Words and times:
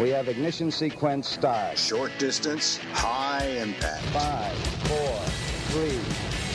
We 0.00 0.08
have 0.10 0.28
ignition 0.28 0.70
sequence 0.70 1.28
start. 1.28 1.76
Short 1.76 2.10
distance, 2.18 2.78
high 2.92 3.44
impact. 3.44 4.02
Five, 4.06 4.56
four, 4.88 5.18
three, 5.74 6.00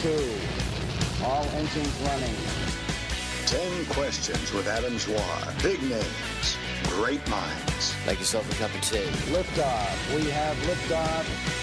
two. 0.02 1.24
All 1.24 1.46
engines 1.54 2.02
running. 2.08 2.36
Ten 3.46 3.86
questions 3.94 4.52
with 4.52 4.68
Adam 4.68 4.98
Zwar. 4.98 5.62
Big 5.62 5.80
names, 5.84 6.58
great 6.86 7.28
minds. 7.30 7.94
Make 8.08 8.18
yourself 8.18 8.52
a 8.52 8.56
cup 8.56 8.74
of 8.74 8.82
tea. 8.82 9.06
Liftoff. 9.32 10.16
We 10.16 10.28
have 10.32 10.58
liftoff. 10.58 11.56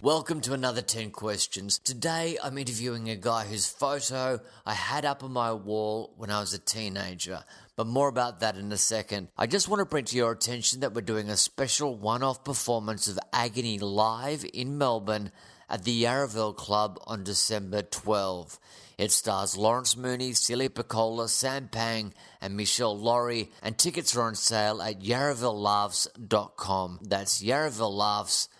Welcome 0.00 0.40
to 0.42 0.52
another 0.52 0.80
10 0.80 1.10
questions. 1.10 1.78
Today 1.80 2.38
I'm 2.42 2.56
interviewing 2.56 3.10
a 3.10 3.16
guy 3.16 3.44
whose 3.46 3.66
photo 3.66 4.40
I 4.64 4.74
had 4.74 5.04
up 5.04 5.24
on 5.24 5.32
my 5.32 5.52
wall 5.52 6.14
when 6.16 6.30
I 6.30 6.38
was 6.38 6.54
a 6.54 6.58
teenager, 6.60 7.42
but 7.78 7.86
more 7.86 8.08
about 8.08 8.40
that 8.40 8.56
in 8.56 8.72
a 8.72 8.76
second. 8.76 9.28
I 9.38 9.46
just 9.46 9.68
want 9.68 9.78
to 9.78 9.84
bring 9.86 10.04
to 10.06 10.16
your 10.16 10.32
attention 10.32 10.80
that 10.80 10.94
we're 10.94 11.00
doing 11.00 11.30
a 11.30 11.36
special 11.36 11.94
one 11.94 12.24
off 12.24 12.42
performance 12.42 13.06
of 13.06 13.20
Agony 13.32 13.78
live 13.78 14.44
in 14.52 14.76
Melbourne 14.76 15.30
at 15.70 15.84
the 15.84 16.02
Yarraville 16.02 16.56
Club 16.56 16.98
on 17.06 17.22
December 17.22 17.82
12. 17.82 18.58
It 18.98 19.12
stars 19.12 19.56
Lawrence 19.56 19.96
Mooney, 19.96 20.32
Celia 20.32 20.70
Pacquola, 20.70 21.28
Sam 21.28 21.68
Pang, 21.68 22.12
and 22.40 22.56
Michelle 22.56 22.98
Laurie, 22.98 23.52
and 23.62 23.78
tickets 23.78 24.16
are 24.16 24.22
on 24.22 24.34
sale 24.34 24.82
at 24.82 25.00
yarravillelaughs.com. 25.00 26.98
That's 27.02 27.40
yarravillelaughs.com 27.40 28.58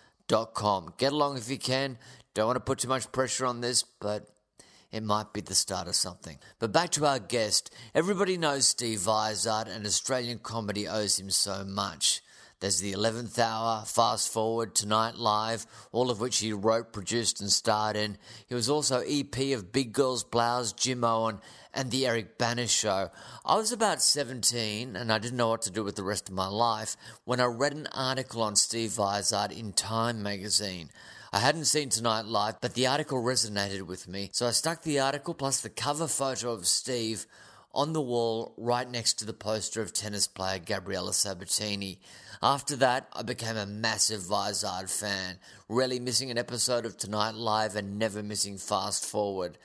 com. 0.53 0.93
Get 0.97 1.11
along 1.11 1.37
if 1.37 1.49
you 1.49 1.57
can. 1.57 1.97
Don't 2.33 2.47
want 2.47 2.57
to 2.57 2.61
put 2.61 2.79
too 2.79 2.87
much 2.87 3.11
pressure 3.11 3.45
on 3.45 3.61
this, 3.61 3.83
but 3.83 4.27
it 4.91 5.03
might 5.03 5.33
be 5.33 5.41
the 5.41 5.55
start 5.55 5.87
of 5.87 5.95
something. 5.95 6.37
But 6.57 6.71
back 6.71 6.89
to 6.91 7.05
our 7.05 7.19
guest. 7.19 7.73
Everybody 7.93 8.37
knows 8.37 8.67
Steve 8.67 8.99
Vizard, 8.99 9.67
and 9.67 9.85
Australian 9.85 10.39
comedy 10.39 10.87
owes 10.87 11.19
him 11.19 11.29
so 11.29 11.63
much. 11.63 12.21
There's 12.59 12.81
the 12.81 12.91
11th 12.91 13.39
hour, 13.39 13.85
Fast 13.85 14.33
Forward, 14.33 14.75
Tonight 14.75 15.15
Live, 15.15 15.65
all 15.93 16.09
of 16.09 16.19
which 16.19 16.39
he 16.39 16.51
wrote, 16.51 16.91
produced, 16.91 17.39
and 17.39 17.49
starred 17.49 17.95
in. 17.95 18.17
He 18.47 18.55
was 18.55 18.69
also 18.69 19.01
EP 19.07 19.37
of 19.53 19.71
Big 19.71 19.93
Girls 19.93 20.25
Blouse, 20.25 20.73
Jimeoin, 20.73 21.39
and 21.73 21.89
The 21.89 22.05
Eric 22.05 22.37
Bana 22.37 22.67
Show. 22.67 23.11
I 23.45 23.55
was 23.55 23.71
about 23.71 24.01
17 24.01 24.97
and 24.97 25.09
I 25.09 25.19
didn't 25.19 25.37
know 25.37 25.47
what 25.47 25.61
to 25.63 25.71
do 25.71 25.85
with 25.85 25.95
the 25.95 26.03
rest 26.03 26.27
of 26.27 26.35
my 26.35 26.47
life 26.47 26.97
when 27.23 27.39
I 27.39 27.45
read 27.45 27.71
an 27.71 27.87
article 27.93 28.41
on 28.41 28.57
Steve 28.57 28.91
Vizard 28.91 29.53
in 29.53 29.71
Time 29.71 30.21
magazine. 30.21 30.89
I 31.31 31.37
hadn't 31.37 31.65
seen 31.65 31.89
Tonight 31.89 32.25
Live, 32.25 32.59
but 32.59 32.73
the 32.73 32.87
article 32.87 33.21
resonated 33.21 33.83
with 33.83 34.07
me, 34.07 34.31
so 34.33 34.47
I 34.47 34.51
stuck 34.51 34.81
the 34.81 34.99
article 34.99 35.35
plus 35.35 35.61
the 35.61 35.69
cover 35.69 36.07
photo 36.07 36.51
of 36.51 36.65
Steve 36.65 37.27
on 37.71 37.93
the 37.93 38.01
wall 38.01 38.55
right 38.57 38.89
next 38.89 39.19
to 39.19 39.25
the 39.25 39.33
poster 39.33 39.79
of 39.83 39.93
tennis 39.93 40.25
player 40.25 40.57
Gabriela 40.57 41.13
Sabatini. 41.13 41.99
After 42.41 42.75
that, 42.77 43.09
I 43.13 43.21
became 43.21 43.57
a 43.57 43.67
massive 43.67 44.21
Vizard 44.21 44.89
fan, 44.89 45.37
rarely 45.67 45.99
missing 45.99 46.31
an 46.31 46.39
episode 46.39 46.83
of 46.83 46.97
Tonight 46.97 47.35
Live 47.35 47.75
and 47.75 47.99
never 47.99 48.23
missing 48.23 48.57
Fast 48.57 49.05
Forward. 49.05 49.59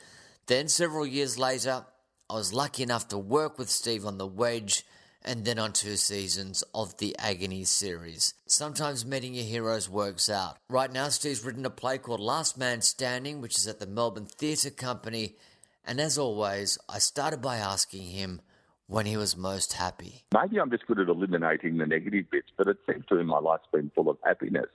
Then, 0.49 0.69
several 0.69 1.07
years 1.07 1.39
later, 1.39 1.87
I 2.29 2.35
was 2.35 2.53
lucky 2.53 2.83
enough 2.83 3.09
to 3.09 3.17
work 3.17 3.59
with 3.59 3.71
Steve 3.71 4.05
on 4.05 4.19
The 4.19 4.27
Wedge 4.27 4.85
and 5.25 5.45
then 5.45 5.59
on 5.59 5.73
two 5.73 5.97
seasons 5.97 6.63
of 6.75 6.97
the 6.99 7.17
Agony 7.19 7.65
series. 7.65 8.35
Sometimes 8.47 9.07
meeting 9.07 9.35
your 9.35 9.45
heroes 9.45 9.89
works 9.89 10.29
out. 10.29 10.59
Right 10.69 10.93
now, 10.93 11.09
Steve's 11.09 11.45
written 11.45 11.65
a 11.65 11.71
play 11.71 11.99
called 11.99 12.21
Last 12.21 12.59
Man 12.59 12.81
Standing, 12.83 13.41
which 13.41 13.57
is 13.57 13.67
at 13.67 13.81
the 13.81 13.87
Melbourne 13.87 14.27
Theatre 14.27 14.71
Company. 14.71 15.37
And 15.85 16.01
as 16.01 16.19
always, 16.19 16.79
I 16.89 16.99
started 16.99 17.41
by 17.41 17.57
asking 17.57 18.03
him 18.03 18.41
when 18.87 19.07
he 19.07 19.17
was 19.17 19.37
most 19.37 19.73
happy. 19.75 20.25
Maybe 20.35 20.59
I'm 20.61 20.71
just 20.71 20.87
good 20.87 20.99
at 20.99 21.09
eliminating 21.09 21.79
the 21.79 21.87
negative 21.87 22.31
bits, 22.31 22.49
but 22.57 22.69
it 22.69 22.79
seems 22.91 23.07
to 23.07 23.15
me 23.15 23.25
my 23.25 23.39
life's 23.39 23.69
been 23.73 23.91
full 23.95 24.11
of 24.11 24.19
happiness. 24.25 24.69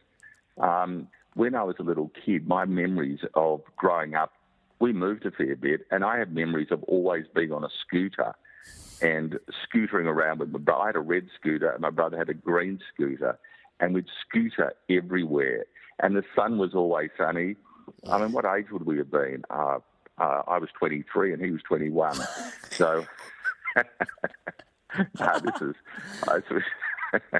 Um, 0.57 1.07
when 1.35 1.55
I 1.55 1.63
was 1.63 1.75
a 1.79 1.83
little 1.83 2.11
kid, 2.25 2.47
my 2.47 2.65
memories 2.65 3.19
of 3.35 3.61
growing 3.77 4.15
up 4.15 4.33
we 4.79 4.93
moved 4.93 5.25
a 5.25 5.31
fair 5.31 5.55
bit, 5.55 5.85
and 5.91 6.03
I 6.03 6.17
have 6.19 6.31
memories 6.31 6.69
of 6.71 6.83
always 6.83 7.25
being 7.35 7.51
on 7.51 7.63
a 7.63 7.69
scooter 7.85 8.33
and 9.01 9.39
scootering 9.65 10.05
around 10.05 10.39
with 10.39 10.49
my 10.49 10.59
brother. 10.59 10.81
I 10.81 10.85
had 10.87 10.95
a 10.95 11.01
red 11.01 11.27
scooter, 11.39 11.69
and 11.71 11.81
my 11.81 11.89
brother 11.89 12.17
had 12.17 12.29
a 12.29 12.33
green 12.33 12.79
scooter, 12.93 13.37
and 13.79 13.93
we'd 13.93 14.07
scooter 14.27 14.73
everywhere. 14.89 15.65
And 16.01 16.15
the 16.15 16.23
sun 16.35 16.57
was 16.57 16.73
always 16.73 17.09
sunny. 17.17 17.55
I 18.09 18.19
mean, 18.19 18.31
what 18.31 18.45
age 18.45 18.67
would 18.71 18.85
we 18.85 18.97
have 18.97 19.11
been? 19.11 19.43
Uh, 19.49 19.79
uh, 20.17 20.43
I 20.47 20.57
was 20.57 20.69
23 20.77 21.33
and 21.33 21.43
he 21.43 21.51
was 21.51 21.61
21. 21.63 22.15
so, 22.71 23.05
no, 23.75 25.39
this 25.43 25.61
is. 25.61 25.75
Uh, 26.27 26.39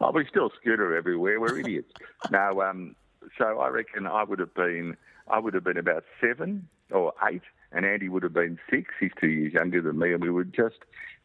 oh, 0.00 0.12
we 0.12 0.26
still 0.26 0.50
scooter 0.60 0.96
everywhere. 0.96 1.40
We're 1.40 1.58
idiots. 1.58 1.92
no, 2.30 2.62
um, 2.62 2.96
so 3.38 3.60
I 3.60 3.68
reckon 3.68 4.06
I 4.06 4.24
would 4.24 4.38
have 4.38 4.54
been 4.54 4.96
I 5.28 5.38
would 5.38 5.54
have 5.54 5.64
been 5.64 5.76
about 5.76 6.04
seven 6.20 6.68
or 6.90 7.12
eight, 7.28 7.42
and 7.74 7.84
Andy 7.84 8.08
would 8.08 8.22
have 8.22 8.32
been 8.32 8.58
six. 8.70 8.94
He's 9.00 9.10
two 9.20 9.28
years 9.28 9.52
younger 9.52 9.80
than 9.82 9.98
me, 9.98 10.12
and 10.12 10.22
we 10.22 10.30
would 10.30 10.54
just 10.54 10.76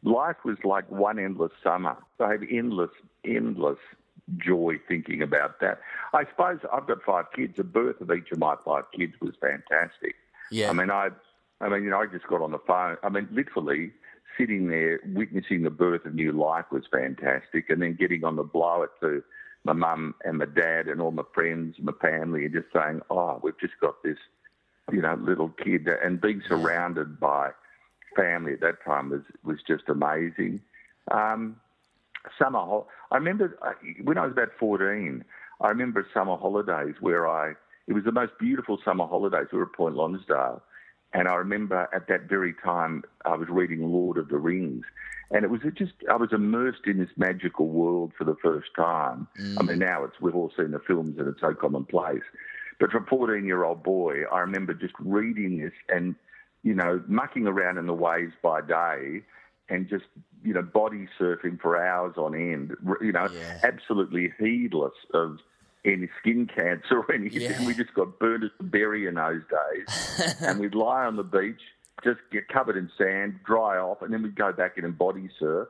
life 0.04 0.38
was 0.44 0.58
like 0.64 0.90
one 0.90 1.20
endless 1.20 1.52
summer. 1.64 1.98
So 2.18 2.26
I 2.26 2.34
have 2.34 2.44
endless, 2.50 2.92
endless 3.26 3.80
joy 4.38 4.76
thinking 4.88 5.22
about 5.22 5.60
that. 5.62 5.80
I 6.14 6.26
suppose 6.30 6.60
I've 6.72 6.88
got 6.88 7.04
five 7.04 7.26
kids. 7.36 7.56
The 7.58 7.64
birth 7.64 8.02
of 8.02 8.12
each 8.12 8.32
of 8.32 8.40
my 8.40 8.56
five 8.66 8.86
kids 8.96 9.14
was 9.22 9.34
fantastic. 9.40 10.16
Yeah. 10.52 10.70
I 10.70 10.74
mean, 10.74 10.90
I, 10.90 11.10
I 11.62 11.70
mean, 11.70 11.84
you 11.84 11.90
know, 11.90 12.02
I 12.02 12.08
just 12.08 12.28
got 12.28 12.42
on 12.42 12.52
the 12.52 12.60
phone. 12.60 12.98
I 13.04 13.10
mean, 13.10 13.28
literally 13.32 13.92
sitting 14.38 14.68
there 14.68 15.00
witnessing 15.14 15.64
the 15.64 15.70
birth 15.70 16.06
of 16.06 16.14
new 16.14 16.32
life 16.32 16.66
was 16.72 16.84
fantastic, 16.92 17.70
and 17.70 17.82
then 17.82 17.96
getting 17.96 18.24
on 18.24 18.36
the 18.36 18.44
blower 18.44 18.92
to 19.02 19.24
my 19.64 19.74
mum 19.74 20.16
and 20.24 20.38
my 20.38 20.46
dad 20.46 20.88
and 20.88 21.02
all 21.02 21.12
my 21.12 21.24
friends, 21.34 21.76
and 21.78 21.86
my 21.86 21.94
family, 22.02 22.46
and 22.46 22.54
just 22.54 22.68
saying, 22.74 23.02
"Oh, 23.10 23.40
we've 23.42 23.60
just 23.60 23.74
got 23.82 24.04
this, 24.04 24.18
you 24.92 25.02
know, 25.02 25.16
little 25.16 25.50
kid," 25.50 25.88
and 25.88 26.22
being 26.22 26.42
surrounded 26.48 27.20
by 27.20 27.52
family 28.16 28.54
at 28.54 28.62
that 28.62 28.84
time 28.84 29.10
was 29.10 29.22
was 29.44 29.58
just 29.68 29.84
amazing. 29.88 30.62
Um, 31.12 31.58
summer, 32.38 32.60
ho- 32.60 32.88
I 33.12 33.16
remember 33.16 33.58
uh, 33.62 33.74
when 34.04 34.18
I 34.18 34.24
was 34.24 34.32
about 34.34 34.50
fourteen. 34.60 35.24
I 35.60 35.70
remember 35.70 36.06
summer 36.14 36.38
holidays 36.38 36.96
where 37.00 37.28
I 37.28 37.54
it 37.88 37.94
was 37.94 38.04
the 38.04 38.12
most 38.12 38.34
beautiful 38.40 38.80
summer 38.84 39.08
holidays. 39.08 39.48
We 39.52 39.60
were 39.60 39.66
at 39.66 39.74
Point 39.74 39.96
Lonsdale, 39.96 40.62
and 41.14 41.28
I 41.28 41.36
remember 41.36 41.90
at 41.94 42.08
that 42.08 42.24
very 42.30 42.54
time 42.64 43.04
I 43.26 43.36
was 43.36 43.48
reading 43.50 43.92
Lord 43.92 44.18
of 44.18 44.30
the 44.30 44.38
Rings, 44.38 44.86
and 45.32 45.44
it 45.44 45.50
was 45.50 45.62
just 45.76 45.94
I 46.10 46.16
was 46.16 46.30
immersed 46.32 46.86
in 46.86 47.00
this 47.00 47.10
magical 47.18 47.68
world 47.68 48.12
for 48.18 48.24
the 48.24 48.36
first 48.44 48.70
time. 48.76 49.28
Mm. 49.40 49.58
I 49.60 49.64
mean, 49.64 49.80
now 49.80 50.04
it's 50.04 50.20
we've 50.22 50.36
all 50.36 50.52
seen 50.56 50.72
the 50.72 50.80
films 50.80 51.18
and 51.18 51.28
it's 51.28 51.42
so 51.42 51.54
commonplace, 51.54 52.24
but 52.80 52.92
for 52.92 52.98
a 52.98 53.06
14 53.06 53.46
year 53.46 53.64
old 53.64 53.84
boy, 53.84 54.24
I 54.32 54.40
remember 54.40 54.74
just 54.74 54.94
reading 55.00 55.60
this 55.60 55.74
and 55.90 56.16
you 56.64 56.74
know 56.74 57.02
mucking 57.08 57.48
around 57.48 57.78
in 57.78 57.88
the 57.88 57.94
waves 57.94 58.34
by 58.42 58.62
day 58.62 59.22
and 59.70 59.88
just 59.90 60.06
you 60.44 60.54
know 60.54 60.62
body 60.62 61.08
surfing 61.20 61.60
for 61.60 61.82
hours 61.82 62.16
on 62.18 62.36
end. 62.36 62.76
You 63.02 63.12
know, 63.12 63.28
yeah. 63.34 63.60
absolutely 63.64 64.34
heedless 64.40 64.94
of 65.14 65.38
any 65.86 66.10
skin 66.20 66.48
cancer 66.48 67.00
or 67.00 67.12
anything. 67.14 67.42
Yeah. 67.42 67.66
We 67.66 67.74
just 67.74 67.94
got 67.94 68.20
burned 68.20 68.44
as 68.44 68.52
a 68.60 68.64
berry 68.64 69.08
in 69.08 69.16
those 69.16 69.42
days, 69.50 70.36
and 70.42 70.60
we'd 70.60 70.76
lie 70.76 71.06
on 71.06 71.16
the 71.16 71.24
beach 71.24 71.62
just 72.04 72.20
get 72.32 72.48
covered 72.48 72.78
in 72.78 72.90
sand, 72.98 73.40
dry 73.46 73.78
off, 73.78 74.02
and 74.02 74.14
then 74.14 74.22
we'd 74.22 74.36
go 74.36 74.52
back 74.52 74.78
in 74.78 74.86
and 74.86 74.98
body 74.98 75.30
surf. 75.40 75.68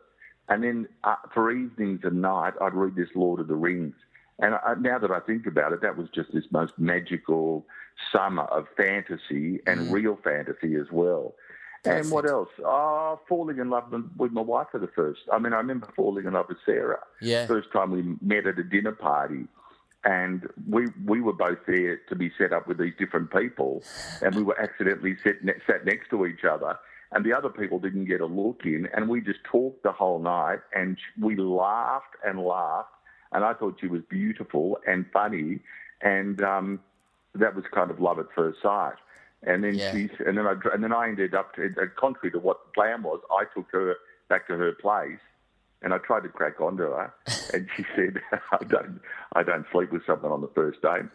And 0.49 0.63
then 0.63 0.87
uh, 1.03 1.15
for 1.33 1.51
evenings 1.51 2.01
and 2.03 2.21
night, 2.21 2.53
I'd 2.61 2.73
read 2.73 2.95
this 2.95 3.09
Lord 3.15 3.39
of 3.39 3.47
the 3.47 3.55
Rings. 3.55 3.95
And 4.39 4.55
I, 4.55 4.75
now 4.79 4.99
that 4.99 5.11
I 5.11 5.19
think 5.19 5.47
about 5.47 5.73
it, 5.73 5.81
that 5.81 5.97
was 5.97 6.07
just 6.13 6.31
this 6.33 6.45
most 6.51 6.73
magical 6.77 7.65
summer 8.11 8.43
of 8.43 8.67
fantasy 8.75 9.59
and 9.65 9.87
mm. 9.87 9.91
real 9.91 10.17
fantasy 10.23 10.75
as 10.75 10.87
well. 10.91 11.35
Perfect. 11.83 12.05
And 12.05 12.11
what 12.11 12.29
else? 12.29 12.49
Oh, 12.63 13.19
falling 13.27 13.59
in 13.59 13.69
love 13.69 13.93
with 14.17 14.31
my 14.31 14.41
wife 14.41 14.67
for 14.71 14.79
the 14.79 14.89
first. 14.95 15.21
I 15.31 15.39
mean, 15.39 15.53
I 15.53 15.57
remember 15.57 15.87
falling 15.95 16.25
in 16.25 16.33
love 16.33 16.47
with 16.49 16.57
Sarah. 16.65 16.99
Yeah. 17.21 17.45
First 17.47 17.71
time 17.71 17.91
we 17.91 18.15
met 18.21 18.45
at 18.45 18.59
a 18.59 18.63
dinner 18.63 18.91
party 18.91 19.47
and 20.03 20.47
we 20.69 20.87
we 21.05 21.21
were 21.21 21.33
both 21.33 21.57
there 21.67 21.97
to 22.09 22.15
be 22.15 22.31
set 22.37 22.53
up 22.53 22.67
with 22.67 22.77
these 22.77 22.93
different 22.97 23.31
people, 23.31 23.83
and 24.21 24.35
we 24.35 24.43
were 24.43 24.59
accidentally 24.59 25.17
set, 25.23 25.35
sat 25.65 25.85
next 25.85 26.09
to 26.09 26.25
each 26.25 26.45
other, 26.49 26.77
and 27.11 27.25
the 27.25 27.33
other 27.33 27.49
people 27.49 27.79
didn't 27.79 28.05
get 28.05 28.21
a 28.21 28.25
look 28.25 28.61
in, 28.63 28.87
and 28.93 29.09
we 29.09 29.21
just 29.21 29.43
talked 29.43 29.83
the 29.83 29.91
whole 29.91 30.19
night, 30.19 30.59
and 30.73 30.97
we 31.19 31.35
laughed 31.35 32.15
and 32.25 32.39
laughed, 32.39 32.89
and 33.31 33.43
I 33.43 33.53
thought 33.53 33.77
she 33.79 33.87
was 33.87 34.01
beautiful 34.09 34.77
and 34.87 35.05
funny, 35.11 35.59
and 36.01 36.41
um, 36.41 36.79
that 37.35 37.55
was 37.55 37.65
kind 37.73 37.91
of 37.91 37.99
love 37.99 38.19
at 38.19 38.27
first 38.35 38.61
sight. 38.61 38.95
And 39.43 39.63
then 39.63 39.75
yeah. 39.75 39.91
she, 39.91 40.09
and 40.25 40.37
then 40.37 40.47
I, 40.47 40.55
and 40.73 40.83
then 40.83 40.93
I 40.93 41.07
ended 41.07 41.35
up, 41.35 41.53
to, 41.55 41.69
contrary 41.95 42.31
to 42.31 42.39
what 42.39 42.57
the 42.65 42.71
plan 42.71 43.03
was, 43.03 43.19
I 43.31 43.43
took 43.55 43.69
her 43.71 43.95
back 44.29 44.47
to 44.47 44.57
her 44.57 44.73
place, 44.73 45.19
and 45.81 45.93
I 45.93 45.99
tried 45.99 46.23
to 46.23 46.29
crack 46.29 46.59
onto 46.59 46.83
her, 46.83 47.13
and 47.53 47.67
she 47.75 47.85
said, 47.95 48.21
"I 48.51 48.63
don't, 48.63 48.99
I 49.33 49.43
don't 49.43 49.65
sleep 49.71 49.91
with 49.91 50.05
someone 50.05 50.31
on 50.31 50.41
the 50.41 50.49
first 50.55 50.81
date." 50.81 51.05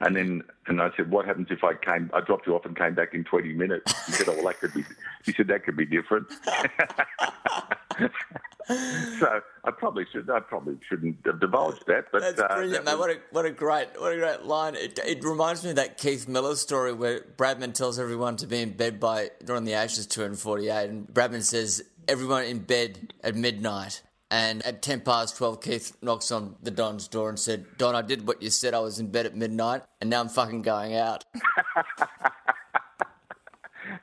And 0.00 0.16
then, 0.16 0.42
and 0.66 0.80
I 0.82 0.90
said, 0.96 1.10
"What 1.10 1.26
happens 1.26 1.48
if 1.50 1.62
I 1.62 1.74
came? 1.74 2.10
I 2.12 2.20
dropped 2.20 2.46
you 2.46 2.54
off 2.54 2.64
and 2.64 2.76
came 2.76 2.94
back 2.94 3.14
in 3.14 3.24
twenty 3.24 3.52
minutes?" 3.52 3.92
She 4.06 4.12
said, 4.12 4.28
"Oh, 4.28 4.34
well, 4.34 4.44
that 4.46 4.60
could 4.60 4.74
be." 4.74 4.84
She 5.22 5.32
said, 5.32 5.48
"That 5.48 5.64
could 5.64 5.76
be 5.76 5.86
different." 5.86 6.26
so 9.18 9.40
I 9.64 9.70
probably 9.70 10.06
should. 10.10 10.28
I 10.30 10.40
probably 10.40 10.76
shouldn't 10.88 11.18
have 11.26 11.40
divulged 11.40 11.86
that. 11.86 12.06
But 12.12 12.22
That's 12.22 12.40
uh, 12.40 12.48
brilliant, 12.48 12.84
that 12.84 12.92
man. 12.92 12.98
What 12.98 13.10
a 13.10 13.18
what 13.30 13.44
a 13.44 13.50
great 13.50 13.88
what 13.98 14.12
a 14.12 14.16
great 14.16 14.42
line. 14.42 14.74
It, 14.74 14.98
it 15.04 15.24
reminds 15.24 15.64
me 15.64 15.70
of 15.70 15.76
that 15.76 15.98
Keith 15.98 16.28
Miller 16.28 16.56
story 16.56 16.92
where 16.92 17.20
Bradman 17.20 17.74
tells 17.74 17.98
everyone 17.98 18.36
to 18.36 18.46
be 18.46 18.60
in 18.60 18.72
bed 18.72 19.00
by 19.00 19.30
during 19.44 19.64
the 19.64 19.74
Ashes 19.74 20.06
tour 20.06 20.26
in 20.26 20.34
'48, 20.34 20.90
and 20.90 21.06
Bradman 21.08 21.42
says 21.42 21.82
everyone 22.08 22.44
in 22.44 22.60
bed 22.60 23.12
at 23.22 23.34
midnight. 23.34 24.02
And 24.30 24.66
at 24.66 24.82
10 24.82 25.02
past 25.02 25.36
12, 25.36 25.60
Keith 25.60 25.96
knocks 26.02 26.32
on 26.32 26.56
the 26.60 26.72
Don's 26.72 27.06
door 27.06 27.28
and 27.28 27.38
said, 27.38 27.66
Don, 27.78 27.94
I 27.94 28.02
did 28.02 28.26
what 28.26 28.42
you 28.42 28.50
said. 28.50 28.74
I 28.74 28.80
was 28.80 28.98
in 28.98 29.12
bed 29.12 29.26
at 29.26 29.36
midnight, 29.36 29.82
and 30.00 30.10
now 30.10 30.20
I'm 30.20 30.28
fucking 30.28 30.62
going 30.62 30.96
out. 30.96 31.24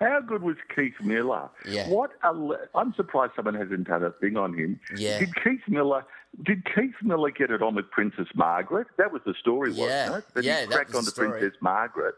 How 0.02 0.20
good 0.20 0.42
was 0.44 0.58
Keith 0.76 1.00
Miller? 1.02 1.50
Yeah. 1.66 1.88
What 1.88 2.12
a 2.24 2.34
le- 2.34 2.58
I'm 2.76 2.94
surprised 2.96 3.34
someone 3.36 3.54
hasn't 3.56 3.88
done 3.88 4.04
a 4.04 4.12
thing 4.12 4.36
on 4.36 4.54
him. 4.58 4.80
Yeah. 4.98 5.20
Did 5.20 5.30
Keith 5.44 5.62
Miller? 5.70 6.04
Did 6.44 6.66
Keith 6.66 6.96
Miller 7.04 7.30
get 7.32 7.52
it 7.52 7.62
on 7.62 7.76
with 7.76 7.90
Princess 7.92 8.28
Margaret? 8.36 8.88
That 8.98 9.14
was 9.14 9.22
the 9.26 9.34
story, 9.40 9.72
Yeah. 9.72 10.10
wasn't 10.10 10.26
it? 10.30 10.34
That 10.34 10.44
Yeah, 10.44 10.62
he 10.62 10.68
cracked 10.68 10.96
on 10.96 11.06
the 11.06 11.12
to. 11.12 11.30
Princess 11.30 11.54
Margaret. 11.62 12.16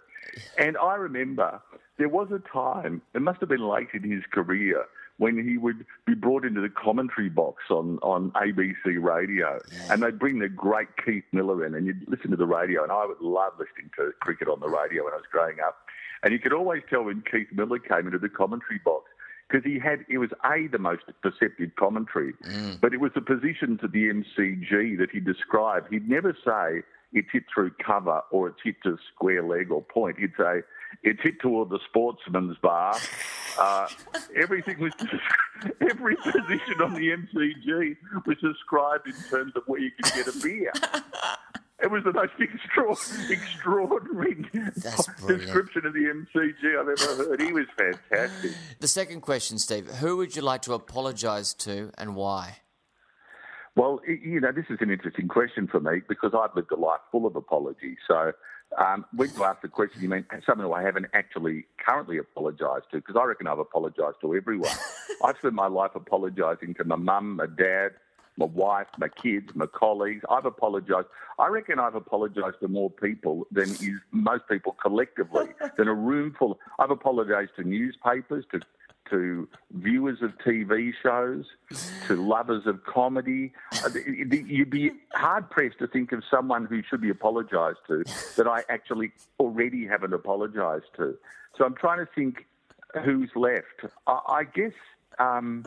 And 0.58 0.78
I 0.78 0.96
remember 0.96 1.60
there 1.98 2.10
was 2.10 2.30
a 2.32 2.40
time. 2.40 3.02
It 3.14 3.22
must 3.22 3.40
have 3.42 3.50
been 3.50 3.68
late 3.68 3.90
in 3.94 4.04
his 4.10 4.24
career. 4.32 4.86
When 5.18 5.38
he 5.48 5.60
would 5.60 5.86
be 6.08 6.16
brought 6.16 6.44
into 6.44 6.60
the 6.60 6.70
commentary 6.70 7.30
box 7.30 7.66
on, 7.70 8.00
on 8.02 8.32
ABC 8.32 8.98
radio, 9.00 9.60
and 9.92 10.02
they'd 10.02 10.18
bring 10.18 10.40
the 10.40 10.50
great 10.50 10.88
Keith 11.06 11.24
Miller 11.32 11.64
in, 11.68 11.76
and 11.76 11.86
you'd 11.86 12.04
listen 12.10 12.32
to 12.32 12.36
the 12.36 12.48
radio, 12.48 12.82
and 12.82 12.92
I 12.92 13.06
would 13.06 13.22
love 13.22 13.54
listening 13.60 13.92
to 13.98 14.12
cricket 14.22 14.48
on 14.48 14.60
the 14.60 14.68
radio 14.68 15.04
when 15.04 15.14
I 15.14 15.18
was 15.18 15.26
growing 15.32 15.58
up. 15.60 15.78
And 16.24 16.32
you 16.32 16.40
could 16.40 16.54
always 16.54 16.82
tell 16.90 17.04
when 17.04 17.22
Keith 17.30 17.50
Miller 17.52 17.80
came 17.80 18.08
into 18.08 18.18
the 18.18 18.30
commentary 18.30 18.80
box 18.84 19.10
because 19.48 19.70
he 19.70 19.78
had 19.78 20.06
it 20.10 20.18
was 20.18 20.30
a 20.46 20.68
the 20.68 20.80
most 20.80 21.04
perceptive 21.22 21.76
commentary, 21.78 22.34
but 22.82 22.94
it 22.94 23.00
was 23.00 23.12
the 23.14 23.22
position 23.22 23.78
to 23.80 23.88
the 23.88 24.10
MCG 24.10 24.98
that 24.98 25.10
he 25.12 25.20
described. 25.20 25.88
He'd 25.92 26.10
never 26.10 26.36
say 26.46 26.84
it's 27.12 27.28
hit 27.32 27.44
through 27.54 27.72
cover 27.86 28.22
or 28.32 28.48
it's 28.48 28.60
hit 28.64 28.76
to 28.84 28.98
square 29.14 29.44
leg 29.44 29.70
or 29.70 29.82
point. 29.82 30.18
He'd 30.18 30.34
say 30.38 30.62
it's 31.04 31.22
hit 31.22 31.40
toward 31.42 31.70
the 31.70 31.80
sportsman's 31.90 32.58
bar. 32.58 32.98
Uh, 33.60 33.88
everything 34.36 34.80
was 34.80 34.94
every 35.82 36.16
position 36.16 36.82
on 36.82 36.94
the 36.94 37.10
MCG 37.10 37.98
was 38.26 38.38
described 38.38 39.08
in 39.08 39.14
terms 39.30 39.54
of 39.56 39.64
where 39.68 39.80
you 39.80 39.92
could 39.92 40.12
get 40.14 40.28
a 40.28 40.40
beer. 40.40 40.72
It 41.84 41.92
was 41.92 42.04
the 42.06 42.14
most 42.14 42.32
extra, 42.40 42.92
extraordinary 43.30 44.36
description 44.54 45.86
of 45.86 45.94
the 45.94 46.00
MCG 46.00 46.80
I've 46.80 46.88
ever 46.88 47.30
heard. 47.30 47.42
He 47.42 47.52
was 47.52 47.66
fantastic. 47.78 48.52
The 48.80 48.88
second 48.88 49.22
question, 49.22 49.60
Steve 49.60 49.88
Who 49.88 50.18
would 50.18 50.36
you 50.36 50.42
like 50.42 50.62
to 50.64 50.74
apologise 50.74 51.54
to 51.56 51.92
and 51.98 52.16
why? 52.16 52.58
Well, 53.76 54.00
you 54.08 54.40
know, 54.40 54.52
this 54.52 54.66
is 54.70 54.78
an 54.82 54.92
interesting 54.92 55.28
question 55.28 55.68
for 55.68 55.80
me 55.80 56.02
because 56.08 56.32
I've 56.34 56.56
lived 56.56 56.72
a 56.72 56.76
life 56.76 57.00
full 57.12 57.26
of 57.26 57.36
apologies. 57.36 57.98
So 58.08 58.32
um, 58.78 59.06
when 59.14 59.32
you 59.36 59.44
ask 59.44 59.62
the 59.62 59.68
question, 59.68 60.02
you 60.02 60.10
mean 60.10 60.26
someone 60.46 60.68
who 60.68 60.74
I 60.74 60.84
haven't 60.84 61.08
actually 61.14 61.66
currently 61.86 62.18
apologised 62.18 62.86
to? 62.92 62.98
Because 62.98 63.16
I 63.20 63.26
reckon 63.26 63.48
I've 63.48 63.60
apologised 63.60 64.18
to 64.22 64.36
everyone. 64.36 64.72
I've 65.24 65.38
spent 65.38 65.54
my 65.54 65.68
life 65.68 65.92
apologising 65.96 66.76
to 66.76 66.84
my 66.84 66.96
mum, 66.96 67.38
my 67.38 67.48
dad, 67.48 67.92
my 68.38 68.46
wife, 68.46 68.88
my 68.98 69.08
kids, 69.08 69.50
my 69.56 69.68
colleagues. 69.68 70.24
I've 70.30 70.46
apologised. 70.46 71.08
I 71.40 71.48
reckon 71.48 71.80
I've 71.80 71.96
apologised 71.96 72.60
to 72.62 72.68
more 72.68 72.90
people 72.90 73.48
than 73.52 73.70
is 73.70 74.00
most 74.12 74.44
people 74.50 74.76
collectively. 74.82 75.48
than 75.78 75.88
a 75.88 75.94
room 75.94 76.36
full. 76.38 76.60
I've 76.80 76.92
apologised 76.92 77.52
to 77.58 77.64
newspapers, 77.64 78.46
to 78.52 78.62
to 79.10 79.48
viewers 79.72 80.22
of 80.22 80.32
TV 80.38 80.94
shows, 81.02 81.46
to 82.08 82.16
lovers 82.16 82.66
of 82.66 82.84
comedy. 82.86 83.52
Uh, 83.84 83.90
You'd 84.06 84.70
be 84.70 84.92
hard 85.14 85.50
pressed 85.50 85.80
to 85.80 85.88
think 85.88 86.14
of 86.14 86.24
someone 86.32 86.66
who 86.66 86.82
should 86.90 87.02
be 87.02 87.10
apologised 87.10 87.80
to 87.88 88.04
that 88.38 88.48
I 88.48 88.64
actually 88.70 89.12
already 89.40 89.86
haven't 89.86 90.14
apologised 90.14 90.96
to. 90.98 91.18
So 91.58 91.66
I'm 91.66 91.76
trying 91.76 92.00
to 92.00 92.08
think 92.16 92.46
who's 93.04 93.30
left. 93.36 93.86
I, 94.08 94.20
I 94.28 94.44
guess 94.46 94.74
um, 95.20 95.66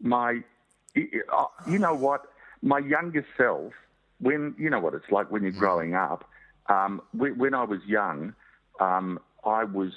my, 0.00 0.42
you 0.94 1.78
know 1.78 1.94
what, 1.94 2.26
my 2.62 2.78
younger 2.78 3.24
self, 3.36 3.72
when, 4.20 4.54
you 4.58 4.70
know 4.70 4.80
what 4.80 4.94
it's 4.94 5.10
like 5.10 5.30
when 5.30 5.42
you're 5.42 5.52
growing 5.52 5.94
up, 5.94 6.28
um, 6.66 7.02
when, 7.12 7.54
I 7.54 7.64
was 7.64 7.80
young, 7.86 8.34
um, 8.80 9.18
I 9.44 9.64
was, 9.64 9.92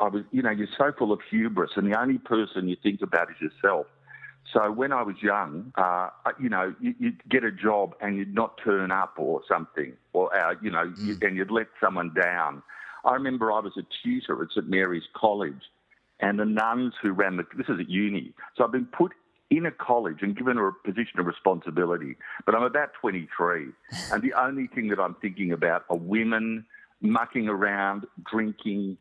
I 0.00 0.08
was, 0.08 0.24
you 0.32 0.42
know, 0.42 0.50
you're 0.50 0.68
so 0.76 0.92
full 0.96 1.12
of 1.12 1.20
hubris, 1.30 1.70
and 1.76 1.90
the 1.90 1.98
only 1.98 2.18
person 2.18 2.68
you 2.68 2.76
think 2.82 3.00
about 3.00 3.28
is 3.30 3.36
yourself. 3.40 3.86
So 4.52 4.70
when 4.70 4.92
I 4.92 5.02
was 5.02 5.16
young, 5.22 5.72
uh, 5.76 6.10
you 6.38 6.48
know, 6.48 6.74
you, 6.80 6.94
you'd 6.98 7.28
get 7.28 7.44
a 7.44 7.50
job 7.50 7.94
and 8.00 8.16
you'd 8.16 8.34
not 8.34 8.58
turn 8.62 8.90
up 8.90 9.14
or 9.16 9.40
something, 9.48 9.94
or 10.12 10.36
uh, 10.36 10.54
you 10.60 10.70
know, 10.70 10.92
you, 10.98 11.16
and 11.22 11.36
you'd 11.36 11.50
let 11.50 11.68
someone 11.80 12.12
down. 12.14 12.62
I 13.04 13.14
remember 13.14 13.50
I 13.50 13.60
was 13.60 13.72
a 13.76 13.86
tutor 14.02 14.42
at 14.42 14.50
St 14.50 14.68
Mary's 14.68 15.04
College, 15.14 15.62
and 16.20 16.38
the 16.38 16.44
nuns 16.44 16.94
who 17.00 17.12
ran 17.12 17.36
the 17.36 17.44
this 17.56 17.68
is 17.68 17.80
at 17.80 17.88
uni. 17.88 18.32
So 18.56 18.64
I've 18.64 18.72
been 18.72 18.86
put 18.86 19.12
in 19.50 19.66
a 19.66 19.70
college 19.70 20.18
and 20.22 20.36
given 20.36 20.58
a 20.58 20.70
position 20.84 21.20
of 21.20 21.26
responsibility. 21.26 22.16
But 22.46 22.54
I'm 22.54 22.62
about 22.62 22.90
23, 23.00 23.66
and 24.12 24.22
the 24.22 24.32
only 24.34 24.66
thing 24.68 24.88
that 24.88 24.98
I'm 24.98 25.14
thinking 25.20 25.52
about 25.52 25.84
are 25.90 25.96
women 25.96 26.66
mucking 27.00 27.48
around, 27.48 28.06
drinking, 28.30 28.96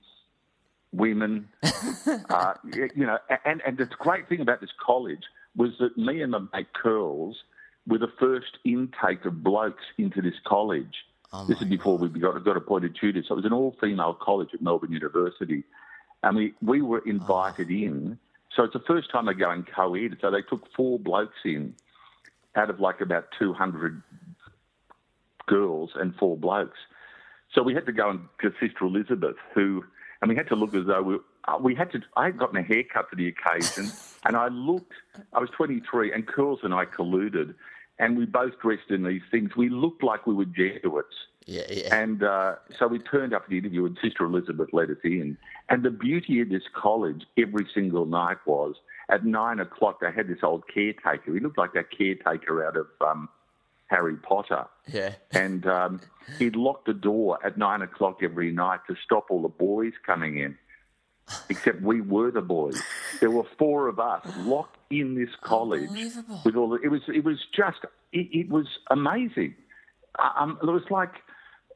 women. 0.92 1.48
uh, 2.30 2.54
you 2.74 3.06
know, 3.06 3.18
and 3.46 3.62
and 3.66 3.78
the 3.78 3.86
great 3.86 4.30
thing 4.30 4.42
about 4.42 4.62
this 4.62 4.72
college 4.84 5.24
was 5.56 5.72
that 5.80 5.98
me 5.98 6.22
and 6.22 6.32
my 6.32 6.40
mate 6.54 6.74
Curls 6.74 7.38
were 7.88 7.98
the 7.98 8.12
first 8.20 8.58
intake 8.64 9.26
of 9.26 9.44
blokes 9.44 9.84
into 9.98 10.22
this 10.22 10.36
college. 10.46 11.06
this 11.48 11.62
is 11.62 11.68
before 11.68 11.98
we 11.98 12.08
got, 12.10 12.44
got 12.44 12.56
appointed 12.58 12.96
tutors. 13.00 13.26
So 13.28 13.34
it 13.34 13.38
was 13.38 13.46
an 13.46 13.54
all-female 13.54 14.16
college 14.22 14.50
at 14.54 14.62
Melbourne 14.62 14.92
University, 14.92 15.64
and 16.22 16.36
we 16.36 16.54
we 16.62 16.82
were 16.82 17.02
invited 17.06 17.70
in. 17.70 18.20
So 18.56 18.64
it's 18.64 18.74
the 18.74 18.84
first 18.86 19.12
time 19.12 19.26
they're 19.26 19.34
going 19.34 19.66
co-ed. 19.76 20.18
So 20.22 20.30
they 20.32 20.42
took 20.42 20.68
four 20.76 21.00
blokes 21.00 21.38
in 21.44 21.74
out 22.56 22.70
of 22.70 22.80
like 22.80 23.02
about 23.02 23.26
200 23.40 24.02
girls 25.48 25.92
and 25.96 26.16
four 26.16 26.38
blokes. 26.38 26.78
So 27.54 27.62
we 27.62 27.74
had 27.74 27.86
to 27.86 27.92
go 27.92 28.10
and 28.10 28.22
to 28.42 28.52
Sister 28.60 28.86
Elizabeth, 28.86 29.36
who, 29.54 29.84
and 30.22 30.30
we 30.30 30.36
had 30.36 30.48
to 30.50 30.56
look 30.56 30.74
as 30.74 30.86
though 30.86 31.02
we, 31.02 31.16
uh, 31.48 31.58
we 31.62 31.76
had 31.76 31.92
to. 31.92 32.00
I 32.16 32.26
had 32.26 32.38
gotten 32.38 32.58
a 32.58 32.64
haircut 32.64 33.10
for 33.10 33.16
the 33.16 33.28
occasion, 33.28 33.92
and 34.26 34.36
I 34.36 34.48
looked. 34.48 34.94
I 35.34 35.40
was 35.40 35.50
23, 35.56 36.14
and 36.14 36.26
Curls 36.26 36.60
and 36.64 36.74
I 36.74 36.86
colluded, 36.86 37.54
and 38.00 38.18
we 38.18 38.26
both 38.26 38.60
dressed 38.62 38.90
in 38.90 39.04
these 39.04 39.22
things. 39.30 39.56
We 39.56 39.70
looked 39.70 40.04
like 40.04 40.26
we 40.26 40.34
were 40.34 40.46
Jesuits. 40.46 41.16
Yeah, 41.46 41.64
yeah. 41.70 41.96
And 41.96 42.24
uh, 42.24 42.56
so 42.78 42.88
we 42.88 43.00
turned 43.00 43.34
up 43.34 43.44
at 43.44 43.50
the 43.50 43.58
interview, 43.58 43.86
and 43.86 43.98
Sister 44.02 44.26
Elizabeth 44.26 44.70
let 44.74 44.90
us 44.90 44.98
in. 45.04 45.38
And 45.70 45.84
the 45.84 45.90
beauty 45.90 46.42
of 46.42 46.50
this 46.50 46.64
college 46.74 47.26
every 47.38 47.68
single 47.74 48.06
night 48.06 48.38
was 48.46 48.76
at 49.10 49.26
nine 49.26 49.60
o'clock, 49.60 50.00
they 50.00 50.12
had 50.12 50.28
this 50.28 50.40
old 50.44 50.64
caretaker. 50.74 51.34
He 51.34 51.40
looked 51.40 51.58
like 51.58 51.74
that 51.74 51.92
caretaker 51.96 52.66
out 52.66 52.78
of 52.78 52.88
um, 53.02 53.30
Harry 53.88 54.16
Potter. 54.16 54.66
Yeah. 54.88 55.16
And 55.32 55.66
um, 55.68 56.02
he'd 56.40 56.56
lock 56.56 56.86
the 56.86 56.94
door 56.94 57.40
at 57.46 57.58
nine 57.58 57.82
o'clock 57.82 58.20
every 58.24 58.52
night 58.52 58.80
to 58.88 58.96
stop 59.04 59.26
all 59.30 59.42
the 59.42 59.50
boys 59.50 59.94
coming 60.06 60.38
in. 60.38 60.58
Except 61.50 61.82
we 61.82 62.02
were 62.02 62.32
the 62.32 62.42
boys. 62.42 62.82
There 63.22 63.32
were 63.32 63.46
four 63.58 63.88
of 63.88 63.98
us 63.98 64.26
locked 64.40 64.78
in 64.90 65.16
this 65.16 65.30
college 65.42 65.88
Unbelievable. 65.88 66.42
with 66.44 66.56
all. 66.58 66.70
The, 66.72 66.80
it 66.84 66.90
was. 66.90 67.02
It 67.08 67.24
was 67.24 67.38
just. 67.56 67.78
It, 68.12 68.28
it 68.34 68.50
was 68.50 68.66
amazing. 68.90 69.56
Um, 70.38 70.58
it 70.62 70.66
was 70.66 70.84
like. 70.90 71.14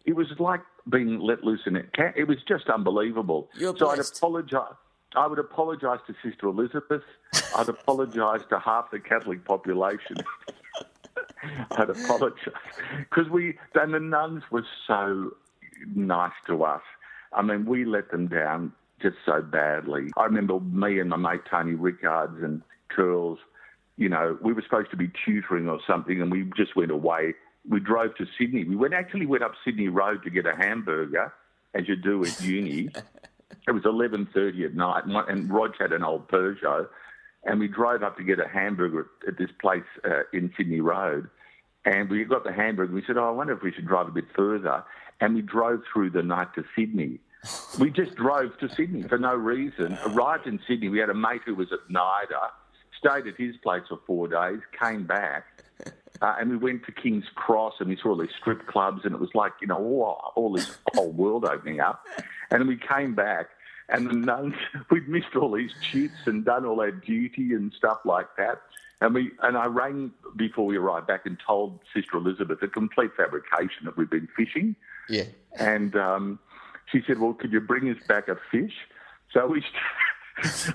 It 0.08 0.16
was 0.16 0.28
like 0.40 0.62
being 0.90 1.20
let 1.20 1.44
loose 1.44 1.62
in 1.68 1.76
it. 1.76 1.90
It 2.16 2.28
was 2.28 2.38
just 2.48 2.70
unbelievable. 2.70 3.50
You're 3.58 3.78
so 3.78 3.90
I'd 3.90 4.00
apologise. 4.00 4.74
I 5.16 5.28
would 5.28 5.38
apologise 5.38 6.00
to 6.08 6.16
Sister 6.24 6.48
Elizabeth. 6.48 7.04
I'd 7.56 7.68
apologise 7.68 8.42
to 8.50 8.60
half 8.60 8.90
the 8.90 9.00
Catholic 9.00 9.44
population. 9.44 10.16
I'd 11.72 11.90
apologise 11.90 12.54
because 13.00 13.30
we 13.30 13.58
and 13.76 13.94
the 13.94 14.00
nuns 14.00 14.44
were 14.50 14.66
so 14.88 15.32
nice 15.94 16.32
to 16.48 16.64
us. 16.64 16.82
I 17.34 17.42
mean, 17.42 17.66
we 17.66 17.84
let 17.84 18.10
them 18.10 18.28
down 18.28 18.72
just 19.02 19.18
so 19.26 19.42
badly. 19.42 20.08
I 20.16 20.24
remember 20.24 20.62
me 20.62 21.00
and 21.00 21.10
my 21.10 21.18
mate 21.18 21.42
Tony 21.50 21.74
Rickards 21.74 22.42
and 22.42 22.62
Curls. 22.90 23.40
You 23.98 24.08
know, 24.08 24.38
we 24.42 24.54
were 24.54 24.62
supposed 24.62 24.92
to 24.92 24.98
be 24.98 25.12
tutoring 25.26 25.68
or 25.68 25.80
something, 25.86 26.22
and 26.22 26.32
we 26.32 26.50
just 26.56 26.78
went 26.78 26.92
away. 26.92 27.34
We 27.70 27.80
drove 27.80 28.16
to 28.16 28.26
Sydney. 28.38 28.64
We 28.64 28.76
went 28.76 28.94
actually 28.94 29.26
went 29.26 29.44
up 29.44 29.54
Sydney 29.66 29.90
Road 29.90 30.24
to 30.24 30.30
get 30.30 30.46
a 30.46 30.56
hamburger, 30.56 31.34
as 31.74 31.88
you 31.88 31.96
do 31.96 32.24
at 32.24 32.42
uni. 32.42 32.90
It 33.66 33.72
was 33.72 33.86
eleven 33.86 34.28
thirty 34.34 34.64
at 34.64 34.76
night, 34.76 35.06
and, 35.06 35.16
and 35.16 35.50
Rog 35.50 35.74
had 35.78 35.92
an 35.92 36.04
old 36.04 36.30
Peugeot, 36.30 36.88
and 37.44 37.60
we 37.60 37.68
drove 37.68 38.02
up 38.04 38.18
to 38.18 38.24
get 38.24 38.40
a 38.40 38.48
hamburger 38.48 39.02
at, 39.02 39.30
at 39.30 39.38
this 39.38 39.50
place 39.60 39.84
uh, 40.06 40.24
in 40.32 40.54
Sydney 40.56 40.80
Road. 40.80 41.30
And 41.86 42.10
we 42.10 42.24
got 42.26 42.44
the 42.44 42.52
hamburger. 42.52 42.94
We 42.94 43.04
said, 43.06 43.18
"Oh, 43.18 43.28
I 43.28 43.32
wonder 43.32 43.54
if 43.54 43.64
we 43.64 43.74
should 43.74 43.88
drive 43.88 44.08
a 44.08 44.12
bit 44.12 44.26
further." 44.36 44.84
And 45.20 45.36
we 45.36 45.42
drove 45.42 45.82
through 45.92 46.12
the 46.12 46.24
night 46.24 46.54
to 46.56 46.64
Sydney. 46.76 47.20
We 47.80 47.92
just 47.92 48.16
drove 48.16 48.58
to 48.60 48.70
Sydney 48.70 49.04
for 49.04 49.18
no 49.18 49.36
reason. 49.36 49.98
Arrived 50.06 50.48
in 50.48 50.60
Sydney. 50.68 50.90
We 50.90 50.98
had 51.00 51.10
a 51.10 51.14
mate 51.14 51.42
who 51.46 51.56
was 51.56 51.72
at 51.72 51.80
NIDA, 51.90 52.50
stayed 52.98 53.28
at 53.28 53.38
his 53.38 53.56
place 53.58 53.84
for 53.88 54.00
four 54.08 54.28
days, 54.28 54.60
came 54.82 55.06
back, 55.06 55.46
uh, 56.22 56.36
and 56.40 56.50
we 56.50 56.58
went 56.58 56.86
to 56.86 56.92
King's 56.92 57.26
Cross 57.36 57.76
and 57.80 57.90
we 57.90 57.98
saw 57.98 58.10
all 58.10 58.18
these 58.18 58.30
strip 58.40 58.68
clubs, 58.68 59.02
and 59.04 59.14
it 59.14 59.20
was 59.20 59.34
like, 59.34 59.54
you 59.62 59.68
know, 59.68 59.78
all, 59.78 60.32
all 60.36 60.52
this 60.52 60.78
whole 60.94 61.12
world 61.12 61.46
opening 61.46 61.80
up. 61.80 62.06
And 62.50 62.68
we 62.68 62.78
came 62.78 63.14
back, 63.14 63.48
and 63.90 64.10
the 64.10 64.14
nuns, 64.14 64.56
we'd 64.92 65.08
missed 65.08 65.36
all 65.36 65.52
these 65.52 65.72
chits 65.82 66.26
and 66.26 66.44
done 66.46 66.66
all 66.66 66.80
our 66.80 66.92
duty 66.92 67.54
and 67.54 67.74
stuff 67.74 68.00
like 68.06 68.28
that. 68.38 68.62
And 69.00 69.14
we 69.14 69.32
and 69.44 69.56
I 69.56 69.66
rang 69.68 70.12
before 70.36 70.66
we 70.66 70.76
arrived 70.78 71.06
back 71.06 71.26
and 71.26 71.38
told 71.46 71.80
Sister 71.94 72.18
Elizabeth 72.18 72.64
a 72.64 72.68
complete 72.68 73.12
fabrication 73.16 73.86
that 73.86 73.96
we'd 73.96 74.10
been 74.10 74.28
fishing. 74.36 74.76
Yeah. 75.08 75.26
And 75.60 75.96
um, 75.96 76.40
she 76.92 77.04
said, 77.06 77.20
"Well, 77.20 77.34
could 77.34 77.52
you 77.52 77.60
bring 77.60 77.90
us 77.90 77.98
back 78.08 78.28
a 78.28 78.38
fish?" 78.52 78.74
So 79.32 79.46
we. 79.46 79.64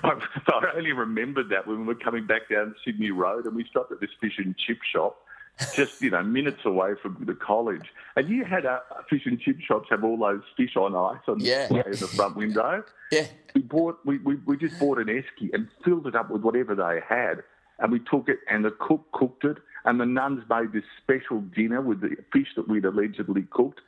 I 0.03 0.19
I 0.47 0.71
only 0.75 0.91
remembered 0.91 1.49
that 1.49 1.67
when 1.67 1.79
we 1.79 1.85
were 1.85 1.95
coming 1.95 2.25
back 2.25 2.49
down 2.49 2.75
Sydney 2.85 3.11
Road, 3.11 3.45
and 3.45 3.55
we 3.55 3.65
stopped 3.65 3.91
at 3.91 3.99
this 3.99 4.09
fish 4.21 4.37
and 4.37 4.57
chip 4.57 4.79
shop, 4.83 5.17
just 5.75 6.01
you 6.01 6.09
know 6.09 6.23
minutes 6.23 6.61
away 6.65 6.93
from 7.01 7.17
the 7.25 7.33
college. 7.35 7.93
And 8.15 8.27
you 8.29 8.43
had 8.45 8.65
a 8.65 8.81
fish 9.09 9.21
and 9.25 9.39
chip 9.39 9.59
shops 9.59 9.87
have 9.89 10.03
all 10.03 10.17
those 10.17 10.41
fish 10.57 10.75
on 10.75 10.95
ice 10.95 11.21
on 11.27 11.39
Yeah. 11.39 11.67
the, 11.67 11.85
in 11.85 11.91
the 11.91 12.07
front 12.07 12.35
window. 12.35 12.83
Yeah. 13.11 13.27
We 13.55 13.61
bought 13.61 13.99
we, 14.05 14.17
we, 14.19 14.35
we 14.45 14.57
just 14.57 14.79
bought 14.79 14.97
an 14.97 15.07
esky 15.07 15.53
and 15.53 15.67
filled 15.85 16.07
it 16.07 16.15
up 16.15 16.29
with 16.31 16.41
whatever 16.41 16.73
they 16.75 16.99
had, 17.07 17.43
and 17.79 17.91
we 17.91 17.99
took 17.99 18.29
it 18.29 18.39
and 18.49 18.65
the 18.65 18.71
cook 18.71 19.11
cooked 19.11 19.45
it, 19.45 19.57
and 19.85 19.99
the 19.99 20.05
nuns 20.05 20.43
made 20.49 20.73
this 20.73 20.83
special 21.01 21.41
dinner 21.41 21.81
with 21.81 22.01
the 22.01 22.15
fish 22.31 22.47
that 22.55 22.67
we'd 22.67 22.85
allegedly 22.85 23.43
cooked, 23.51 23.81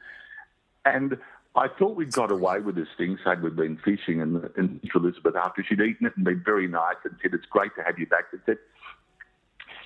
and. 0.86 1.18
I 1.58 1.70
thought 1.70 1.96
we'd 1.96 2.12
got 2.12 2.32
away 2.32 2.60
with 2.60 2.76
this 2.76 2.90
thing, 2.98 3.18
saying 3.24 3.42
we'd 3.42 3.56
been 3.56 3.78
fishing, 3.78 4.22
and, 4.22 4.50
and 4.58 4.82
Elizabeth, 4.94 5.38
after 5.38 5.64
she'd 5.64 5.80
eaten 5.80 6.06
it 6.06 6.12
and 6.18 6.26
been 6.26 6.44
very 6.46 6.68
nice, 6.68 6.98
and 7.06 7.16
said, 7.22 7.34
It's 7.34 7.46
great 7.46 7.72
to 7.78 7.82
have 7.84 7.98
you 7.98 8.06
back, 8.08 8.26
and 8.34 8.42
said, 8.46 8.58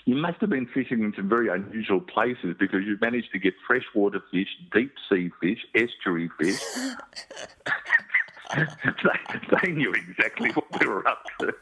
You 0.10 0.16
must 0.16 0.42
have 0.42 0.50
been 0.50 0.66
fishing 0.66 1.04
in 1.04 1.14
some 1.16 1.30
very 1.30 1.50
unusual 1.50 2.00
places 2.00 2.56
because 2.60 2.80
you've 2.84 3.00
managed 3.00 3.32
to 3.32 3.38
get 3.38 3.54
freshwater 3.68 4.24
fish, 4.32 4.48
deep 4.74 4.92
sea 5.08 5.30
fish, 5.40 5.60
estuary 5.76 6.32
fish. 6.40 6.60
they, 8.56 8.64
they 9.62 9.72
knew 9.72 9.94
exactly 9.94 10.50
what 10.50 10.66
we 10.80 10.88
were 10.88 11.08
up 11.08 11.24
to. 11.42 11.54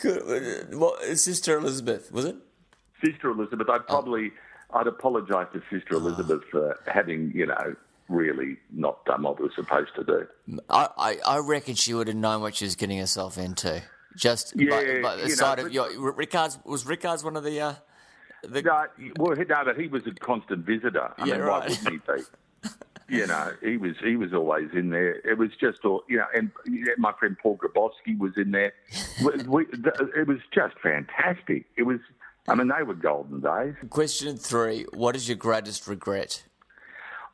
Good. 0.00 0.74
Well, 0.74 0.96
Sister 1.16 1.58
Elizabeth, 1.58 2.10
was 2.12 2.24
it? 2.24 2.36
Sister 3.04 3.28
Elizabeth, 3.28 3.68
I'd 3.68 3.82
oh. 3.82 3.84
probably, 3.86 4.32
I'd 4.72 4.86
apologise 4.86 5.48
to 5.52 5.60
Sister 5.70 5.96
ah. 5.96 5.98
Elizabeth 5.98 6.40
for 6.50 6.80
having, 6.86 7.30
you 7.34 7.44
know, 7.44 7.76
really 8.08 8.56
not 8.72 9.04
done 9.04 9.24
what 9.24 9.38
we 9.38 9.44
were 9.44 9.52
supposed 9.54 9.90
to 9.96 10.04
do. 10.04 10.26
I, 10.70 10.88
I, 10.96 11.16
I 11.26 11.38
reckon 11.40 11.74
she 11.74 11.92
would 11.92 12.08
have 12.08 12.16
known 12.16 12.40
what 12.40 12.54
she 12.54 12.64
was 12.64 12.74
getting 12.74 12.98
herself 12.98 13.36
into. 13.36 13.82
Just 14.16 14.56
by, 14.56 14.62
Yeah, 14.64 15.00
by 15.02 15.16
the 15.16 15.22
you 15.22 15.28
know, 15.28 15.34
side 15.34 15.58
of 15.60 15.72
your 15.72 15.88
Rickard's 16.12 16.58
was 16.64 16.84
Rickard's 16.84 17.22
one 17.22 17.36
of 17.36 17.44
the 17.44 17.60
uh, 17.60 17.74
the 18.42 18.62
No, 18.62 18.86
well, 19.18 19.36
no, 19.36 19.64
but 19.64 19.78
he 19.78 19.86
was 19.86 20.06
a 20.06 20.12
constant 20.12 20.64
visitor. 20.66 21.12
I 21.18 21.26
Yeah, 21.26 21.34
mean, 21.34 21.42
right. 21.42 21.60
why 21.60 21.68
wouldn't 21.68 21.88
he 21.90 22.68
be? 22.68 22.68
you 23.16 23.26
know, 23.26 23.52
he 23.62 23.76
was 23.76 23.92
he 24.02 24.16
was 24.16 24.32
always 24.32 24.68
in 24.72 24.90
there. 24.90 25.14
It 25.28 25.38
was 25.38 25.50
just 25.60 25.84
all 25.84 26.02
you 26.08 26.16
know, 26.18 26.26
and 26.34 26.50
my 26.98 27.12
friend 27.12 27.36
Paul 27.40 27.56
Grabowsky 27.58 28.18
was 28.18 28.32
in 28.36 28.50
there. 28.50 28.72
we, 29.46 29.66
it 30.16 30.26
was 30.26 30.38
just 30.52 30.74
fantastic. 30.82 31.66
It 31.76 31.84
was. 31.84 32.00
I 32.48 32.54
mean, 32.54 32.68
they 32.68 32.82
were 32.82 32.94
golden 32.94 33.40
days. 33.40 33.74
question 33.90 34.36
three. 34.36 34.86
What 34.92 35.14
is 35.14 35.28
your 35.28 35.36
greatest 35.36 35.86
regret? 35.86 36.42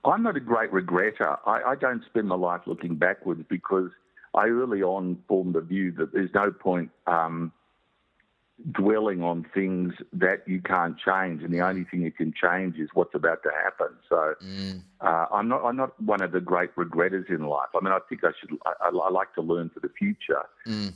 I'm 0.05 0.23
not 0.23 0.37
a 0.37 0.41
great 0.41 0.71
regretter. 0.73 1.39
I, 1.47 1.63
I 1.71 1.75
don't 1.75 2.05
spend 2.05 2.29
my 2.29 2.35
life 2.37 2.63
looking 2.67 2.97
backwards 2.97 3.43
because 3.49 3.91
I 4.37 4.49
early 4.49 4.83
on 4.83 5.19
formed 5.29 5.55
the 5.55 5.61
view 5.61 5.93
that 5.93 6.13
there's 6.13 6.31
no 6.35 6.51
point 6.51 6.91
um, 7.07 7.53
dwelling 8.73 9.23
on 9.23 9.47
things 9.55 9.93
that 10.13 10.43
you 10.47 10.61
can't 10.61 10.97
change, 10.99 11.43
and 11.43 11.53
the 11.53 11.61
only 11.61 11.85
thing 11.85 12.03
you 12.03 12.13
can 12.13 12.33
change 12.33 12.77
is 12.79 12.89
what's 12.95 13.15
about 13.15 13.43
to 13.43 13.51
happen. 13.63 13.89
So 14.09 14.35
uh, 15.01 15.27
I'm 15.33 15.49
not 15.49 15.65
I'm 15.65 15.77
not 15.77 16.01
one 16.03 16.23
of 16.23 16.33
the 16.33 16.41
great 16.41 16.71
regretters 16.77 17.27
in 17.29 17.47
life. 17.47 17.69
I 17.75 17.83
mean, 17.83 17.93
I 17.93 17.99
think 18.09 18.25
I 18.25 18.31
should 18.39 18.57
I, 18.65 18.89
I 18.89 19.11
like 19.11 19.35
to 19.35 19.43
learn 19.43 19.71
for 19.71 19.81
the 19.81 19.91
future, 19.99 20.43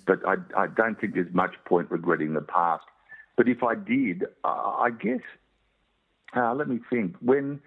but 0.07 0.21
I, 0.27 0.37
I 0.57 0.67
don't 0.67 1.01
think 1.01 1.15
there's 1.15 1.33
much 1.35 1.55
point 1.65 1.91
regretting 1.91 2.35
the 2.35 2.41
past. 2.41 2.85
But 3.37 3.49
if 3.49 3.63
I 3.63 3.75
did, 3.75 4.25
uh, 4.45 4.49
I 4.49 4.91
guess 4.91 5.23
uh, 6.37 6.55
let 6.55 6.69
me 6.69 6.79
think 6.91 7.17
when 7.21 7.61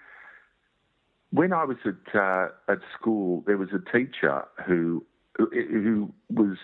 when 1.32 1.52
I 1.54 1.66
was 1.66 1.78
at 1.86 2.16
uh, 2.16 2.48
at 2.68 2.80
school, 3.00 3.44
there 3.48 3.58
was 3.58 3.70
a 3.74 3.92
teacher 3.92 4.46
who 4.66 5.04
who, 5.38 6.14
was 6.30 6.58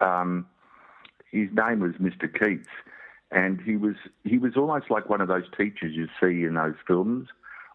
um, 0.00 0.46
his 1.30 1.48
name 1.52 1.80
was 1.80 1.92
Mr. 2.00 2.32
Keats, 2.32 2.68
and 3.30 3.60
he 3.60 3.76
was 3.76 3.96
he 4.24 4.38
was 4.38 4.56
almost 4.56 4.90
like 4.90 5.08
one 5.08 5.20
of 5.20 5.28
those 5.28 5.44
teachers 5.56 5.94
you 5.94 6.08
see 6.20 6.44
in 6.44 6.54
those 6.54 6.74
films 6.86 7.28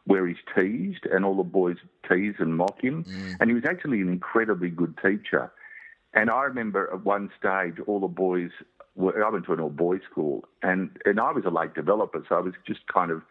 where 0.06 0.28
he's 0.28 0.38
teased 0.56 1.06
and 1.06 1.25
all 1.25 1.36
the 1.36 1.44
boys 1.44 1.78
tease 2.08 2.36
and 2.40 2.56
mock 2.56 2.80
him, 2.82 3.04
and 3.40 3.50
he 3.50 3.56
was 3.56 3.64
actually 3.68 4.02
an 4.02 4.10
incredibly 4.10 4.70
good 4.70 4.96
teacher. 5.04 5.52
And 6.14 6.30
I 6.30 6.44
remember 6.44 6.90
at 6.94 7.04
one 7.04 7.30
stage, 7.38 7.75
all 7.88 8.00
the 8.00 8.08
boys. 8.08 8.52
Were, 8.98 9.25
I 9.25 9.30
went 9.30 9.46
to 9.48 9.52
an 9.52 9.60
all-boys 9.60 10.00
school, 10.10 10.46
and 10.64 10.90
and 11.04 11.20
I 11.20 11.34
was 11.34 11.44
a 11.46 11.50
late 11.50 11.74
developer, 11.74 12.24
so 12.30 12.36
I 12.36 12.40
was 12.40 12.54
just 12.66 12.88
kind 12.88 13.12
of 13.12 13.24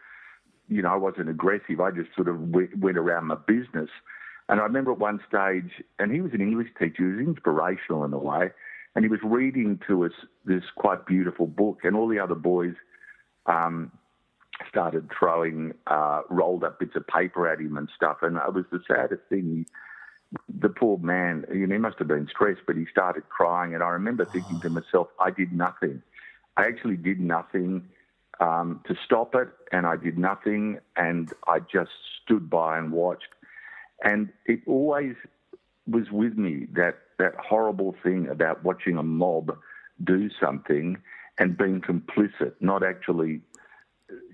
you 0.67 0.81
know, 0.81 0.89
I 0.89 0.95
wasn't 0.95 1.29
aggressive. 1.29 1.79
I 1.79 1.91
just 1.91 2.09
sort 2.15 2.27
of 2.27 2.39
went 2.39 2.97
around 2.97 3.27
my 3.27 3.35
business. 3.35 3.89
And 4.47 4.59
I 4.59 4.63
remember 4.63 4.91
at 4.91 4.99
one 4.99 5.19
stage, 5.27 5.83
and 5.97 6.11
he 6.11 6.21
was 6.21 6.33
an 6.33 6.41
English 6.41 6.69
teacher, 6.77 6.97
he 6.97 7.03
was 7.03 7.27
inspirational 7.27 8.05
in 8.05 8.13
a 8.13 8.17
way, 8.19 8.51
and 8.95 9.03
he 9.03 9.09
was 9.09 9.19
reading 9.23 9.79
to 9.87 10.05
us 10.05 10.11
this 10.45 10.63
quite 10.75 11.05
beautiful 11.05 11.47
book, 11.47 11.79
and 11.83 11.95
all 11.95 12.07
the 12.07 12.19
other 12.19 12.35
boys 12.35 12.75
um, 13.47 13.91
started 14.69 15.09
throwing 15.17 15.73
uh, 15.87 16.21
rolled 16.29 16.63
up 16.63 16.79
bits 16.79 16.95
of 16.95 17.05
paper 17.07 17.47
at 17.47 17.59
him 17.59 17.77
and 17.77 17.89
stuff. 17.95 18.17
And 18.21 18.37
it 18.37 18.53
was 18.53 18.65
the 18.71 18.81
saddest 18.87 19.21
thing. 19.29 19.65
He, 20.31 20.37
the 20.59 20.69
poor 20.69 20.97
man, 20.97 21.45
you 21.53 21.67
know, 21.67 21.75
he 21.75 21.79
must 21.79 21.99
have 21.99 22.07
been 22.07 22.27
stressed, 22.29 22.61
but 22.65 22.75
he 22.75 22.85
started 22.89 23.27
crying. 23.29 23.73
And 23.73 23.83
I 23.83 23.89
remember 23.89 24.25
thinking 24.31 24.59
to 24.61 24.69
myself, 24.69 25.07
I 25.19 25.31
did 25.31 25.51
nothing. 25.51 26.01
I 26.57 26.65
actually 26.65 26.97
did 26.97 27.19
nothing 27.19 27.89
um, 28.39 28.81
to 28.87 28.95
stop 29.05 29.35
it, 29.35 29.49
and 29.71 29.85
I 29.85 29.95
did 29.95 30.17
nothing, 30.17 30.79
and 30.95 31.31
I 31.47 31.59
just 31.59 31.91
stood 32.23 32.49
by 32.49 32.77
and 32.77 32.91
watched. 32.91 33.27
And 34.03 34.29
it 34.45 34.59
always 34.67 35.15
was 35.87 36.11
with 36.11 36.37
me 36.37 36.67
that 36.73 36.95
that 37.17 37.33
horrible 37.35 37.95
thing 38.03 38.27
about 38.27 38.63
watching 38.63 38.97
a 38.97 39.03
mob 39.03 39.57
do 40.03 40.29
something 40.41 40.97
and 41.37 41.57
being 41.57 41.81
complicit, 41.81 42.53
not 42.59 42.83
actually, 42.83 43.41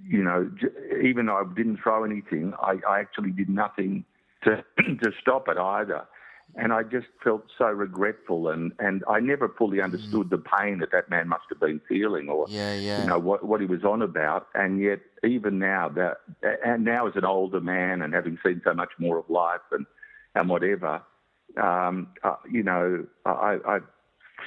you 0.08 0.24
know, 0.24 0.52
even 1.04 1.28
though 1.28 1.38
I 1.38 1.44
didn't 1.56 1.78
throw 1.78 2.04
anything, 2.04 2.54
I, 2.62 2.78
I 2.88 3.00
actually 3.00 3.32
did 3.32 3.50
nothing 3.50 4.06
to 4.44 4.64
to 4.78 5.12
stop 5.20 5.48
it 5.48 5.58
either. 5.58 6.06
And 6.56 6.74
I 6.74 6.84
just 6.84 7.08
felt 7.24 7.46
so 7.58 7.66
regretful, 7.68 8.50
and, 8.50 8.74
and 8.80 9.04
I 9.08 9.20
never 9.20 9.48
fully 9.48 9.82
understood 9.82 10.30
the 10.30 10.38
pain 10.38 10.80
that 10.80 10.92
that 10.92 11.10
man 11.10 11.30
must 11.30 11.44
have 11.50 11.60
been 11.60 11.80
feeling, 11.88 12.28
or 12.28 12.46
Yeah, 12.50 12.76
yeah. 12.76 13.02
you 13.02 13.08
know 13.08 13.20
what 13.20 13.46
what 13.46 13.62
he 13.62 13.68
was 13.68 13.84
on 13.84 14.02
about. 14.02 14.48
And 14.54 14.82
yet, 14.82 15.00
even 15.24 15.60
now, 15.60 15.88
that 15.90 16.18
and 16.66 16.84
now 16.84 17.08
as 17.08 17.16
an 17.16 17.26
older 17.26 17.62
man 17.62 18.02
and 18.02 18.14
having 18.14 18.38
seen 18.46 18.62
so 18.66 18.74
much 18.74 18.92
more 18.98 19.18
of 19.18 19.30
life 19.30 19.62
and 19.72 19.86
and 20.36 20.50
whatever, 20.50 21.02
um, 21.62 22.08
uh, 22.24 22.36
you 22.50 22.64
know, 22.64 23.06
I, 23.26 23.58
I 23.66 23.80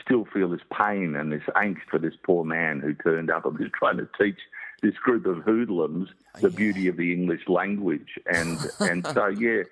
still 0.03 0.27
feel 0.33 0.51
this 0.51 0.61
pain 0.73 1.15
and 1.17 1.33
this 1.33 1.43
angst 1.57 1.89
for 1.91 1.99
this 1.99 2.15
poor 2.23 2.45
man 2.45 2.81
who 2.81 2.95
turned 2.95 3.31
up 3.31 3.47
and 3.47 3.59
was 3.59 3.71
trying 3.79 3.97
to 3.99 4.09
teach 4.19 4.39
this 4.83 4.95
group 4.97 5.27
of 5.27 5.39
hoodlums 5.39 6.11
the 6.41 6.51
beauty 6.51 6.89
of 6.89 6.97
the 6.97 7.13
English 7.13 7.49
language. 7.49 8.19
And 8.27 8.59
and 8.81 9.07
so 9.07 9.27
yeah. 9.39 9.63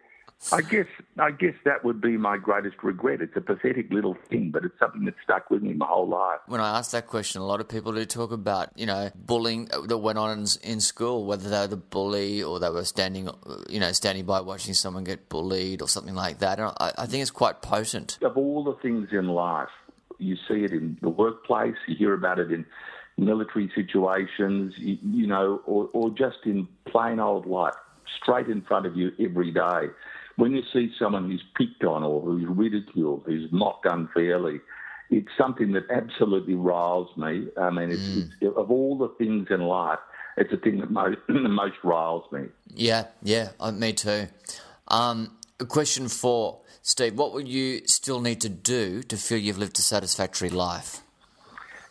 I 0.51 0.61
guess 0.63 0.87
I 1.19 1.31
guess 1.31 1.55
that 1.65 1.85
would 1.85 2.01
be 2.01 2.17
my 2.17 2.37
greatest 2.37 2.83
regret. 2.83 3.21
It's 3.21 3.37
a 3.37 3.41
pathetic 3.41 3.93
little 3.93 4.17
thing, 4.29 4.51
but 4.51 4.65
it's 4.65 4.79
something 4.79 5.05
that 5.05 5.15
stuck 5.23 5.51
with 5.51 5.63
me 5.63 5.75
my 5.75 5.87
whole 5.87 6.09
life. 6.09 6.41
When 6.47 6.61
I 6.61 6.79
ask 6.79 6.91
that 6.93 7.07
question, 7.07 7.41
a 7.41 7.47
lot 7.47 7.61
of 7.61 7.69
people 7.69 7.93
do 7.93 8.05
talk 8.05 8.33
about, 8.33 8.71
you 8.75 8.87
know, 8.87 9.11
bullying 9.15 9.67
that 9.87 9.99
went 9.99 10.19
on 10.19 10.39
in, 10.41 10.47
in 10.63 10.81
school, 10.81 11.27
whether 11.27 11.49
they 11.49 11.59
were 11.61 11.67
the 11.69 11.77
bully 11.77 12.43
or 12.43 12.59
they 12.59 12.71
were 12.71 12.85
standing, 12.85 13.29
you 13.69 13.79
know, 13.79 13.93
standing 13.93 14.25
by 14.25 14.41
watching 14.41 14.75
someone 14.75 15.05
get 15.05 15.29
bullied 15.29 15.81
or 15.81 15.89
something 15.89 16.15
like 16.15 16.41
that. 16.41 16.59
And 16.59 16.73
I, 16.81 16.93
I 16.99 17.07
think 17.07 17.23
it's 17.23 17.31
quite 17.31 17.63
potent. 17.63 18.19
Of 18.23 18.37
all 18.37 18.65
the 18.65 18.75
things 18.83 19.11
in 19.13 19.29
life, 19.29 19.69
you 20.19 20.37
see 20.49 20.65
it 20.65 20.73
in 20.73 20.99
the 21.03 21.09
workplace, 21.09 21.77
you 21.87 21.95
hear 21.95 22.15
about 22.15 22.39
it 22.39 22.51
in 22.51 22.67
military 23.17 23.71
situations, 23.75 24.75
you, 24.77 24.99
you 25.03 25.27
know, 25.27 25.61
or, 25.67 25.89
or 25.93 26.11
just 26.11 26.39
in 26.45 26.67
plain 26.87 27.21
old 27.21 27.47
life, 27.47 27.75
straight 28.21 28.49
in 28.49 28.63
front 28.63 28.87
of 28.87 28.97
you 28.97 29.13
every 29.21 29.51
day. 29.53 29.89
When 30.37 30.53
you 30.53 30.63
see 30.73 30.93
someone 30.99 31.31
who's 31.31 31.45
picked 31.57 31.85
on 31.85 32.03
or 32.03 32.21
who's 32.21 32.47
ridiculed, 32.47 33.25
who's 33.27 33.51
mocked 33.53 33.87
unfairly, 33.87 34.61
it's 35.11 35.29
something 35.37 35.73
that 35.73 35.85
absolutely 35.91 36.55
riles 36.55 37.15
me. 37.17 37.49
I 37.61 37.71
mean, 37.71 37.91
it's, 37.91 38.33
it's, 38.41 38.57
of 38.57 38.71
all 38.71 38.97
the 38.97 39.09
things 39.19 39.49
in 39.51 39.61
life, 39.61 39.99
it's 40.37 40.51
the 40.51 40.57
thing 40.57 40.81
that 40.81 40.91
most, 40.91 41.19
most 41.29 41.77
riles 41.85 42.25
me. 42.33 42.47
Yeah, 42.75 43.07
yeah, 43.23 43.51
uh, 43.61 43.73
me 43.73 43.93
too. 43.93 44.29
Um, 44.89 45.37
question 45.69 46.09
four, 46.09 46.61
Steve, 46.81 47.15
what 47.15 47.35
would 47.35 47.47
you 47.47 47.87
still 47.87 48.21
need 48.21 48.41
to 48.41 48.49
do 48.49 49.03
to 49.05 49.17
feel 49.17 49.39
you've 49.39 49.59
lived 49.59 49.79
a 49.79 49.83
satisfactory 49.83 50.51
life? 50.51 51.03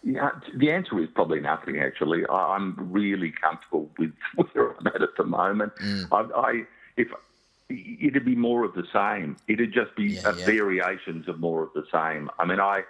Yeah, 0.04 0.32
the 0.56 0.72
answer 0.72 1.00
is 1.00 1.10
probably 1.14 1.40
nothing. 1.42 1.80
Actually, 1.80 2.26
I'm 2.28 2.76
really 2.92 3.32
comfortable 3.40 3.90
with 4.00 4.12
where 4.54 4.72
I'm 4.72 4.88
at 4.88 5.02
at 5.02 5.16
the 5.16 5.26
moment. 5.26 5.74
Mm. 5.82 6.08
I, 6.12 6.40
I 6.40 6.64
if 6.98 7.08
it'd 8.02 8.26
be 8.26 8.36
more 8.36 8.64
of 8.64 8.74
the 8.74 8.86
same. 8.94 9.38
It'd 9.48 9.74
just 9.74 9.96
be 9.96 10.04
Yeah, 10.14 10.22
yeah. 10.38 10.46
variations 10.46 11.28
of 11.28 11.40
more 11.40 11.64
of 11.64 11.70
the 11.74 11.86
same. 11.92 12.30
I 12.40 12.46
mean, 12.46 12.60
I 12.60 12.84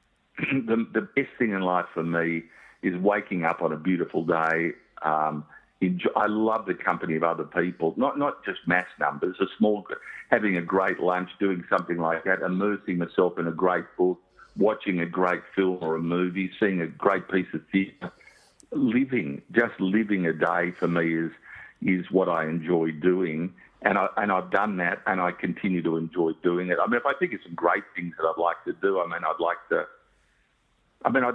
the 0.38 0.86
the 0.92 1.02
best 1.02 1.30
thing 1.38 1.50
in 1.52 1.60
life 1.62 1.86
for 1.94 2.02
me 2.02 2.44
is 2.82 2.96
waking 2.96 3.44
up 3.44 3.62
on 3.62 3.72
a 3.72 3.76
beautiful 3.76 4.24
day. 4.24 4.72
Um, 5.02 5.44
enjoy, 5.80 6.10
I 6.16 6.26
love 6.26 6.66
the 6.66 6.74
company 6.74 7.16
of 7.16 7.22
other 7.24 7.44
people, 7.44 7.94
not 7.96 8.18
not 8.18 8.44
just 8.44 8.60
mass 8.66 8.86
numbers. 9.00 9.36
A 9.40 9.46
small, 9.58 9.86
having 10.30 10.56
a 10.56 10.62
great 10.62 11.00
lunch, 11.00 11.30
doing 11.40 11.64
something 11.68 11.98
like 11.98 12.24
that, 12.24 12.40
immersing 12.42 12.98
myself 12.98 13.38
in 13.38 13.46
a 13.48 13.52
great 13.52 13.84
book, 13.96 14.20
watching 14.56 15.00
a 15.00 15.06
great 15.06 15.42
film 15.54 15.78
or 15.80 15.96
a 15.96 16.00
movie, 16.00 16.50
seeing 16.60 16.80
a 16.80 16.86
great 16.86 17.28
piece 17.28 17.52
of 17.54 17.62
theatre. 17.72 18.12
Living, 18.70 19.40
just 19.52 19.80
living 19.80 20.26
a 20.26 20.32
day 20.32 20.72
for 20.78 20.88
me 20.88 21.14
is 21.14 21.32
is 21.80 22.10
what 22.10 22.28
I 22.28 22.44
enjoy 22.44 22.90
doing, 22.90 23.54
and 23.82 23.96
I 23.98 24.08
and 24.16 24.32
I've 24.32 24.50
done 24.50 24.76
that, 24.78 25.00
and 25.06 25.20
I 25.20 25.32
continue 25.32 25.82
to 25.82 25.96
enjoy 25.96 26.32
doing 26.42 26.68
it. 26.68 26.78
I 26.82 26.86
mean, 26.88 26.96
if 26.98 27.06
I 27.06 27.14
think 27.18 27.32
of 27.34 27.40
some 27.44 27.54
great 27.54 27.84
things 27.94 28.14
that 28.18 28.24
I'd 28.26 28.40
like 28.40 28.62
to 28.64 28.72
do, 28.74 29.00
I 29.00 29.04
mean, 29.06 29.20
I'd 29.24 29.40
like 29.40 29.58
to. 29.70 29.84
I 31.04 31.10
mean, 31.10 31.22
I, 31.24 31.30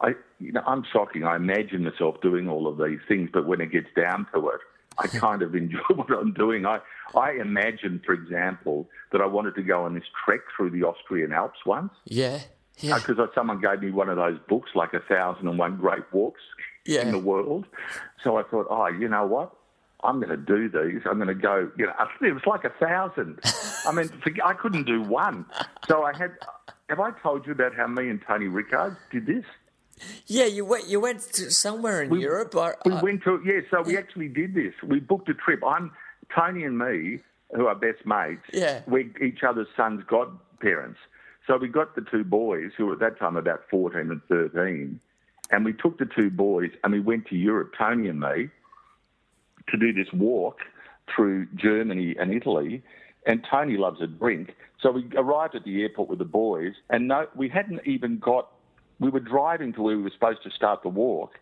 I, 0.00 0.14
you 0.38 0.52
know, 0.52 0.62
I'm 0.66 0.84
shocking. 0.92 1.24
I 1.24 1.36
imagine 1.36 1.84
myself 1.84 2.20
doing 2.22 2.48
all 2.48 2.66
of 2.68 2.78
these 2.78 3.00
things, 3.08 3.30
but 3.32 3.46
when 3.46 3.60
it 3.60 3.72
gets 3.72 3.88
down 3.96 4.26
to 4.34 4.48
it, 4.50 4.60
I 4.98 5.06
kind 5.18 5.42
of 5.42 5.54
enjoy 5.54 5.78
what 5.94 6.10
I'm 6.10 6.32
doing. 6.32 6.64
I, 6.66 6.78
I 7.16 7.32
imagine, 7.32 8.00
for 8.06 8.12
example, 8.12 8.88
that 9.12 9.20
I 9.20 9.26
wanted 9.26 9.56
to 9.56 9.62
go 9.62 9.84
on 9.84 9.94
this 9.94 10.04
trek 10.24 10.40
through 10.56 10.70
the 10.70 10.84
Austrian 10.84 11.32
Alps 11.32 11.58
once 11.66 11.92
Yeah. 12.04 12.38
Yeah. 12.78 12.96
Uh, 12.96 13.00
because 13.00 13.28
someone 13.34 13.60
gave 13.60 13.80
me 13.80 13.90
one 13.92 14.08
of 14.08 14.16
those 14.16 14.38
books, 14.48 14.70
like 14.74 14.94
A 14.94 15.00
Thousand 15.00 15.46
and 15.48 15.58
One 15.58 15.76
Great 15.76 16.02
Walks 16.12 16.40
Yeah. 16.84 17.02
in 17.02 17.12
the 17.12 17.18
World. 17.18 17.66
So 18.22 18.36
I 18.36 18.42
thought, 18.44 18.66
oh, 18.70 18.86
you 18.86 19.08
know 19.08 19.26
what? 19.26 19.52
I'm 20.04 20.20
going 20.20 20.28
to 20.30 20.36
do 20.36 20.68
these. 20.68 21.00
I'm 21.06 21.16
going 21.16 21.28
to 21.28 21.34
go. 21.34 21.70
You 21.76 21.86
know, 21.86 21.92
it 22.20 22.32
was 22.32 22.46
like 22.46 22.64
a 22.64 22.70
thousand. 22.70 23.40
I 23.86 23.92
mean, 23.92 24.10
I 24.44 24.52
couldn't 24.52 24.84
do 24.84 25.02
one. 25.02 25.46
So 25.88 26.02
I 26.04 26.16
had. 26.16 26.32
Have 26.90 27.00
I 27.00 27.12
told 27.22 27.46
you 27.46 27.52
about 27.52 27.74
how 27.74 27.86
me 27.86 28.10
and 28.10 28.20
Tony 28.26 28.46
Rickard 28.46 28.96
did 29.10 29.24
this? 29.26 29.44
Yeah, 30.26 30.44
you 30.44 30.64
went 30.66 30.86
you 30.86 31.00
went 31.00 31.20
to 31.34 31.50
somewhere 31.50 32.02
in 32.02 32.10
We- 32.10 32.20
Europe. 32.20 32.54
Or, 32.54 32.76
We 32.84 32.92
uh, 32.92 33.00
went 33.02 33.22
to 33.24 33.40
yeah. 33.44 33.60
So 33.70 33.80
we 33.82 33.96
actually 33.96 34.28
did 34.28 34.54
this. 34.54 34.74
We 34.86 35.00
booked 35.00 35.28
a 35.30 35.34
trip. 35.34 35.60
I'm 35.66 35.92
Tony 36.34 36.64
and 36.64 36.78
me, 36.78 37.20
who 37.54 37.66
are 37.66 37.74
best 37.74 38.04
mates. 38.04 38.42
Yeah. 38.52 38.82
We're 38.86 39.10
each 39.22 39.42
other's 39.42 39.68
sons' 39.76 40.02
godparents. 40.06 40.98
So 41.46 41.56
we 41.56 41.68
got 41.68 41.94
the 41.94 42.02
two 42.02 42.24
boys 42.24 42.72
who 42.76 42.86
were 42.86 42.94
at 42.94 42.98
that 43.00 43.18
time 43.18 43.36
about 43.36 43.62
14 43.70 44.00
and 44.10 44.20
13, 44.28 44.98
and 45.50 45.64
we 45.64 45.74
took 45.74 45.98
the 45.98 46.06
two 46.06 46.30
boys 46.30 46.70
and 46.82 46.92
we 46.92 47.00
went 47.00 47.26
to 47.28 47.36
Europe, 47.36 47.74
Tony 47.78 48.08
and 48.08 48.18
me, 48.18 48.48
to 49.70 49.76
do 49.76 49.92
this 49.92 50.12
walk 50.12 50.58
through 51.14 51.46
Germany 51.54 52.16
and 52.18 52.32
Italy. 52.32 52.82
And 53.26 53.44
Tony 53.50 53.76
loves 53.76 54.00
a 54.00 54.06
drink. 54.06 54.54
So 54.80 54.90
we 54.90 55.08
arrived 55.16 55.54
at 55.54 55.64
the 55.64 55.82
airport 55.82 56.10
with 56.10 56.18
the 56.18 56.26
boys, 56.26 56.74
and 56.90 57.08
no, 57.08 57.26
we 57.34 57.48
hadn't 57.48 57.80
even 57.86 58.18
got, 58.18 58.50
we 59.00 59.08
were 59.08 59.20
driving 59.20 59.72
to 59.74 59.82
where 59.82 59.96
we 59.96 60.02
were 60.02 60.10
supposed 60.10 60.42
to 60.42 60.50
start 60.50 60.82
the 60.82 60.90
walk, 60.90 61.38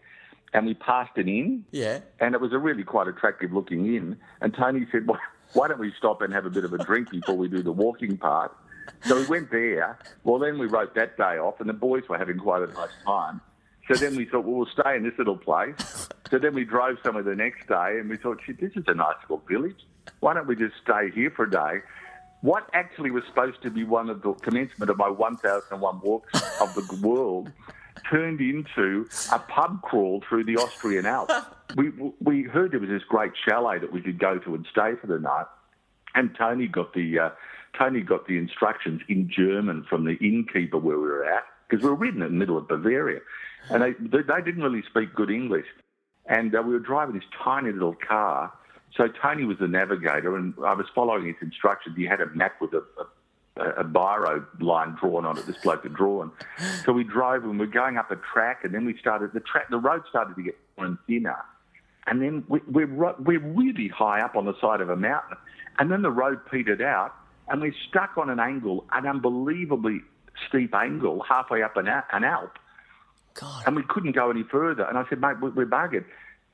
and 0.52 0.64
we 0.64 0.74
passed 0.74 1.16
an 1.16 1.28
inn, 1.28 1.64
yeah. 1.72 1.98
and 2.20 2.36
it 2.36 2.40
was 2.40 2.52
a 2.52 2.58
really 2.58 2.84
quite 2.84 3.08
attractive 3.08 3.52
looking 3.52 3.96
inn. 3.96 4.16
And 4.40 4.54
Tony 4.54 4.86
said, 4.92 5.08
why, 5.08 5.18
why 5.54 5.66
don't 5.66 5.80
we 5.80 5.92
stop 5.98 6.22
and 6.22 6.32
have 6.32 6.46
a 6.46 6.50
bit 6.50 6.64
of 6.64 6.72
a 6.72 6.78
drink 6.78 7.10
before 7.10 7.36
we 7.36 7.48
do 7.48 7.62
the 7.62 7.72
walking 7.72 8.16
part? 8.16 8.54
So 9.04 9.16
we 9.16 9.26
went 9.26 9.50
there. 9.50 9.98
Well, 10.22 10.38
then 10.38 10.58
we 10.58 10.66
wrote 10.66 10.94
that 10.94 11.16
day 11.16 11.38
off, 11.38 11.58
and 11.60 11.68
the 11.68 11.74
boys 11.74 12.04
were 12.08 12.18
having 12.18 12.38
quite 12.38 12.62
a 12.62 12.72
nice 12.72 12.90
time. 13.04 13.40
So 13.88 13.94
then 13.94 14.14
we 14.14 14.24
thought, 14.26 14.44
well, 14.44 14.56
we'll 14.56 14.66
stay 14.66 14.96
in 14.96 15.02
this 15.02 15.14
little 15.18 15.36
place. 15.36 16.08
So 16.32 16.38
then 16.38 16.54
we 16.54 16.64
drove 16.64 16.96
somewhere 17.04 17.22
the 17.22 17.34
next 17.34 17.68
day, 17.68 17.98
and 18.00 18.08
we 18.08 18.16
thought, 18.16 18.40
shit, 18.46 18.58
this 18.58 18.72
is 18.74 18.84
a 18.86 18.94
nice 18.94 19.16
little 19.28 19.44
village. 19.46 19.76
Why 20.20 20.32
don't 20.32 20.46
we 20.46 20.56
just 20.56 20.74
stay 20.82 21.10
here 21.14 21.30
for 21.30 21.44
a 21.44 21.50
day? 21.50 21.82
What 22.40 22.70
actually 22.72 23.10
was 23.10 23.22
supposed 23.26 23.60
to 23.64 23.70
be 23.70 23.84
one 23.84 24.08
of 24.08 24.22
the 24.22 24.32
commencement 24.32 24.90
of 24.90 24.96
my 24.96 25.10
1001 25.10 26.00
walks 26.00 26.42
of 26.58 26.74
the 26.74 26.96
world 27.06 27.52
turned 28.10 28.40
into 28.40 29.06
a 29.30 29.38
pub 29.40 29.82
crawl 29.82 30.22
through 30.26 30.44
the 30.44 30.56
Austrian 30.56 31.04
Alps. 31.04 31.34
we, 31.76 31.90
we 32.22 32.44
heard 32.44 32.72
there 32.72 32.80
was 32.80 32.88
this 32.88 33.04
great 33.06 33.32
chalet 33.46 33.78
that 33.80 33.92
we 33.92 34.00
could 34.00 34.18
go 34.18 34.38
to 34.38 34.54
and 34.54 34.66
stay 34.70 34.94
for 34.98 35.08
the 35.08 35.18
night, 35.18 35.46
and 36.14 36.34
Tony 36.34 36.66
got 36.66 36.94
the 36.94 37.18
uh, 37.18 37.30
Tony 37.78 38.00
got 38.00 38.26
the 38.26 38.38
instructions 38.38 39.02
in 39.06 39.30
German 39.30 39.84
from 39.84 40.06
the 40.06 40.14
innkeeper 40.14 40.78
where 40.78 40.96
we 40.96 41.04
were 41.04 41.26
at 41.26 41.44
because 41.68 41.84
we 41.84 41.90
were 41.90 42.06
in 42.06 42.20
the 42.20 42.30
middle 42.30 42.56
of 42.56 42.68
Bavaria, 42.68 43.20
and 43.68 43.82
they 43.82 43.92
they 43.92 44.22
they 44.22 44.40
didn't 44.42 44.62
really 44.62 44.82
speak 44.90 45.14
good 45.14 45.30
English, 45.30 45.66
and 46.26 46.54
uh, 46.54 46.62
we 46.62 46.72
were 46.72 46.78
driving 46.78 47.14
this 47.14 47.24
tiny 47.42 47.72
little 47.72 47.94
car. 47.94 48.52
So 48.96 49.08
Tony 49.08 49.44
was 49.44 49.58
the 49.58 49.68
navigator, 49.68 50.36
and 50.36 50.54
I 50.64 50.74
was 50.74 50.86
following 50.94 51.26
his 51.26 51.36
instructions. 51.40 51.96
He 51.96 52.04
had 52.04 52.20
a 52.20 52.26
map 52.26 52.60
with 52.60 52.74
a, 52.74 52.84
a, 53.56 53.62
a 53.80 53.84
biro 53.84 54.44
line 54.60 54.96
drawn 55.00 55.24
on 55.24 55.38
it. 55.38 55.46
This 55.46 55.56
bloke 55.58 55.82
had 55.84 55.94
drawn. 55.94 56.30
So 56.84 56.92
we 56.92 57.04
drove, 57.04 57.44
and 57.44 57.58
we're 57.58 57.66
going 57.66 57.96
up 57.96 58.10
a 58.10 58.16
track, 58.16 58.64
and 58.64 58.74
then 58.74 58.84
we 58.84 58.96
started 58.98 59.32
the 59.32 59.40
track. 59.40 59.70
The 59.70 59.78
road 59.78 60.02
started 60.10 60.36
to 60.36 60.42
get 60.42 60.58
more 60.76 60.86
and 60.86 60.98
thinner, 61.06 61.42
and 62.06 62.20
then 62.20 62.44
we, 62.48 62.60
we're 62.68 63.14
we're 63.18 63.40
really 63.40 63.88
high 63.88 64.20
up 64.20 64.36
on 64.36 64.44
the 64.44 64.54
side 64.60 64.80
of 64.82 64.90
a 64.90 64.96
mountain, 64.96 65.38
and 65.78 65.90
then 65.90 66.02
the 66.02 66.10
road 66.10 66.40
petered 66.50 66.82
out, 66.82 67.14
and 67.48 67.62
we're 67.62 67.74
stuck 67.88 68.18
on 68.18 68.28
an 68.28 68.40
angle, 68.40 68.84
an 68.92 69.06
unbelievably 69.06 70.02
steep 70.48 70.74
angle, 70.74 71.24
halfway 71.26 71.62
up 71.62 71.76
an, 71.76 71.88
an 71.88 72.24
alp 72.24 72.58
God. 73.34 73.62
and 73.66 73.76
we 73.76 73.82
couldn't 73.88 74.12
go 74.12 74.30
any 74.30 74.42
further. 74.44 74.84
And 74.84 74.96
I 74.98 75.04
said, 75.08 75.20
mate, 75.20 75.40
we- 75.40 75.50
we're 75.50 75.66
buggered. 75.66 76.04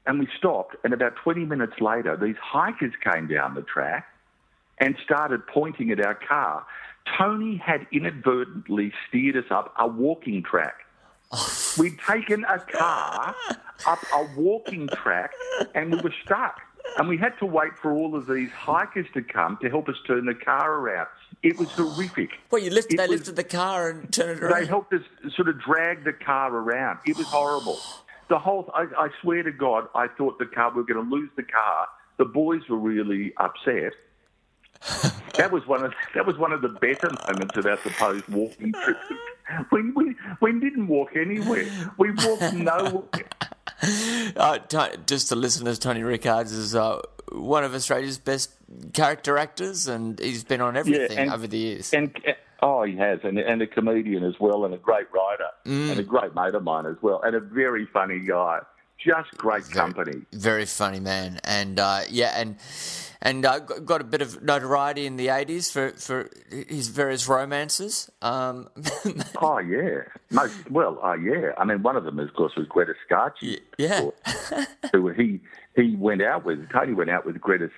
And 0.07 0.19
we 0.19 0.29
stopped, 0.39 0.75
and 0.85 0.95
about 0.95 1.17
20 1.17 1.45
minutes 1.45 1.81
later, 1.81 2.17
these 2.17 2.37
hikers 2.43 2.95
came 3.05 3.27
down 3.29 3.55
the 3.55 3.63
track 3.63 4.07
and 4.79 4.97
started 5.05 5.47
pointing 5.47 5.91
at 5.91 6.01
our 6.01 6.15
car. 6.15 6.65
Tony 7.19 7.57
had 7.57 7.87
inadvertently 7.93 8.93
steered 9.09 9.37
us 9.37 9.51
up 9.51 9.75
a 9.79 9.87
walking 9.87 10.43
track. 10.43 10.77
Oh. 11.31 11.75
We'd 11.79 11.99
taken 12.09 12.45
a 12.45 12.59
car 12.59 13.35
up 13.87 13.99
a 14.15 14.29
walking 14.37 14.89
track, 14.89 15.33
and 15.75 15.93
we 15.93 16.01
were 16.01 16.15
stuck. 16.25 16.61
And 16.97 17.09
we 17.09 17.17
had 17.17 17.39
to 17.39 17.47
wait 17.47 17.77
for 17.81 17.93
all 17.93 18.17
of 18.17 18.27
these 18.27 18.51
hikers 18.51 19.07
to 19.15 19.23
come 19.23 19.59
to 19.63 19.69
help 19.69 19.89
us 19.89 19.97
turn 20.07 20.25
the 20.27 20.35
car 20.35 20.75
around. 20.75 21.07
It 21.43 21.59
was 21.59 21.69
horrific. 21.71 22.31
Well, 22.51 22.61
you 22.63 22.71
lift, 22.71 22.93
It 22.93 22.97
they 22.97 23.05
was- 23.07 23.19
lifted 23.21 23.37
the 23.37 23.45
car 23.45 23.91
and 23.91 24.13
turned 24.13 24.39
it 24.39 24.43
around. 24.43 24.61
they 24.63 24.67
helped 24.67 24.93
us 24.93 25.03
sort 25.37 25.49
of 25.49 25.61
drag 25.61 26.05
the 26.05 26.13
car 26.13 26.53
around. 26.55 26.99
It 27.07 27.17
was 27.17 27.27
horrible. 27.27 27.79
The 28.29 28.39
whole, 28.39 28.71
I, 28.75 28.87
I 28.99 29.09
swear 29.23 29.43
to 29.43 29.53
God, 29.53 29.89
I 29.95 30.09
thought 30.09 30.39
the 30.39 30.47
car, 30.47 30.71
we 30.71 30.77
were 30.79 30.83
going 30.85 31.05
to 31.09 31.11
lose 31.15 31.31
the 31.37 31.43
car. 31.45 31.87
The 32.17 32.25
boys 32.25 32.63
were 32.69 32.77
really 32.79 33.33
upset. 33.37 33.93
That 35.37 35.51
was 35.53 35.67
one 35.67 35.85
of 35.85 35.93
that 36.15 36.27
was 36.27 36.37
one 36.37 36.53
of 36.53 36.63
the 36.63 36.69
better 36.69 37.11
moments 37.29 37.57
of 37.57 37.67
our 37.67 37.79
supposed 37.79 38.29
walking 38.29 38.73
trip. 38.73 38.97
We, 39.73 39.91
we, 39.93 40.15
we 40.43 40.53
didn't 40.61 40.89
walk 40.89 41.17
anywhere. 41.17 41.65
We 41.97 42.11
walked 42.11 42.53
nowhere. 42.53 43.05
Uh, 44.37 44.59
just 45.07 45.29
to 45.29 45.37
listeners, 45.37 45.79
Tony 45.79 46.03
Rickards 46.03 46.53
is 46.53 46.75
uh, 46.75 47.01
one 47.33 47.65
of 47.65 47.75
Australia's 47.75 48.19
best 48.19 48.53
character 48.93 49.39
actors, 49.39 49.89
and 49.89 50.19
he's 50.19 50.45
been 50.45 50.61
on 50.61 50.77
everything 50.77 51.19
and- 51.19 51.33
over 51.33 51.47
the 51.47 51.57
years. 51.59 51.93
And 51.93 52.15
oh, 52.63 52.83
he 52.85 52.97
has, 52.97 53.21
and, 53.25 53.39
and 53.39 53.63
a 53.63 53.67
comedian 53.67 54.25
as 54.25 54.35
well, 54.39 54.65
and 54.65 54.75
a 54.75 54.79
great 54.79 55.07
writer, 55.13 55.49
Mm. 55.65 55.91
and 55.91 56.01
a 56.01 56.03
great 56.03 56.35
mate 56.35 56.55
of 56.55 56.63
mine 56.63 56.87
as 56.87 56.97
well, 57.03 57.21
and 57.23 57.35
a 57.35 57.41
very 57.41 57.87
funny 57.87 58.21
guy. 58.21 58.61
Just 58.99 59.31
great 59.37 59.69
company. 59.71 60.23
Very 60.33 60.67
funny 60.67 61.01
man, 61.01 61.39
and 61.45 61.79
uh, 61.79 62.01
yeah, 62.11 62.33
and 62.37 62.57
and 63.21 63.45
uh, 63.45 63.59
got 63.59 64.01
a 64.01 64.05
bit 64.05 64.23
of 64.23 64.43
notoriety 64.43 65.07
in 65.07 65.17
the 65.17 65.29
eighties 65.29 65.71
for 65.71 65.91
for 65.91 66.31
his 66.51 66.89
various 66.89 67.29
romances. 67.29 68.11
Um, 68.23 68.69
Oh 69.41 69.59
yeah, 69.59 70.01
most 70.31 70.71
well, 70.71 70.99
uh, 71.03 71.15
yeah. 71.15 71.53
I 71.59 71.65
mean, 71.65 71.83
one 71.83 71.97
of 71.97 72.05
them, 72.05 72.19
of 72.19 72.33
course, 72.35 72.55
was 72.57 72.67
Greta 72.67 72.95
Scacchi. 73.07 73.61
yeah. 73.79 74.11
who 74.93 75.09
he 75.11 75.41
he 75.77 75.97
went 75.97 76.23
out 76.23 76.45
with. 76.45 76.69
Tony 76.71 76.93
went 76.95 77.11
out 77.11 77.25
with 77.27 77.41
Greta 77.41 77.71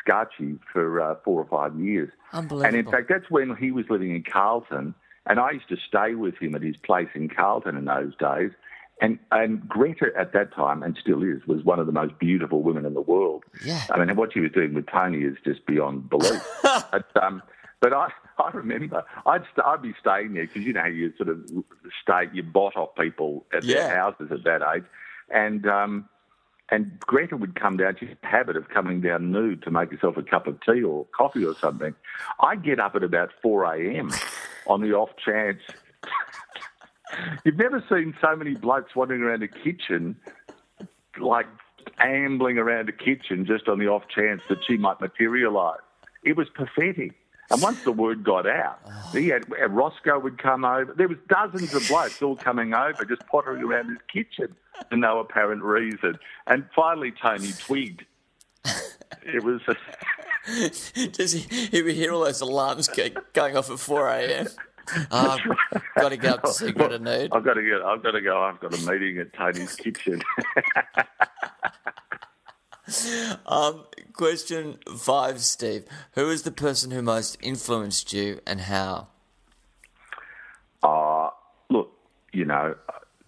Scacchi 0.00 0.58
for 0.72 1.00
uh, 1.00 1.14
four 1.24 1.40
or 1.42 1.46
five 1.46 1.78
years. 1.78 2.10
Unbelievable. 2.32 2.66
And 2.66 2.86
in 2.86 2.90
fact, 2.90 3.08
that's 3.08 3.30
when 3.30 3.56
he 3.56 3.70
was 3.70 3.86
living 3.88 4.14
in 4.14 4.22
Carlton, 4.22 4.94
and 5.26 5.40
I 5.40 5.52
used 5.52 5.68
to 5.68 5.76
stay 5.76 6.14
with 6.14 6.36
him 6.38 6.54
at 6.54 6.62
his 6.62 6.76
place 6.76 7.08
in 7.14 7.28
Carlton 7.28 7.76
in 7.76 7.84
those 7.86 8.14
days. 8.16 8.50
And 9.00 9.18
and 9.30 9.68
Greta 9.68 10.10
at 10.18 10.32
that 10.32 10.52
time, 10.52 10.82
and 10.82 10.96
still 11.00 11.22
is, 11.22 11.46
was 11.46 11.62
one 11.62 11.78
of 11.78 11.86
the 11.86 11.92
most 11.92 12.18
beautiful 12.18 12.62
women 12.62 12.84
in 12.84 12.94
the 12.94 13.00
world. 13.00 13.44
Yeah. 13.64 13.82
I 13.90 14.04
mean, 14.04 14.14
what 14.16 14.32
she 14.32 14.40
was 14.40 14.50
doing 14.50 14.74
with 14.74 14.86
Tony 14.86 15.18
is 15.18 15.36
just 15.44 15.66
beyond 15.66 16.10
belief. 16.10 16.42
but, 16.62 17.06
um, 17.22 17.42
but 17.80 17.92
I, 17.92 18.10
I 18.38 18.50
remember 18.50 19.04
I'd 19.26 19.42
st- 19.52 19.66
I'd 19.66 19.82
be 19.82 19.94
staying 20.00 20.34
there 20.34 20.46
because 20.46 20.62
you 20.62 20.72
know 20.72 20.84
you 20.84 21.12
sort 21.16 21.28
of 21.28 21.48
stay 22.02 22.24
you 22.32 22.42
bot 22.42 22.76
off 22.76 22.94
people 22.96 23.46
at 23.52 23.64
their 23.64 23.94
houses 23.94 24.32
at 24.32 24.44
that 24.44 24.62
age, 24.74 24.84
and 25.30 25.66
um, 25.66 26.08
and 26.70 26.98
Greta 27.00 27.36
would 27.36 27.58
come 27.58 27.76
down. 27.76 27.96
She 27.98 28.06
had 28.06 28.18
a 28.22 28.26
habit 28.26 28.56
of 28.56 28.68
coming 28.68 29.00
down 29.00 29.32
nude 29.32 29.62
to 29.62 29.70
make 29.70 29.90
herself 29.90 30.16
a 30.16 30.22
cup 30.22 30.46
of 30.46 30.58
tea 30.60 30.82
or 30.82 31.06
coffee 31.16 31.44
or 31.44 31.54
something. 31.54 31.94
I'd 32.40 32.64
get 32.64 32.80
up 32.80 32.94
at 32.94 33.02
about 33.02 33.30
four 33.42 33.64
a.m. 33.64 34.10
on 34.66 34.82
the 34.82 34.92
off 34.92 35.10
chance 35.24 35.60
You've 37.44 37.56
never 37.56 37.82
seen 37.88 38.14
so 38.20 38.36
many 38.36 38.54
blokes 38.54 38.94
wandering 38.94 39.22
around 39.22 39.42
a 39.42 39.48
kitchen, 39.48 40.16
like 41.18 41.46
ambling 41.98 42.58
around 42.58 42.88
a 42.88 42.92
kitchen 42.92 43.46
just 43.46 43.68
on 43.68 43.78
the 43.78 43.88
off 43.88 44.04
chance 44.08 44.42
that 44.48 44.58
she 44.66 44.76
might 44.76 45.00
materialise. 45.00 45.80
It 46.24 46.36
was 46.36 46.48
pathetic. 46.54 47.14
And 47.50 47.62
once 47.62 47.82
the 47.82 47.92
word 47.92 48.24
got 48.24 48.46
out, 48.46 48.80
he 49.12 49.28
had 49.28 49.44
uh, 49.50 49.68
Roscoe 49.68 50.18
would 50.18 50.38
come 50.38 50.64
over. 50.64 50.92
There 50.92 51.08
was 51.08 51.18
dozens 51.28 51.74
of 51.74 51.86
blokes 51.88 52.20
all 52.20 52.36
coming 52.36 52.74
over, 52.74 53.04
just 53.04 53.26
pottering 53.26 53.62
around 53.62 53.88
his 53.88 53.98
kitchen 54.12 54.54
for 54.90 54.96
no 54.96 55.18
apparent 55.18 55.62
reason. 55.62 56.18
And 56.46 56.66
finally, 56.74 57.12
Tony 57.12 57.52
twigged. 57.52 58.04
It 59.22 59.42
was. 59.42 59.60
Does 61.12 61.32
he, 61.32 61.40
he 61.66 61.82
would 61.82 61.94
hear 61.94 62.12
all 62.12 62.24
those 62.24 62.40
alarms 62.40 62.88
going 63.32 63.56
off 63.56 63.70
at 63.70 63.78
4 63.78 64.08
a.m.? 64.08 64.46
Oh, 65.10 65.38
I've 65.72 65.82
got 65.96 66.08
to 66.10 66.16
go 66.16 66.28
up 66.30 66.42
to 66.42 66.52
Secret 66.52 66.92
of 66.92 67.02
Need. 67.02 67.30
I've 67.32 67.44
got 67.44 67.54
to 67.54 67.62
get. 67.62 67.82
I've 67.82 68.02
got 68.02 68.12
to 68.12 68.20
go. 68.20 68.42
I've 68.42 68.60
got 68.60 68.74
a 68.74 68.90
meeting 68.90 69.18
at 69.18 69.32
Tony's 69.32 69.76
kitchen. 69.76 70.22
um, 73.46 73.84
question 74.12 74.78
five, 74.96 75.40
Steve. 75.40 75.84
Who 76.12 76.30
is 76.30 76.42
the 76.42 76.50
person 76.50 76.90
who 76.90 77.02
most 77.02 77.36
influenced 77.40 78.12
you 78.12 78.40
and 78.46 78.62
how? 78.62 79.08
Uh, 80.82 81.30
look, 81.70 81.92
you 82.32 82.44
know, 82.44 82.76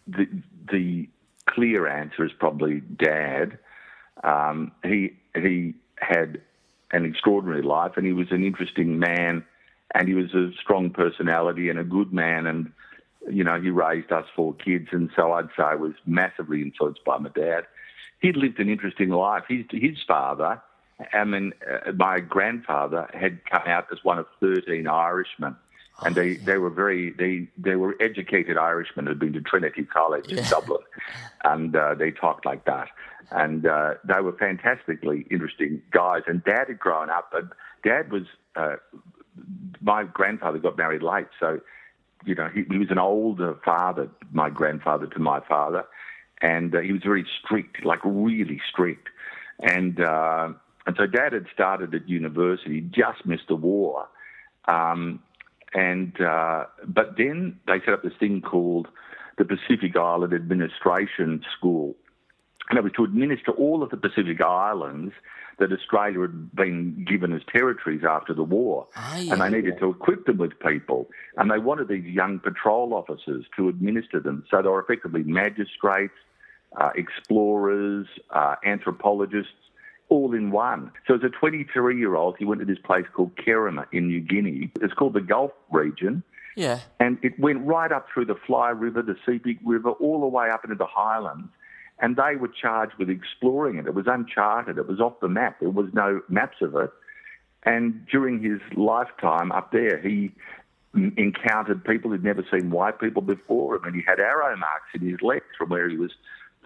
the 0.06 0.26
the 0.70 1.08
clear 1.46 1.86
answer 1.86 2.24
is 2.24 2.32
probably 2.38 2.80
Dad. 2.80 3.58
Um, 4.22 4.72
he 4.82 5.16
he 5.34 5.74
had 5.96 6.40
an 6.92 7.04
extraordinary 7.04 7.62
life, 7.62 7.92
and 7.96 8.06
he 8.06 8.12
was 8.12 8.28
an 8.30 8.44
interesting 8.44 8.98
man, 8.98 9.44
and 9.94 10.08
he 10.08 10.14
was 10.14 10.34
a 10.34 10.50
strong 10.60 10.90
personality 10.90 11.68
and 11.68 11.78
a 11.78 11.84
good 11.84 12.12
man, 12.12 12.46
and 12.46 12.72
you 13.30 13.44
know, 13.44 13.60
he 13.60 13.70
raised 13.70 14.10
us 14.12 14.26
four 14.34 14.54
kids, 14.54 14.88
and 14.92 15.10
so 15.14 15.32
I'd 15.32 15.48
say 15.56 15.62
I 15.62 15.74
was 15.74 15.92
massively 16.06 16.62
influenced 16.62 17.04
by 17.04 17.18
my 17.18 17.28
dad 17.30 17.64
he'd 18.20 18.36
lived 18.36 18.60
an 18.60 18.68
interesting 18.68 19.10
life. 19.10 19.44
His, 19.48 19.64
his 19.70 19.98
father, 20.06 20.62
I 21.12 21.24
mean, 21.24 21.52
uh, 21.68 21.92
my 21.92 22.20
grandfather 22.20 23.08
had 23.12 23.44
come 23.44 23.62
out 23.66 23.86
as 23.90 23.98
one 24.02 24.18
of 24.18 24.26
13 24.40 24.86
Irishmen. 24.86 25.56
And 26.02 26.14
they, 26.14 26.36
they 26.36 26.56
were 26.56 26.70
very 26.70 27.10
they 27.10 27.46
they 27.58 27.76
were 27.76 27.94
educated 28.00 28.56
Irishmen 28.56 29.04
who'd 29.04 29.18
been 29.18 29.34
to 29.34 29.42
Trinity 29.42 29.84
College 29.84 30.24
yeah. 30.28 30.38
in 30.38 30.44
Dublin, 30.44 30.80
and 31.44 31.76
uh, 31.76 31.94
they 31.94 32.10
talked 32.10 32.46
like 32.46 32.64
that, 32.64 32.88
and 33.30 33.66
uh, 33.66 33.94
they 34.02 34.22
were 34.22 34.32
fantastically 34.32 35.26
interesting 35.30 35.82
guys. 35.90 36.22
And 36.26 36.42
Dad 36.42 36.68
had 36.68 36.78
grown 36.78 37.10
up, 37.10 37.28
but 37.30 37.50
Dad 37.84 38.10
was 38.10 38.22
uh, 38.56 38.76
my 39.80 40.04
grandfather 40.04 40.58
got 40.58 40.76
married 40.76 41.02
late, 41.02 41.28
so 41.38 41.60
you 42.24 42.34
know 42.34 42.48
he, 42.52 42.64
he 42.70 42.78
was 42.78 42.90
an 42.90 42.98
older 42.98 43.56
father, 43.64 44.08
my 44.32 44.50
grandfather 44.50 45.06
to 45.06 45.18
my 45.18 45.40
father, 45.40 45.84
and 46.42 46.74
uh, 46.74 46.80
he 46.80 46.92
was 46.92 47.02
very 47.02 47.26
strict, 47.42 47.84
like 47.84 48.00
really 48.04 48.60
strict. 48.68 49.08
And 49.60 50.00
uh, 50.00 50.50
and 50.86 50.96
so 50.96 51.06
Dad 51.06 51.32
had 51.32 51.46
started 51.52 51.94
at 51.94 52.08
university, 52.08 52.80
just 52.80 53.24
missed 53.26 53.48
the 53.48 53.56
war, 53.56 54.08
um, 54.66 55.22
and 55.74 56.18
uh, 56.20 56.64
but 56.86 57.16
then 57.16 57.60
they 57.66 57.80
set 57.80 57.94
up 57.94 58.02
this 58.02 58.14
thing 58.18 58.42
called 58.42 58.88
the 59.38 59.44
Pacific 59.44 59.96
Island 59.96 60.32
Administration 60.32 61.42
School, 61.56 61.94
and 62.68 62.78
it 62.78 62.82
was 62.82 62.92
to 62.96 63.04
administer 63.04 63.52
all 63.52 63.82
of 63.82 63.90
the 63.90 63.96
Pacific 63.96 64.40
Islands 64.40 65.12
that 65.60 65.72
Australia 65.72 66.22
had 66.22 66.54
been 66.54 67.04
given 67.08 67.32
as 67.32 67.42
territories 67.52 68.02
after 68.08 68.34
the 68.34 68.42
war. 68.42 68.88
Yeah. 69.16 69.32
And 69.32 69.40
they 69.40 69.50
needed 69.50 69.78
to 69.78 69.90
equip 69.90 70.26
them 70.26 70.38
with 70.38 70.58
people. 70.58 71.08
And 71.36 71.50
they 71.50 71.58
wanted 71.58 71.88
these 71.88 72.04
young 72.04 72.40
patrol 72.40 72.94
officers 72.94 73.44
to 73.56 73.68
administer 73.68 74.18
them. 74.20 74.44
So 74.50 74.62
they 74.62 74.68
were 74.68 74.80
effectively 74.80 75.22
magistrates, 75.22 76.14
uh, 76.80 76.90
explorers, 76.96 78.06
uh, 78.30 78.56
anthropologists, 78.64 79.52
all 80.08 80.34
in 80.34 80.50
one. 80.50 80.90
So 81.06 81.14
as 81.14 81.22
a 81.22 81.28
23 81.28 81.96
year 81.96 82.16
old, 82.16 82.36
he 82.38 82.44
went 82.44 82.60
to 82.60 82.66
this 82.66 82.82
place 82.84 83.04
called 83.14 83.36
Kerema 83.36 83.86
in 83.92 84.08
New 84.08 84.20
Guinea. 84.20 84.72
It's 84.80 84.94
called 84.94 85.14
the 85.14 85.20
Gulf 85.20 85.52
region. 85.70 86.22
Yeah. 86.56 86.80
And 86.98 87.18
it 87.22 87.38
went 87.38 87.64
right 87.66 87.92
up 87.92 88.06
through 88.12 88.26
the 88.26 88.34
Fly 88.46 88.70
River, 88.70 89.02
the 89.02 89.16
Sepik 89.26 89.58
River, 89.64 89.90
all 89.90 90.20
the 90.20 90.26
way 90.26 90.50
up 90.50 90.64
into 90.64 90.76
the 90.76 90.86
highlands. 90.86 91.48
And 92.02 92.16
they 92.16 92.36
were 92.36 92.48
charged 92.48 92.94
with 92.98 93.10
exploring 93.10 93.76
it. 93.78 93.86
It 93.86 93.94
was 93.94 94.06
uncharted. 94.06 94.78
It 94.78 94.88
was 94.88 95.00
off 95.00 95.20
the 95.20 95.28
map. 95.28 95.60
There 95.60 95.70
was 95.70 95.88
no 95.92 96.22
maps 96.28 96.56
of 96.62 96.74
it. 96.76 96.90
And 97.64 98.06
during 98.06 98.42
his 98.42 98.60
lifetime 98.74 99.52
up 99.52 99.70
there, 99.70 99.98
he 100.00 100.32
encountered 100.94 101.84
people 101.84 102.10
who'd 102.10 102.24
never 102.24 102.44
seen 102.50 102.70
white 102.70 102.98
people 102.98 103.22
before 103.22 103.76
him, 103.76 103.84
and 103.84 103.94
he 103.94 104.02
had 104.06 104.18
arrow 104.18 104.56
marks 104.56 104.86
in 104.94 105.06
his 105.08 105.20
legs 105.22 105.44
from 105.56 105.68
where 105.68 105.88
he 105.88 105.96
was 105.96 106.10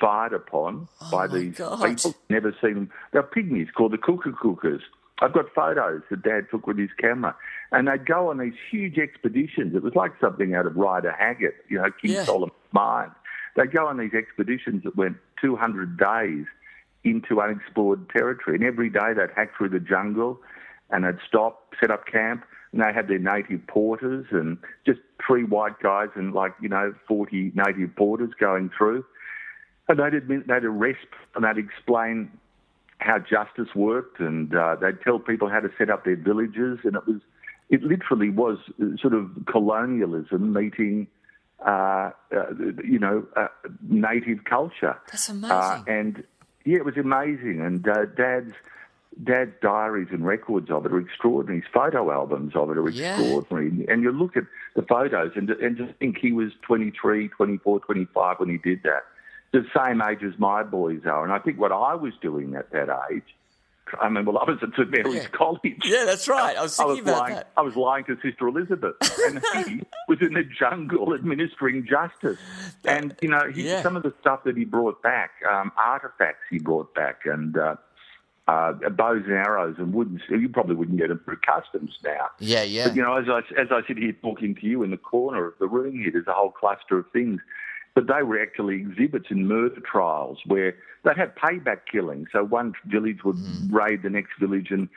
fired 0.01 0.33
upon 0.33 0.89
oh 1.03 1.11
by 1.11 1.27
these 1.27 1.57
God. 1.57 1.85
people. 1.85 2.15
Never 2.31 2.55
seen 2.63 2.75
them. 2.75 2.91
They're 3.13 3.23
pygmies 3.23 3.73
called 3.73 3.93
the 3.93 3.99
Kukukukas. 3.99 4.81
I've 5.21 5.33
got 5.33 5.47
photos 5.55 6.03
that 6.11 6.23
Dad 6.23 6.47
took 6.51 6.67
with 6.67 6.79
his 6.79 6.91
camera, 6.99 7.37
and 7.71 7.87
they'd 7.87 8.05
go 8.07 8.31
on 8.31 8.39
these 8.39 8.55
huge 8.71 8.99
expeditions. 8.99 9.75
It 9.75 9.83
was 9.83 9.95
like 9.95 10.13
something 10.21 10.55
out 10.55 10.67
of 10.67 10.77
Rider 10.77 11.13
Haggard, 11.13 11.55
you 11.69 11.79
know, 11.79 11.91
King 12.01 12.13
Yeah. 12.13 12.25
Solomon's 12.25 12.53
Mine. 12.73 13.11
They'd 13.57 13.73
go 13.73 13.87
on 13.87 13.99
these 13.99 14.15
expeditions 14.15 14.83
that 14.85 14.97
went 14.97 15.17
200 15.41 15.97
days 15.97 16.47
into 17.05 17.41
unexplored 17.41 18.09
territory, 18.11 18.57
and 18.57 18.65
every 18.65 18.91
day 18.91 19.13
they'd 19.17 19.31
hack 19.37 19.51
through 19.57 19.69
the 19.69 19.81
jungle, 19.81 20.41
and 20.91 21.05
they'd 21.05 21.19
stop, 21.27 21.75
set 21.81 21.91
up 21.91 22.07
camp, 22.07 22.45
and 22.73 22.81
they 22.83 22.93
had 22.93 23.09
their 23.09 23.19
native 23.19 23.65
porters 23.69 24.27
and 24.33 24.59
just 24.85 24.99
three 25.25 25.45
white 25.45 25.79
guys 25.81 26.09
and 26.17 26.35
like 26.35 26.53
you 26.61 26.69
know 26.69 26.93
40 27.07 27.53
native 27.55 27.95
porters 27.95 28.31
going 28.39 28.71
through. 28.77 29.05
And 29.89 29.99
they'd 29.99 30.15
admit, 30.15 30.49
they'd 30.49 30.65
arrest 30.65 31.07
and 31.35 31.45
they'd 31.45 31.63
explain 31.63 32.31
how 32.99 33.19
justice 33.19 33.75
worked, 33.75 34.19
and 34.19 34.55
uh, 34.57 34.77
they'd 34.81 35.01
tell 35.03 35.19
people 35.19 35.49
how 35.49 35.61
to 35.61 35.71
set 35.77 35.91
up 35.91 36.05
their 36.05 36.17
villages, 36.17 36.79
and 36.85 36.97
it 36.97 37.07
was, 37.07 37.21
it 37.69 37.83
literally 37.83 38.31
was 38.31 38.59
uh, 38.83 38.97
sort 39.01 39.15
of 39.15 39.31
colonialism 39.47 40.53
meeting, 40.53 41.07
uh, 41.65 42.11
uh, 42.35 42.45
you 42.85 42.99
know, 42.99 43.27
uh, 43.37 43.49
native 43.89 44.45
culture. 44.45 44.97
That's 45.11 45.29
amazing. 45.29 45.51
Uh, 45.57 45.85
and 45.87 46.25
yeah, 46.65 46.77
it 46.77 46.85
was 46.85 46.97
amazing. 46.97 47.61
And 47.61 47.87
uh, 47.89 48.05
Dad's 48.17 48.53
Dad's 49.23 49.53
diaries 49.63 50.09
and 50.11 50.27
records 50.27 50.71
of 50.71 50.85
it 50.87 50.93
are 50.93 50.99
extraordinary. 50.99 51.61
His 51.61 51.71
photo 51.73 52.11
albums 52.11 52.55
of 52.57 52.71
it 52.71 52.79
are 52.79 52.89
Yeah. 52.91 53.19
extraordinary. 53.21 53.87
And 53.89 54.03
you 54.03 54.11
look 54.11 54.37
at 54.37 54.45
the 54.75 54.83
photos 54.83 55.33
and, 55.37 55.49
and 55.51 55.77
just 55.77 55.95
think 56.01 56.19
he 56.19 56.33
was 56.33 56.51
23, 56.63 57.29
24, 57.29 57.81
25 57.81 58.41
when 58.41 58.49
he 58.49 58.59
did 58.59 58.83
that. 58.83 59.05
The 59.53 59.65
same 59.77 60.03
age 60.03 60.25
as 60.25 60.37
my 60.39 60.65
boys 60.65 61.03
are. 61.07 61.23
And 61.23 61.33
I 61.33 61.39
think 61.39 61.61
what 61.61 61.71
I 61.71 61.95
was 61.95 62.13
doing 62.21 62.57
at 62.57 62.71
that 62.73 62.89
age, 63.13 63.23
I 64.01 64.09
mean, 64.09 64.25
well, 64.25 64.39
I 64.39 64.45
was 64.51 64.59
at 64.63 64.71
St 64.77 64.91
Mary's 64.91 65.15
Yeah. 65.23 65.29
College. 65.29 65.77
yeah, 65.85 66.05
that's 66.05 66.27
right. 66.29 66.57
I 66.57 66.63
was 66.63 66.79
I 66.81 66.85
was 66.85 66.99
about 67.01 67.19
lying. 67.21 67.35
that. 67.37 67.51
I 67.57 67.63
was 67.63 67.77
lying 67.77 68.05
to 68.07 68.17
Sister 68.23 68.49
Elizabeth, 68.49 68.97
and 69.27 69.43
he 69.67 69.83
was 70.09 70.19
in 70.21 70.35
the 70.35 70.43
jungle 70.45 71.15
administering 71.15 71.87
justice. 71.87 72.39
And 72.85 73.15
you 73.23 73.29
know, 73.29 73.51
he, 73.53 73.69
Yeah. 73.69 73.83
some 73.83 73.97
of 73.97 74.03
the 74.03 74.13
stuff 74.21 74.45
that 74.45 74.57
he 74.57 74.65
brought 74.65 75.03
back, 75.03 75.31
um, 75.51 75.71
artifacts 75.77 76.45
he 76.51 76.59
brought 76.59 76.95
back, 76.95 77.21
and 77.27 77.57
uh, 77.57 77.77
uh, 78.49 78.73
bows 78.91 79.23
and 79.25 79.33
arrows 79.35 79.77
and 79.79 79.93
wooden. 79.95 80.21
You 80.29 80.49
probably 80.49 80.75
wouldn't 80.77 80.99
get 80.99 81.09
them 81.09 81.21
through 81.25 81.39
customs 81.47 81.97
now. 82.05 82.29
Yeah, 82.41 82.63
yeah. 82.63 82.89
But 82.89 82.97
you 82.97 83.03
know, 83.03 83.17
as 83.17 83.27
I 83.29 83.39
as 83.61 83.69
I 83.71 83.81
sit 83.87 83.99
here 83.99 84.13
talking 84.23 84.55
to 84.57 84.67
you 84.67 84.83
in 84.83 84.91
the 84.91 84.97
corner 84.99 85.47
of 85.47 85.55
the 85.61 85.67
room 85.69 85.99
here, 85.99 86.11
there's 86.13 86.27
a 86.27 86.33
whole 86.33 86.51
cluster 86.51 86.99
of 86.99 87.07
things. 87.13 87.41
But 87.95 88.09
they 88.09 88.23
were 88.25 88.41
actually 88.43 88.77
exhibits 88.77 89.27
in 89.31 89.47
murder 89.47 89.81
trials 89.81 90.39
where 90.47 90.75
they'd 91.05 91.17
have 91.17 91.33
payback 91.37 91.81
killing. 91.91 92.27
So 92.33 92.43
one 92.43 92.75
village 92.87 93.23
would 93.25 93.37
raid 93.71 94.03
the 94.03 94.11
next 94.11 94.33
village 94.41 94.71
and 94.71 94.89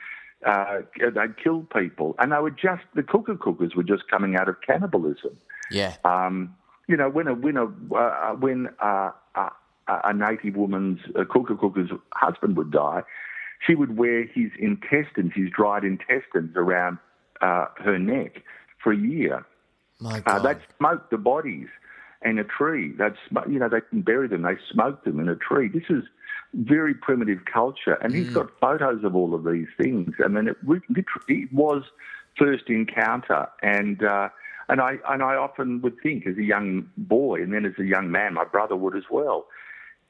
uh, 0.44 0.80
they'd 0.98 1.36
kill 1.42 1.60
people. 1.72 2.16
And 2.18 2.32
they 2.32 2.38
were 2.38 2.50
just, 2.50 2.82
the 2.94 3.02
Kukukukas 3.02 3.76
were 3.76 3.84
just 3.84 4.08
coming 4.08 4.34
out 4.36 4.48
of 4.48 4.56
cannibalism. 4.66 5.36
yeah. 5.70 5.94
Um, 6.04 6.54
you 6.88 6.96
know, 6.96 7.10
when 7.10 7.28
a 7.28 7.34
when 7.34 7.56
a 7.58 7.66
uh, 7.94 8.32
when 8.36 8.68
uh, 8.80 9.10
a, 9.36 9.50
a 9.86 10.12
native 10.14 10.56
woman's 10.56 11.00
a 11.14 11.24
Kukukuka's 11.26 11.90
husband 12.14 12.56
would 12.56 12.70
die, 12.70 13.02
she 13.64 13.74
would 13.74 13.98
wear 13.98 14.24
his 14.24 14.50
intestines, 14.58 15.32
his 15.36 15.50
dried 15.50 15.84
intestines, 15.84 16.56
around 16.56 16.96
uh, 17.42 17.66
her 17.76 17.98
neck 17.98 18.42
for 18.82 18.92
a 18.92 18.96
year. 18.96 19.44
My 20.00 20.22
Uh, 20.24 20.38
God. 20.38 20.42
they'd 20.44 20.76
smoke 20.78 21.10
the 21.10 21.18
bodies 21.18 21.68
in 22.24 22.38
a 22.38 22.44
tree. 22.44 22.92
They'd 22.92 23.14
sm- 23.28 23.50
you 23.50 23.58
know 23.58 23.68
they 23.68 23.80
didn't 23.80 24.02
bury 24.04 24.28
them; 24.28 24.42
they 24.42 24.56
smoked 24.70 25.04
them 25.04 25.20
in 25.20 25.28
a 25.28 25.36
tree. 25.36 25.68
This 25.68 25.84
is 25.88 26.04
very 26.54 26.94
primitive 26.94 27.40
culture, 27.52 27.94
and 28.02 28.14
he's 28.14 28.30
got 28.30 28.48
photos 28.60 29.04
of 29.04 29.14
all 29.14 29.34
of 29.34 29.44
these 29.44 29.68
things. 29.76 30.14
I 30.24 30.28
mean, 30.28 30.48
it, 30.48 30.56
literally 30.66 31.42
it 31.42 31.52
was 31.52 31.82
first 32.38 32.64
encounter, 32.68 33.46
and 33.62 34.02
uh, 34.02 34.28
and 34.68 34.80
I 34.80 34.98
and 35.08 35.22
I 35.22 35.34
often 35.34 35.80
would 35.82 35.96
think 36.02 36.26
as 36.26 36.36
a 36.36 36.42
young 36.42 36.88
boy, 36.96 37.42
and 37.42 37.52
then 37.52 37.64
as 37.64 37.74
a 37.78 37.84
young 37.84 38.10
man, 38.10 38.34
my 38.34 38.44
brother 38.44 38.76
would 38.76 38.96
as 38.96 39.04
well. 39.10 39.46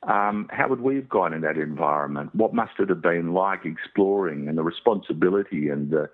Um, 0.05 0.49
how 0.53 0.69
would 0.69 0.81
we 0.81 0.95
have 0.95 1.09
gone 1.09 1.35
in 1.35 1.41
that 1.41 1.59
environment? 1.59 2.33
What 2.33 2.55
must 2.55 2.73
it 2.79 2.89
have 2.89 3.03
been 3.03 3.35
like 3.35 3.65
exploring, 3.65 4.49
and 4.49 4.57
the 4.57 4.63
responsibility, 4.63 5.69
and 5.69 5.91
the 5.91 6.09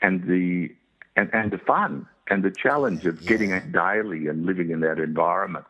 and 0.00 0.22
the 0.28 0.68
and, 1.16 1.28
and 1.32 1.50
the 1.50 1.58
fun 1.58 2.06
and 2.28 2.42
the 2.42 2.50
challenge 2.50 3.04
of 3.06 3.20
Yeah. 3.22 3.28
getting 3.28 3.50
it 3.52 3.72
daily 3.72 4.26
and 4.26 4.46
living 4.46 4.70
in 4.70 4.80
that 4.80 4.98
environment. 4.98 5.64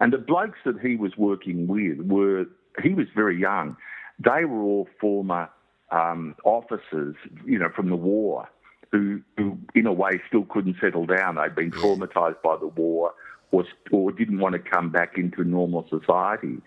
And 0.00 0.12
the 0.12 0.18
blokes 0.18 0.58
that 0.64 0.80
he 0.80 0.96
was 0.96 1.16
working 1.16 1.66
with 1.66 1.98
were, 2.00 2.46
he 2.82 2.94
was 2.94 3.06
very 3.14 3.38
young. 3.38 3.76
They 4.18 4.44
were 4.44 4.62
all 4.62 4.88
former 5.00 5.48
um, 5.90 6.34
officers, 6.44 7.16
you 7.44 7.58
know, 7.58 7.68
from 7.68 7.90
the 7.90 7.96
war 7.96 8.48
who, 8.92 9.20
who, 9.36 9.58
in 9.74 9.86
a 9.86 9.92
way, 9.92 10.20
still 10.26 10.44
couldn't 10.44 10.76
settle 10.80 11.06
down. 11.06 11.36
They'd 11.36 11.54
been 11.54 11.70
traumatised 11.70 12.42
by 12.42 12.56
the 12.56 12.68
war 12.68 13.12
or, 13.52 13.64
or 13.90 14.12
didn't 14.12 14.38
want 14.38 14.54
to 14.54 14.58
come 14.58 14.90
back 14.90 15.18
into 15.18 15.44
normal 15.44 15.86
society. 15.88 16.58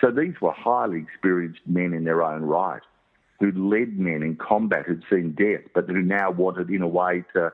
So 0.00 0.10
these 0.10 0.40
were 0.40 0.52
highly 0.52 1.00
experienced 1.00 1.60
men 1.66 1.92
in 1.92 2.04
their 2.04 2.22
own 2.22 2.42
right 2.42 2.82
who'd 3.40 3.56
led 3.56 3.98
men 3.98 4.22
in 4.22 4.36
combat, 4.36 4.84
who'd 4.86 5.04
seen 5.10 5.32
death, 5.32 5.62
but 5.74 5.86
who 5.86 6.02
now 6.02 6.30
wanted, 6.30 6.70
in 6.70 6.82
a 6.82 6.88
way, 6.88 7.24
to 7.32 7.52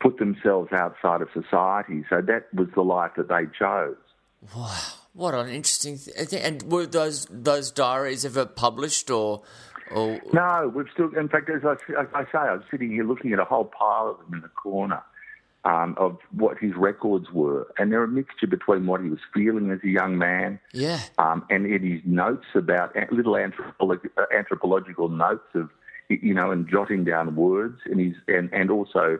put 0.00 0.18
themselves 0.18 0.72
outside 0.72 1.22
of 1.22 1.28
society. 1.32 2.04
So 2.10 2.20
that 2.22 2.52
was 2.54 2.68
the 2.74 2.82
life 2.82 3.12
that 3.16 3.28
they 3.28 3.46
chose. 3.58 3.96
Wow, 4.54 4.78
what 5.12 5.34
an 5.34 5.48
interesting 5.48 5.96
thing! 5.96 6.40
And 6.40 6.62
were 6.64 6.86
those 6.86 7.26
those 7.30 7.70
diaries 7.70 8.24
ever 8.24 8.44
published 8.46 9.10
or? 9.10 9.42
or 9.90 10.20
No, 10.32 10.72
we've 10.74 10.86
still, 10.92 11.10
in 11.16 11.28
fact, 11.28 11.48
as 11.48 11.62
I, 11.64 11.72
as 12.00 12.08
I 12.14 12.24
say, 12.24 12.38
I'm 12.38 12.64
sitting 12.70 12.90
here 12.90 13.04
looking 13.04 13.32
at 13.32 13.38
a 13.38 13.44
whole 13.44 13.64
pile 13.64 14.10
of 14.10 14.18
them 14.18 14.34
in 14.34 14.40
the 14.42 14.48
corner 14.48 15.02
um, 15.64 15.94
of 15.98 16.18
what 16.32 16.58
his 16.58 16.72
records 16.76 17.30
were. 17.32 17.66
And 17.78 17.90
they're 17.90 18.04
a 18.04 18.08
mixture 18.08 18.46
between 18.46 18.86
what 18.86 19.00
he 19.00 19.08
was 19.08 19.20
feeling 19.32 19.70
as 19.70 19.80
a 19.82 19.88
young 19.88 20.18
man 20.18 20.60
yeah, 20.72 21.00
um, 21.18 21.44
and 21.50 21.66
in 21.66 21.82
his 21.82 22.00
notes 22.04 22.46
about 22.54 22.94
little 23.10 23.34
anthropolo- 23.34 24.00
uh, 24.18 24.24
anthropological 24.36 25.08
notes 25.08 25.46
of, 25.54 25.70
you 26.08 26.34
know, 26.34 26.50
and 26.50 26.68
jotting 26.68 27.04
down 27.04 27.34
words, 27.34 27.80
and 27.86 28.00
his 28.00 28.14
and, 28.28 28.52
and 28.52 28.70
also 28.70 29.18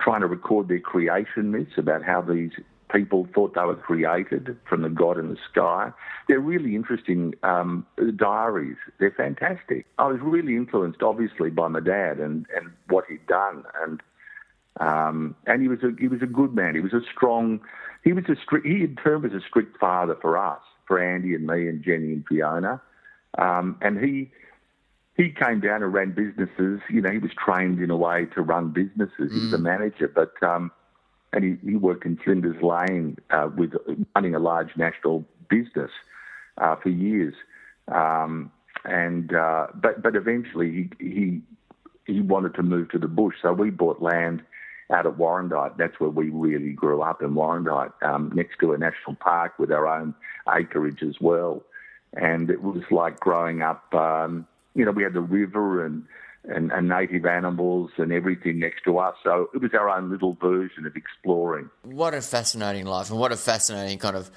trying 0.00 0.20
to 0.20 0.26
record 0.26 0.68
their 0.68 0.80
creation 0.80 1.50
myths 1.50 1.72
about 1.78 2.02
how 2.02 2.20
these 2.20 2.52
people 2.92 3.26
thought 3.34 3.54
they 3.54 3.62
were 3.62 3.74
created 3.74 4.56
from 4.68 4.82
the 4.82 4.88
God 4.88 5.18
in 5.18 5.28
the 5.28 5.36
sky. 5.50 5.92
They're 6.28 6.40
really 6.40 6.74
interesting 6.74 7.34
um, 7.42 7.86
diaries. 8.16 8.76
They're 8.98 9.14
fantastic. 9.16 9.86
I 9.98 10.06
was 10.06 10.18
really 10.22 10.56
influenced, 10.56 11.02
obviously, 11.02 11.50
by 11.50 11.68
my 11.68 11.80
dad 11.80 12.18
and, 12.18 12.46
and 12.56 12.70
what 12.88 13.04
he'd 13.08 13.26
done, 13.26 13.64
and 13.82 14.00
um, 14.78 15.34
and 15.46 15.62
he 15.62 15.68
was 15.68 15.78
a 15.82 15.90
he 15.98 16.06
was 16.06 16.20
a 16.22 16.26
good 16.26 16.54
man. 16.54 16.74
He 16.74 16.80
was 16.80 16.92
a 16.92 17.00
strong. 17.14 17.60
He 18.04 18.12
was 18.12 18.24
a 18.28 18.36
strict. 18.42 18.66
He 18.66 18.84
in 18.84 18.96
turn 19.02 19.22
was 19.22 19.32
a 19.32 19.40
strict 19.46 19.78
father 19.78 20.16
for 20.20 20.36
us, 20.36 20.60
for 20.86 21.02
Andy 21.02 21.34
and 21.34 21.46
me 21.46 21.66
and 21.68 21.82
Jenny 21.82 22.12
and 22.12 22.24
Fiona. 22.26 22.80
Um, 23.38 23.78
and 23.80 23.98
he 23.98 24.30
he 25.16 25.30
came 25.30 25.60
down 25.60 25.82
and 25.82 25.92
ran 25.92 26.12
businesses. 26.12 26.80
You 26.90 27.00
know, 27.00 27.10
he 27.10 27.18
was 27.18 27.30
trained 27.32 27.80
in 27.80 27.90
a 27.90 27.96
way 27.96 28.26
to 28.34 28.42
run 28.42 28.70
businesses. 28.70 29.32
He 29.32 29.40
was 29.40 29.52
a 29.54 29.58
manager, 29.58 30.08
but 30.14 30.34
um, 30.42 30.70
and 31.32 31.44
he, 31.44 31.70
he 31.70 31.76
worked 31.76 32.04
in 32.04 32.16
Flinders 32.18 32.62
Lane 32.62 33.16
uh, 33.30 33.48
with 33.56 33.72
running 34.14 34.34
a 34.34 34.38
large 34.38 34.76
national 34.76 35.24
business 35.48 35.90
uh, 36.58 36.76
for 36.76 36.90
years. 36.90 37.34
Um, 37.88 38.52
and 38.84 39.34
uh, 39.34 39.68
but 39.74 40.02
but 40.02 40.16
eventually 40.16 40.90
he 41.00 41.06
he 41.06 41.40
he 42.06 42.20
wanted 42.20 42.54
to 42.54 42.62
move 42.62 42.90
to 42.90 42.98
the 42.98 43.08
bush, 43.08 43.36
so 43.40 43.52
we 43.52 43.70
bought 43.70 44.02
land 44.02 44.42
out 44.92 45.06
at 45.06 45.14
Warrandyte. 45.14 45.76
That's 45.78 45.98
where 45.98 46.10
we 46.10 46.28
really 46.28 46.72
grew 46.72 47.02
up 47.02 47.22
in 47.22 47.30
Warrandyte, 47.30 47.92
um, 48.02 48.30
next 48.34 48.58
to 48.60 48.72
a 48.72 48.78
national 48.78 49.16
park 49.16 49.58
with 49.58 49.72
our 49.72 49.86
own 49.86 50.14
acreage 50.54 51.02
as 51.02 51.16
well. 51.20 51.64
And 52.12 52.50
it 52.50 52.62
was 52.62 52.82
like 52.90 53.18
growing 53.18 53.62
up. 53.62 53.92
Um, 53.94 54.46
you 54.76 54.84
know, 54.84 54.92
we 54.92 55.02
had 55.02 55.14
the 55.14 55.20
river 55.20 55.84
and, 55.84 56.04
and 56.44 56.70
and 56.70 56.88
native 56.88 57.26
animals 57.26 57.90
and 57.96 58.12
everything 58.12 58.58
next 58.60 58.82
to 58.84 58.98
us. 58.98 59.16
So 59.24 59.48
it 59.54 59.60
was 59.60 59.72
our 59.74 59.88
own 59.90 60.10
little 60.10 60.34
version 60.34 60.86
of 60.86 60.94
exploring. 60.94 61.70
what 61.82 62.14
a 62.14 62.20
fascinating 62.20 62.86
life, 62.86 63.10
and 63.10 63.18
what 63.18 63.32
a 63.32 63.36
fascinating 63.36 63.98
kind 63.98 64.16
of 64.16 64.30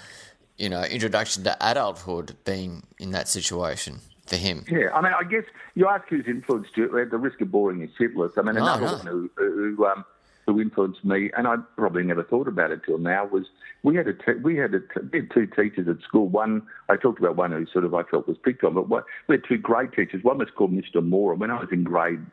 you 0.57 0.69
know 0.69 0.83
introduction 0.83 1.43
to 1.43 1.55
adulthood 1.61 2.35
being 2.45 2.83
in 2.99 3.11
that 3.11 3.27
situation 3.27 3.99
for 4.25 4.37
him. 4.37 4.63
Yeah, 4.69 4.89
I 4.93 5.01
mean, 5.01 5.13
I 5.19 5.23
guess 5.23 5.43
you 5.75 5.87
ask 5.87 6.07
who's 6.09 6.25
influenced 6.27 6.75
you. 6.77 6.97
At 6.99 7.11
the 7.11 7.17
risk 7.17 7.41
of 7.41 7.51
boring 7.51 7.81
you 7.81 7.89
shitless, 7.99 8.31
I 8.37 8.41
mean, 8.41 8.55
No, 8.55 8.63
another 8.63 8.85
no. 8.85 8.93
one 8.97 9.05
who 9.05 9.29
who, 9.75 9.85
um, 9.85 10.05
who 10.53 10.61
influenced 10.61 11.03
me, 11.05 11.31
and 11.37 11.47
I 11.47 11.55
probably 11.77 12.03
never 12.03 12.23
thought 12.23 12.47
about 12.47 12.71
it 12.71 12.81
till 12.85 12.97
now, 12.97 13.25
was 13.25 13.45
we 13.83 13.95
had 13.95 14.07
a 14.07 14.13
te- 14.13 14.41
we 14.41 14.55
had 14.57 14.73
a 14.73 14.81
we 15.11 15.19
had 15.19 15.31
two 15.31 15.45
teachers 15.47 15.87
at 15.87 16.01
school. 16.03 16.27
One 16.27 16.63
I 16.89 16.95
talked 16.95 17.19
about 17.19 17.35
one 17.35 17.51
who 17.51 17.65
sort 17.71 17.85
of 17.85 17.93
I 17.93 18.03
felt 18.03 18.27
was 18.27 18.37
picked 18.43 18.63
on, 18.63 18.73
but 18.73 18.89
what, 18.89 19.05
we 19.27 19.35
had 19.35 19.43
two 19.47 19.57
great 19.57 19.93
teachers. 19.93 20.23
One 20.23 20.37
was 20.39 20.49
called 20.55 20.71
Mr. 20.71 21.05
Moore, 21.05 21.31
and 21.31 21.41
when 21.41 21.51
I 21.51 21.59
was 21.59 21.69
in 21.71 21.83
grade 21.83 22.25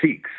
six. 0.00 0.30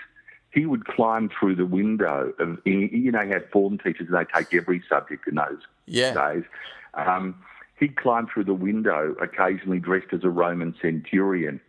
He 0.52 0.66
would 0.66 0.86
climb 0.86 1.30
through 1.38 1.56
the 1.58 1.66
window 1.66 2.32
of, 2.40 2.60
you 2.64 3.12
know, 3.12 3.20
he 3.26 3.30
had 3.30 3.52
form 3.52 3.78
teachers 3.78 4.08
and 4.08 4.16
they 4.16 4.24
take 4.34 4.54
every 4.54 4.82
subject 4.88 5.28
in 5.28 5.36
those 5.36 5.60
Yeah. 5.86 6.14
days. 6.14 6.46
Um, 6.94 7.36
he'd 7.80 7.96
climb 7.98 8.28
through 8.28 8.46
the 8.46 8.54
window 8.54 9.16
occasionally 9.22 9.80
dressed 9.80 10.14
as 10.14 10.24
a 10.24 10.30
Roman 10.30 10.76
centurion. 10.82 11.60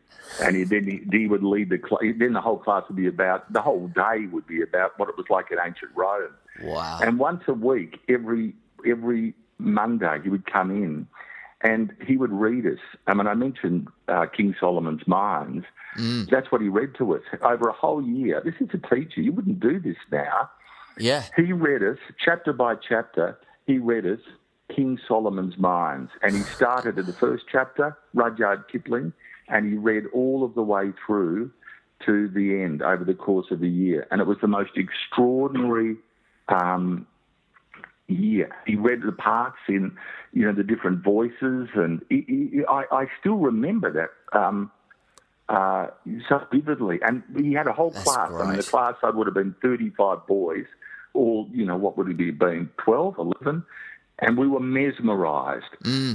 And 0.43 0.57
he, 0.57 0.65
then 0.65 0.85
he, 0.85 1.17
he 1.17 1.27
would 1.27 1.43
lead 1.43 1.71
the 1.71 1.79
class. 1.79 2.03
Then 2.19 2.33
the 2.33 2.41
whole 2.41 2.59
class 2.59 2.85
would 2.89 2.97
be 2.97 3.07
about, 3.07 3.53
the 3.53 3.63
whole 3.63 3.89
day 3.89 4.27
would 4.33 4.47
be 4.47 4.61
about 4.63 4.99
what 4.99 5.09
it 5.09 5.17
was 5.17 5.27
like 5.31 5.51
in 5.51 5.59
ancient 5.65 5.93
Rome. 5.95 6.33
Wow. 6.63 6.99
And 7.03 7.19
once 7.19 7.43
a 7.47 7.53
week, 7.53 8.01
every 8.09 8.55
every 8.89 9.35
Monday, 9.59 10.19
he 10.23 10.29
would 10.29 10.51
come 10.51 10.71
in 10.71 11.07
and 11.61 11.93
he 12.07 12.17
would 12.17 12.33
read 12.33 12.67
us. 12.67 12.79
I 13.07 13.15
mean, 13.15 13.27
I 13.27 13.35
mentioned 13.35 13.89
uh, 14.09 14.27
King 14.27 14.55
Solomon's 14.59 15.07
Mines. 15.07 15.65
That's 16.31 16.53
what 16.53 16.61
he 16.61 16.69
read 16.69 16.95
to 16.99 17.15
us 17.15 17.23
over 17.43 17.69
a 17.69 17.73
whole 17.73 18.03
year. 18.03 18.43
This 18.45 18.55
is 18.61 18.69
a 18.75 18.95
teacher. 18.95 19.21
You 19.23 19.33
wouldn't 19.33 19.61
do 19.61 19.81
this 19.81 19.97
now. 20.13 20.51
yeah. 20.99 21.25
He 21.37 21.53
read 21.53 21.83
us 21.83 21.99
chapter 22.23 22.53
by 22.53 22.75
chapter. 22.77 23.39
He 23.67 23.79
read 23.79 24.05
us 24.07 24.21
King 24.75 24.99
Solomon's 25.07 25.57
Mines, 25.59 26.11
and 26.23 26.35
he 26.35 26.43
started 26.43 26.99
at 26.99 27.07
the 27.07 27.13
first 27.13 27.45
chapter, 27.51 27.97
Rudyard 28.15 28.65
Kipling, 28.71 29.13
and 29.49 29.71
he 29.71 29.79
read 29.79 30.05
all 30.13 30.45
of 30.45 30.55
the 30.55 30.63
way 30.63 30.93
through 31.07 31.51
to 32.05 32.29
the 32.29 32.63
end 32.63 32.83
over 32.83 33.05
the 33.05 33.15
course 33.15 33.47
of 33.51 33.63
a 33.63 33.69
year, 33.69 34.07
and 34.11 34.21
it 34.21 34.27
was 34.27 34.39
the 34.41 34.49
most 34.49 34.73
extraordinary 34.77 35.97
um, 36.49 37.07
year. 38.09 38.51
He 38.67 38.77
read 38.77 39.03
the 39.05 39.13
parts 39.13 39.59
in, 39.69 39.97
you 40.33 40.45
know, 40.45 40.53
the 40.53 40.65
different 40.65 41.03
voices, 41.03 41.69
and 41.75 42.03
he, 42.09 42.25
he, 42.27 42.65
I, 42.69 42.85
I 42.91 43.07
still 43.21 43.37
remember 43.37 43.93
that. 43.93 44.39
Um, 44.39 44.71
uh, 45.49 45.87
so 46.29 46.41
vividly. 46.53 46.99
And 47.03 47.23
he 47.37 47.53
had 47.53 47.67
a 47.69 47.73
whole 47.73 47.91
That's 47.91 48.05
class. 48.05 48.33
I 48.33 48.47
mean, 48.47 48.57
the 48.57 48.63
class 48.63 48.95
I 49.03 49.11
would 49.11 49.27
have 49.27 49.35
been 49.35 49.55
35 49.63 50.27
boys, 50.27 50.65
all, 51.15 51.49
you 51.53 51.65
know, 51.65 51.77
what 51.77 51.97
would 51.97 52.09
it 52.09 52.17
be, 52.17 52.31
been 52.33 52.69
12, 52.79 53.19
11? 53.19 53.65
And 54.21 54.39
we 54.39 54.49
were 54.49 54.61
mesmerised. 54.61 55.67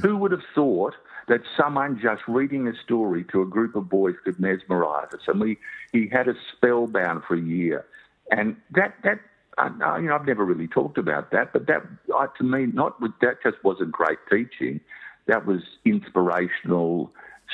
Who 0.02 0.18
would 0.18 0.32
have 0.32 0.42
thought 0.56 0.96
that 1.28 1.42
someone 1.56 2.00
just 2.02 2.24
reading 2.28 2.68
a 2.68 2.74
story 2.84 3.24
to 3.26 3.42
a 3.42 3.46
group 3.46 3.76
of 3.76 3.90
boys 3.90 4.16
could 4.24 4.40
mesmerise 4.40 5.14
us? 5.14 5.22
And 5.28 5.40
we, 5.40 5.58
he 5.92 6.08
had 6.08 6.28
us 6.28 6.36
spellbound 6.56 7.24
for 7.28 7.36
a 7.36 7.42
year. 7.42 7.86
And 8.32 8.56
that, 8.72 8.96
that, 9.04 9.20
uh, 9.60 9.70
uh, 9.84 9.98
you 9.98 10.08
know, 10.08 10.16
I've 10.16 10.26
never 10.26 10.44
really 10.44 10.68
talked 10.68 10.98
about 10.98 11.30
that, 11.32 11.54
but 11.54 11.68
that, 11.68 11.84
uh, 12.16 12.26
to 12.38 12.44
me, 12.44 12.66
not 12.66 13.00
with, 13.00 13.12
that 13.22 13.44
just 13.44 13.64
wasn't 13.64 13.92
great 13.92 14.18
teaching. 14.32 14.80
That 15.28 15.46
was 15.46 15.62
inspirational 15.86 17.12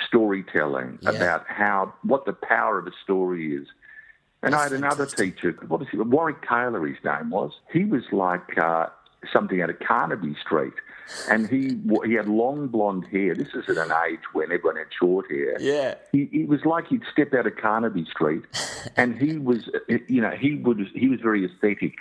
storytelling 0.08 1.00
Yeah. 1.02 1.12
about 1.12 1.46
how 1.48 1.94
what 2.04 2.26
the 2.26 2.34
power 2.34 2.78
of 2.80 2.88
a 2.88 2.92
story 3.04 3.56
is. 3.56 3.68
And 4.44 4.54
I 4.54 4.64
had 4.64 4.72
another 4.72 5.06
teacher, 5.08 5.52
what 5.68 5.80
was 5.80 5.90
he? 5.90 5.98
Warwick 5.98 6.48
Taylor, 6.48 6.86
his 6.86 6.98
name 7.04 7.32
was. 7.32 7.52
He 7.74 7.84
was 7.86 8.04
like 8.12 8.58
uh, 8.58 8.88
something 9.32 9.62
out 9.62 9.70
of 9.70 9.80
Carnaby 9.80 10.36
Street, 10.44 10.74
and 11.30 11.48
he 11.48 11.80
he 12.06 12.14
had 12.14 12.28
long 12.28 12.68
blonde 12.68 13.06
hair. 13.12 13.36
This 13.36 13.50
is 13.54 13.70
at 13.70 13.78
an 13.78 13.92
age 14.10 14.20
when 14.34 14.52
everyone 14.52 14.78
had 14.78 14.88
short 14.98 15.30
hair. 15.30 15.58
Yeah. 15.60 15.96
He, 16.12 16.30
he 16.32 16.44
was 16.46 16.66
like 16.66 16.88
he'd 16.88 17.04
step 17.12 17.34
out 17.34 17.48
of 17.48 17.56
Carnaby 17.58 18.06
Street, 18.06 18.44
and 18.98 19.18
he 19.18 19.38
was, 19.38 19.70
you 20.08 20.22
know, 20.22 20.32
he 20.32 20.56
would 20.56 20.88
he 20.94 21.08
was 21.08 21.20
very 21.22 21.46
aesthetic. 21.46 21.96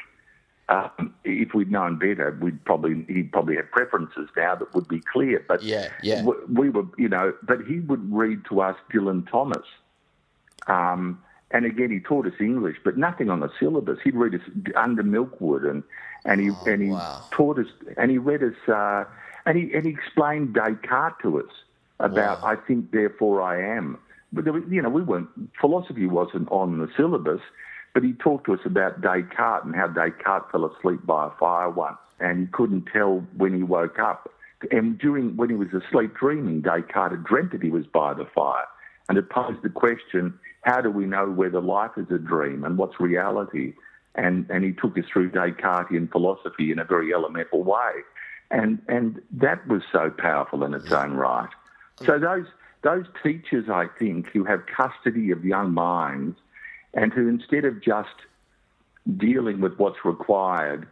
Um, 0.69 1.15
if 1.23 1.55
we'd 1.55 1.71
known 1.71 1.97
better, 1.97 2.37
we'd 2.41 2.65
probably 2.65 3.05
he'd 3.09 3.31
probably 3.31 3.55
have 3.55 3.71
preferences 3.71 4.29
now 4.37 4.57
that 4.57 4.75
would 4.75 4.89
be 4.89 5.01
clear. 5.13 5.45
But 5.47 5.63
Yeah, 5.63 5.91
yeah. 6.03 6.25
we, 6.25 6.35
we 6.49 6.71
were, 6.71 6.87
you 6.99 7.09
know, 7.09 7.35
but 7.45 7.61
he 7.69 7.79
would 7.79 8.13
read 8.13 8.45
to 8.49 8.63
us 8.63 8.77
Dylan 8.93 9.31
Thomas. 9.31 9.65
Um, 10.67 11.23
and 11.57 11.65
again, 11.65 11.91
he 11.91 12.01
taught 12.01 12.27
us 12.27 12.35
English, 12.41 12.77
but 12.85 12.99
nothing 12.99 13.31
on 13.31 13.41
the 13.41 13.49
syllabus. 13.59 13.99
He'd 14.05 14.15
read 14.15 14.35
us 14.35 14.41
Under 14.77 15.03
Milkwood, 15.03 15.65
and 15.71 15.83
and 16.25 16.41
he 16.41 16.49
and 16.71 16.83
he 16.83 16.91
Oh, 16.91 16.95
wow. 16.95 17.23
taught 17.31 17.59
us, 17.59 17.67
and 17.97 18.11
he 18.11 18.19
read 18.19 18.43
us, 18.43 18.69
uh, 18.69 19.05
and 19.47 19.57
he 19.59 19.73
and 19.75 19.85
he 19.87 19.91
explained 19.93 20.55
Descartes 20.55 21.17
to 21.23 21.39
us 21.41 21.53
about 22.01 22.43
Wow. 22.43 22.51
I 22.53 22.57
think, 22.67 22.91
therefore 22.91 23.41
I 23.43 23.55
am. 23.77 23.99
But 24.33 24.45
there 24.45 24.53
was, 24.53 24.65
you 24.69 24.83
know, 24.83 24.91
we 24.91 25.03
weren't 25.03 25.29
philosophy 25.61 26.07
wasn't 26.07 26.49
on 26.51 26.79
the 26.79 26.89
syllabus, 26.97 27.41
but 27.95 28.03
he 28.03 28.13
talked 28.13 28.45
to 28.47 28.55
us 28.55 28.61
about 28.67 29.01
Descartes 29.01 29.65
and 29.65 29.75
how 29.75 29.87
Descartes 29.89 30.51
fell 30.53 30.67
asleep 30.67 31.07
by 31.07 31.29
a 31.29 31.31
fire 31.39 31.71
once, 31.71 31.99
and 32.21 32.41
he 32.41 32.47
couldn't 32.47 32.87
tell 32.93 33.25
when 33.37 33.55
he 33.55 33.63
woke 33.63 33.99
up. 33.99 34.29
And 34.71 34.99
during 34.99 35.37
when 35.37 35.49
he 35.49 35.57
was 35.57 35.69
asleep 35.73 36.15
dreaming, 36.15 36.61
Descartes 36.61 37.13
had 37.17 37.25
dreamt 37.25 37.53
that 37.53 37.63
he 37.63 37.71
was 37.71 37.87
by 37.87 38.13
the 38.15 38.27
fire, 38.35 38.67
and 39.09 39.19
it 39.19 39.31
posed 39.31 39.63
the 39.63 39.71
question: 39.71 40.39
How 40.63 40.81
do 40.81 40.91
we 40.91 41.07
know 41.07 41.31
whether 41.31 41.61
life 41.61 41.93
is 41.97 42.11
a 42.11 42.19
dream 42.19 42.65
and 42.65 42.77
what's 42.79 43.01
reality? 43.01 43.75
and, 44.17 44.49
and 44.51 44.65
he 44.65 44.73
took 44.73 44.99
us 44.99 45.05
through 45.13 45.31
Descartesian 45.31 46.09
philosophy 46.09 46.73
in 46.73 46.79
a 46.79 46.85
very 46.85 47.13
elemental 47.13 47.63
way. 47.63 47.93
And, 48.51 48.81
and 48.89 49.21
that 49.33 49.67
was 49.69 49.83
so 49.93 50.11
powerful 50.11 50.65
in 50.65 50.75
its 50.75 50.91
own 50.91 51.13
right. 51.13 51.51
So 52.05 52.19
those, 52.19 52.47
those 52.83 53.05
teachers, 53.23 53.69
I 53.69 53.87
think, 53.99 54.29
who 54.29 54.45
have 54.45 54.63
custody 54.67 55.31
of 55.31 55.45
young 55.45 55.73
minds 55.73 56.39
and 56.95 57.13
who 57.13 57.29
instead 57.29 57.65
of 57.65 57.83
just 57.83 58.15
dealing 59.17 59.61
with 59.61 59.77
what's 59.79 60.05
required, 60.05 60.89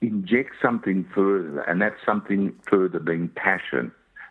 inject 0.00 0.52
something 0.62 1.06
further, 1.14 1.60
and 1.62 1.80
that's 1.80 1.98
something 2.04 2.54
further 2.68 3.00
being 3.00 3.28
passion. 3.28 3.90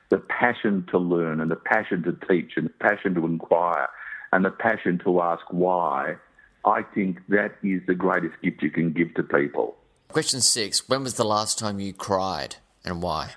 The 0.09 0.17
passion 0.17 0.85
to 0.91 0.97
learn 0.97 1.41
and 1.41 1.49
the 1.49 1.55
passion 1.55 2.03
to 2.03 2.13
teach 2.27 2.53
and 2.57 2.67
the 2.67 2.73
passion 2.79 3.15
to 3.15 3.25
inquire 3.25 3.87
and 4.31 4.45
the 4.45 4.51
passion 4.51 4.99
to 5.03 5.21
ask 5.21 5.43
why, 5.49 6.15
I 6.65 6.81
think 6.81 7.19
that 7.29 7.55
is 7.63 7.81
the 7.87 7.95
greatest 7.95 8.35
gift 8.43 8.61
you 8.61 8.71
can 8.71 8.91
give 8.91 9.13
to 9.15 9.23
people. 9.23 9.75
Question 10.09 10.41
six 10.41 10.87
When 10.87 11.03
was 11.03 11.15
the 11.15 11.25
last 11.25 11.57
time 11.57 11.79
you 11.79 11.93
cried 11.93 12.57
and 12.83 13.01
why? 13.01 13.31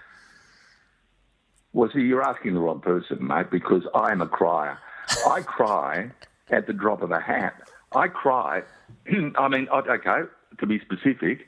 Well, 1.73 1.91
see, 1.95 2.01
you're 2.01 2.23
asking 2.23 2.55
the 2.55 2.61
wrong 2.61 2.81
person, 2.81 3.27
mate, 3.27 3.51
because 3.51 3.83
I 3.95 4.11
am 4.11 4.23
a 4.23 4.27
crier. 4.27 4.79
I 5.27 5.43
cry 5.43 6.11
at 6.51 6.67
the 6.67 6.73
drop 6.73 7.03
of 7.03 7.11
a 7.11 7.21
hat. 7.21 7.55
I 7.93 8.09
cry. 8.09 8.63
I 9.37 9.49
mean, 9.49 9.69
okay, 9.69 10.21
to 10.59 10.67
be 10.67 10.81
specific, 10.81 11.47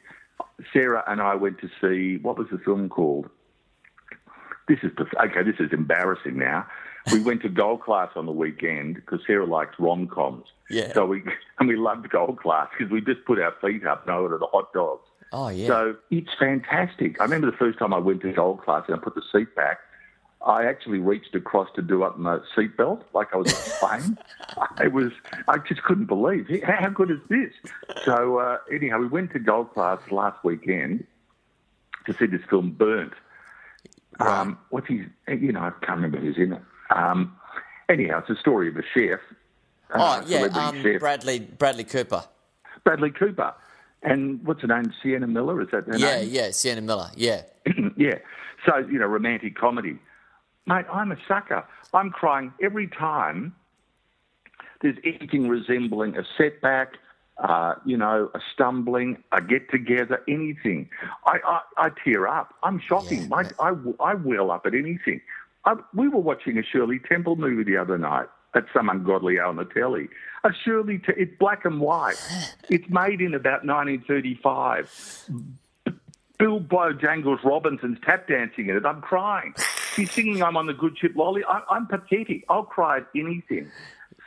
Sarah 0.73 1.05
and 1.07 1.21
I 1.21 1.35
went 1.35 1.59
to 1.61 1.69
see 1.81 2.23
what 2.23 2.39
was 2.39 2.49
the 2.51 2.59
film 2.59 2.89
called? 2.89 3.29
This 4.71 4.79
is 4.85 4.93
okay. 5.21 5.43
This 5.43 5.59
is 5.59 5.73
embarrassing 5.73 6.39
now. 6.39 6.65
We 7.13 7.19
went 7.25 7.43
to 7.43 7.49
Gold 7.49 7.83
Class 7.83 8.11
on 8.15 8.25
the 8.27 8.33
weekend 8.33 8.95
because 8.95 9.19
Sarah 9.27 9.45
likes 9.45 9.75
rom 9.81 10.07
coms. 10.07 10.45
Yeah. 10.71 10.93
So 10.93 11.07
we 11.07 11.25
and 11.59 11.69
we 11.69 11.75
loved 11.75 12.09
Gold 12.09 12.39
Class 12.39 12.69
because 12.79 12.93
we 12.93 13.01
just 13.01 13.25
put 13.25 13.41
our 13.41 13.53
feet 13.61 13.85
up 13.85 14.07
and 14.07 14.15
ordered 14.15 14.41
the 14.41 14.47
hot 14.47 14.73
dogs. 14.73 15.03
Oh, 15.33 15.49
yeah. 15.49 15.67
So 15.67 15.97
it's 16.13 16.31
fantastic. 16.39 17.21
I 17.21 17.25
remember 17.25 17.51
the 17.51 17.57
first 17.57 17.81
time 17.81 17.93
I 17.93 17.99
went 17.99 18.23
to 18.23 18.33
Gold 18.33 18.63
Class 18.63 18.85
and 18.87 18.97
I 18.97 19.01
put 19.01 19.17
the 19.17 19.23
seat 19.33 19.57
back. 19.57 19.79
I 20.47 20.67
actually 20.67 21.01
reached 21.01 21.35
across 21.35 21.69
to 21.75 21.83
do 21.83 22.05
up 22.05 22.17
my 22.17 22.39
seatbelt 22.57 23.03
like 23.13 23.35
I 23.35 23.39
was 23.39 23.53
on 23.53 23.99
a 23.99 23.99
plane. 23.99 24.19
it 24.81 24.93
was, 24.93 25.11
I 25.49 25.59
just 25.59 25.83
couldn't 25.83 26.07
believe 26.07 26.47
how 26.65 26.89
good 26.89 27.11
is 27.11 27.19
this. 27.29 27.53
So 28.05 28.39
uh, 28.39 28.59
anyhow, 28.73 29.01
we 29.01 29.09
went 29.09 29.33
to 29.33 29.41
Gold 29.41 29.75
Class 29.75 30.01
last 30.11 30.43
weekend 30.45 31.07
to 32.07 32.15
see 32.15 32.27
this 32.27 32.41
film 32.49 32.71
Burnt. 32.71 33.13
Um, 34.21 34.59
what's 34.71 34.89
his? 34.89 35.01
You 35.29 35.53
know, 35.53 35.61
I 35.61 35.71
can't 35.85 35.97
remember 36.01 36.19
who's 36.19 36.37
in 36.37 36.53
it. 36.53 36.63
Um, 36.95 37.37
anyhow, 37.89 38.19
it's 38.27 38.31
a 38.31 38.41
story 38.41 38.69
of 38.69 38.77
a 38.77 38.83
chef. 38.95 39.21
oh, 39.95 40.01
uh, 40.01 40.25
yeah, 40.27 40.43
um, 40.55 40.83
chef, 40.83 41.01
Bradley, 41.01 41.41
Bradley 41.41 41.85
Cooper. 41.85 42.25
Bradley 42.85 43.11
Cooper, 43.11 43.55
and 44.03 44.45
what's 44.45 44.63
her 44.63 44.69
name? 44.69 44.93
Sienna 45.03 45.27
Miller. 45.27 45.61
Is 45.63 45.69
that 45.73 45.87
her 45.87 45.97
Yeah, 45.97 46.21
name? 46.21 46.29
yeah, 46.31 46.51
Sienna 46.51 46.81
Miller. 46.83 47.11
Yeah. 47.17 47.43
yeah. 47.97 48.19
So, 48.67 48.77
you 48.79 48.99
know, 48.99 49.07
romantic 49.07 49.57
comedy. 49.57 49.99
Mate, 50.67 50.85
I'm 50.93 51.11
a 51.13 51.17
sucker. 51.27 51.65
I'm 51.95 52.11
crying 52.11 52.53
every 52.63 52.87
time 52.89 53.55
there's 54.83 54.97
anything 55.05 55.49
resembling 55.49 56.17
a 56.17 56.23
setback, 56.39 56.93
uh, 57.41 57.75
you 57.85 57.97
know, 57.97 58.31
a 58.35 58.41
stumbling, 58.53 59.23
a 59.33 59.41
get 59.41 59.71
together, 59.71 60.23
anything. 60.29 60.89
I, 61.27 61.39
I, 61.45 61.87
I 61.87 61.91
tear 62.05 62.29
up. 62.29 62.55
I'm 62.63 62.81
shocking. 62.81 63.23
Yeah, 63.23 63.29
My. 63.29 63.51
I, 63.59 63.73
I 64.01 64.15
well 64.15 64.51
up 64.51 64.67
at 64.67 64.75
anything. 64.75 65.21
I, 65.65 65.75
we 65.95 66.09
were 66.09 66.21
watching 66.21 66.59
a 66.59 66.63
Shirley 66.63 67.01
Temple 67.09 67.37
movie 67.37 67.65
the 67.65 67.77
other 67.77 67.99
night 67.99 68.29
at 68.55 68.65
some 68.75 68.89
ungodly 68.89 69.39
hour 69.39 69.47
on 69.47 69.57
the 69.57 69.65
telly. 69.65 70.09
A 70.45 70.51
Shirley, 70.65 71.01
it's 71.09 71.33
black 71.39 71.65
and 71.65 71.81
white. 71.81 72.17
It's 72.69 72.89
made 72.89 73.21
in 73.21 73.35
about 73.35 73.65
1935. 73.65 74.89
Bill 76.39 76.61
Bojangles 76.61 77.43
Robinson's 77.43 77.99
tap 78.07 78.29
dancing 78.29 78.69
in 78.69 78.77
it. 78.77 78.87
I'm 78.87 79.01
crying. 79.01 79.55
She's 79.97 80.13
singing 80.13 80.41
I'm 80.41 80.57
on 80.57 80.67
the 80.67 80.73
good 80.73 80.97
ship 80.97 81.13
lolly. 81.17 81.43
I, 81.49 81.63
I'm 81.69 81.89
pathetic. 81.89 82.45
I'll 82.49 82.63
cry 82.63 82.99
at 82.99 83.09
anything. 83.17 83.73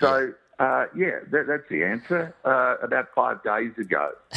So, 0.02 0.34
uh, 0.60 0.86
yeah, 0.96 1.20
that, 1.32 1.48
that's 1.48 1.68
the 1.70 1.84
answer. 1.84 2.34
Uh, 2.46 2.76
about 2.82 3.08
five 3.16 3.44
days 3.44 3.72
ago. 3.78 4.12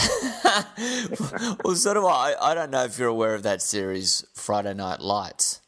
well, 1.65 1.75
so 1.75 1.95
do 1.95 2.07
I. 2.07 2.35
I 2.41 2.55
don't 2.55 2.71
know 2.71 2.85
if 2.85 2.99
you're 2.99 3.09
aware 3.09 3.35
of 3.35 3.43
that 3.45 3.63
series, 3.63 4.25
Friday 4.35 4.75
Night 4.75 5.01
Lights. 5.01 5.61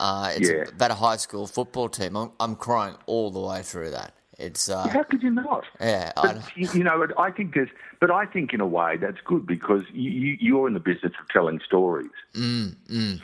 Uh, 0.00 0.32
it's 0.36 0.48
Yeah. 0.48 0.64
about 0.68 0.90
a 0.92 0.94
high 0.94 1.16
school 1.16 1.46
football 1.46 1.88
team. 1.88 2.16
I'm, 2.16 2.32
I'm 2.38 2.56
crying 2.56 2.96
all 3.06 3.30
the 3.30 3.40
way 3.40 3.62
through 3.62 3.90
that. 3.90 4.12
It's 4.38 4.68
uh, 4.68 4.88
How 4.88 5.02
could 5.02 5.22
you 5.22 5.30
not? 5.30 5.64
yeah, 5.80 6.12
But, 6.14 6.38
you 6.54 6.84
know, 6.84 7.08
I 7.18 7.32
think 7.32 7.54
there's, 7.54 7.70
but 8.00 8.12
I 8.12 8.24
think 8.24 8.54
in 8.54 8.60
a 8.60 8.66
way 8.66 8.96
that's 8.96 9.20
good 9.24 9.44
because 9.46 9.82
you, 9.92 10.10
you, 10.12 10.36
you're 10.40 10.68
in 10.68 10.74
the 10.74 10.80
business 10.80 11.12
of 11.20 11.28
telling 11.28 11.58
stories. 11.66 12.12
mm, 12.34 12.76
mm, 12.88 13.20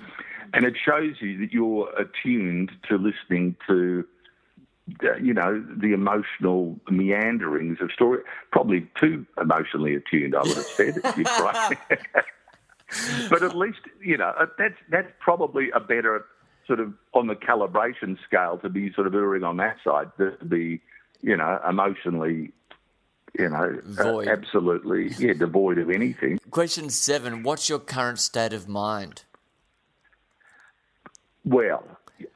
And 0.53 0.64
it 0.64 0.75
shows 0.85 1.14
you 1.21 1.38
that 1.38 1.53
you're 1.53 1.88
attuned 1.97 2.73
to 2.88 2.97
listening 2.99 3.55
to, 3.69 4.05
you 5.23 5.33
know, 5.33 5.64
the 5.77 5.92
emotional 5.92 6.79
meanderings 6.90 7.79
of 7.81 7.90
story. 7.92 8.23
Probably 8.53 8.87
too 9.01 9.27
emotionally 9.40 9.94
attuned, 9.94 10.35
I 10.35 10.42
would 10.42 10.57
have 10.57 10.66
said, 10.66 11.01
right. 11.05 11.79
but 13.31 13.42
at 13.42 13.57
least, 13.57 13.81
you 14.03 14.18
know, 14.18 14.33
uh, 14.38 14.47
that's, 14.59 14.75
that's 14.90 15.11
probably 15.20 15.70
a 15.75 15.81
better 15.81 16.27
sort 16.66 16.81
of 16.81 16.92
on 17.12 17.27
the 17.27 17.35
calibration 17.35 18.16
scale 18.27 18.59
to 18.59 18.68
be 18.68 18.92
sort 18.92 19.07
of 19.07 19.14
erring 19.14 19.42
on 19.42 19.57
that 19.59 19.77
side, 19.85 20.11
than 20.18 20.38
to 20.38 20.44
be, 20.44 20.81
you 21.23 21.37
know, 21.37 21.61
emotionally, 21.68 22.53
you 23.38 23.49
know, 23.49 23.81
uh, 23.99 24.20
absolutely, 24.31 25.09
yeah, 25.18 25.33
devoid 25.33 25.79
of 25.79 25.90
anything. 25.90 26.38
Question 26.51 26.88
seven: 26.90 27.42
What's 27.42 27.68
your 27.68 27.79
current 27.79 28.18
state 28.18 28.53
of 28.53 28.68
mind? 28.68 29.25
Well, 31.44 31.85
you, 32.18 32.29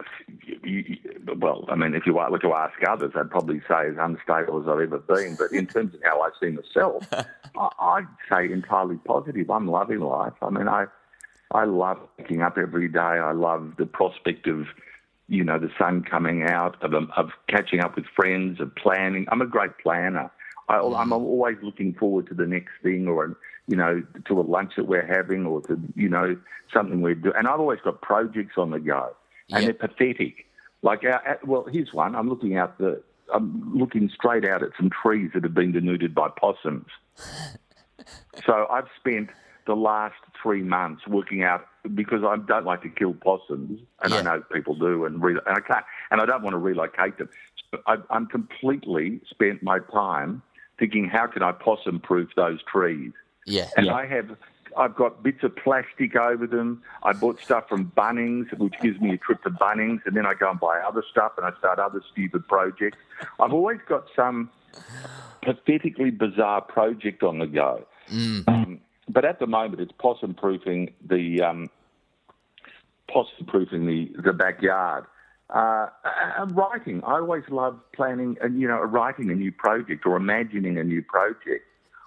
you, 0.64 0.96
well, 1.36 1.64
I 1.68 1.74
mean, 1.74 1.94
if 1.94 2.06
you 2.06 2.14
were 2.14 2.38
to 2.38 2.54
ask 2.54 2.74
others, 2.88 3.12
I'd 3.14 3.30
probably 3.30 3.60
say 3.68 3.88
as 3.88 3.96
unstable 3.98 4.60
as 4.60 4.68
I've 4.68 4.80
ever 4.80 4.98
been. 4.98 5.36
But 5.38 5.52
in 5.52 5.66
terms 5.66 5.94
of 5.94 6.00
how 6.04 6.20
I 6.20 6.30
see 6.40 6.50
myself, 6.50 7.06
I, 7.12 7.68
I'd 7.78 8.06
say 8.30 8.52
entirely 8.52 8.96
positive. 8.96 9.50
I'm 9.50 9.68
loving 9.68 10.00
life. 10.00 10.34
I 10.42 10.50
mean, 10.50 10.68
I, 10.68 10.86
I 11.52 11.64
love 11.64 11.98
waking 12.18 12.42
up 12.42 12.58
every 12.58 12.88
day. 12.88 12.98
I 12.98 13.32
love 13.32 13.74
the 13.78 13.86
prospect 13.86 14.46
of, 14.46 14.66
you 15.28 15.44
know, 15.44 15.58
the 15.58 15.70
sun 15.78 16.02
coming 16.02 16.44
out, 16.44 16.82
of, 16.82 16.94
um, 16.94 17.12
of 17.16 17.30
catching 17.48 17.80
up 17.80 17.96
with 17.96 18.06
friends, 18.16 18.60
of 18.60 18.74
planning. 18.76 19.26
I'm 19.30 19.42
a 19.42 19.46
great 19.46 19.78
planner. 19.82 20.30
I, 20.68 20.76
mm-hmm. 20.76 20.94
I'm 20.94 21.12
always 21.12 21.56
looking 21.62 21.94
forward 21.94 22.26
to 22.28 22.34
the 22.34 22.46
next 22.46 22.72
thing, 22.82 23.08
or 23.08 23.36
you 23.66 23.76
know, 23.76 24.02
to 24.26 24.40
a 24.40 24.42
lunch 24.42 24.72
that 24.76 24.86
we're 24.86 25.06
having, 25.06 25.46
or 25.46 25.62
to 25.62 25.80
you 25.94 26.08
know 26.08 26.36
something 26.72 27.00
we're 27.00 27.14
doing. 27.14 27.34
And 27.36 27.48
I've 27.48 27.60
always 27.60 27.80
got 27.82 28.02
projects 28.02 28.58
on 28.58 28.70
the 28.70 28.78
go, 28.78 29.14
and 29.50 29.64
Yep. 29.64 29.78
they're 29.78 29.88
pathetic. 29.88 30.44
Like, 30.82 31.04
our, 31.04 31.22
our- 31.26 31.40
well, 31.44 31.66
here's 31.70 31.92
one. 31.92 32.14
I'm 32.14 32.28
looking 32.28 32.56
out 32.56 32.78
the. 32.78 33.02
I'm 33.32 33.76
looking 33.76 34.08
straight 34.14 34.46
out 34.48 34.62
at 34.62 34.70
some 34.78 34.88
trees 34.90 35.32
that 35.34 35.42
have 35.44 35.52
been 35.54 35.72
denuded 35.72 36.14
by 36.14 36.28
possums. 36.28 36.86
So 38.46 38.66
I've 38.70 38.86
spent 38.98 39.30
the 39.66 39.74
last 39.74 40.14
three 40.42 40.62
months 40.62 41.06
working 41.06 41.42
out 41.42 41.66
because 41.94 42.22
I 42.24 42.36
don't 42.36 42.64
like 42.64 42.82
to 42.82 42.88
kill 42.88 43.12
possums, 43.14 43.80
and 44.02 44.14
I 44.14 44.22
know 44.22 44.42
people 44.52 44.74
do, 44.74 45.04
and, 45.04 45.22
re- 45.22 45.32
and 45.44 45.56
I 45.56 45.60
can't, 45.60 45.84
and 46.10 46.20
I 46.20 46.26
don't 46.26 46.42
want 46.42 46.54
to 46.54 46.58
relocate 46.58 47.18
them. 47.18 47.28
So 47.70 47.80
I, 47.86 47.96
I'm 48.10 48.26
completely 48.26 49.20
spent 49.28 49.62
my 49.62 49.80
time 49.92 50.40
thinking, 50.78 51.06
how 51.08 51.26
can 51.26 51.42
I 51.42 51.52
possum-proof 51.52 52.30
those 52.36 52.60
trees? 52.62 53.12
Yeah, 53.44 53.68
And 53.76 53.90
I 53.90 54.06
have, 54.06 54.36
I've 54.76 54.94
got 54.94 55.22
bits 55.22 55.42
of 55.42 55.57
plastic 55.57 56.16
over 56.16 56.46
them. 56.46 56.83
I 57.02 57.12
bought 57.12 57.40
stuff 57.40 57.68
from 57.68 57.92
Bunnings, 57.96 58.57
which 58.59 58.74
gives 58.83 59.00
me 59.00 59.14
a 59.14 59.16
trip 59.16 59.42
to 59.44 59.50
Bunnings, 59.50 60.00
and 60.07 60.16
then 60.16 60.26
I 60.26 60.35
go 60.35 60.50
and 60.50 60.61
buy 60.61 60.81
other 60.81 61.02
stuff, 61.11 61.33
and 61.37 61.46
I 61.46 61.57
start 61.59 61.78
other 61.78 62.02
stupid 62.12 62.46
projects. 62.48 62.98
I've 63.40 63.52
always 63.52 63.78
got 63.88 64.04
some 64.14 64.50
pathetically 65.42 66.11
bizarre 66.11 66.61
project 66.61 67.22
on 67.22 67.38
the 67.38 67.46
go. 67.46 67.85
Um, 68.48 68.81
but 69.08 69.25
at 69.25 69.38
the 69.38 69.46
moment, 69.46 69.81
it's 69.81 69.92
possum 69.98 70.35
proofing 70.35 70.92
the 71.06 71.42
um, 71.42 71.71
possum 73.08 73.46
proofing 73.46 73.87
the 73.87 74.10
the 74.23 74.33
backyard. 74.33 75.04
Uh, 75.50 75.87
and 76.37 76.54
writing. 76.54 77.02
I 77.04 77.12
always 77.12 77.44
love 77.48 77.81
planning 77.94 78.37
and 78.42 78.60
you 78.60 78.69
know 78.69 78.81
writing 78.81 79.31
a 79.31 79.35
new 79.35 79.50
project 79.50 80.04
or 80.04 80.16
imagining 80.16 80.77
a 80.77 80.85
new 80.85 81.02
project. 81.02 81.64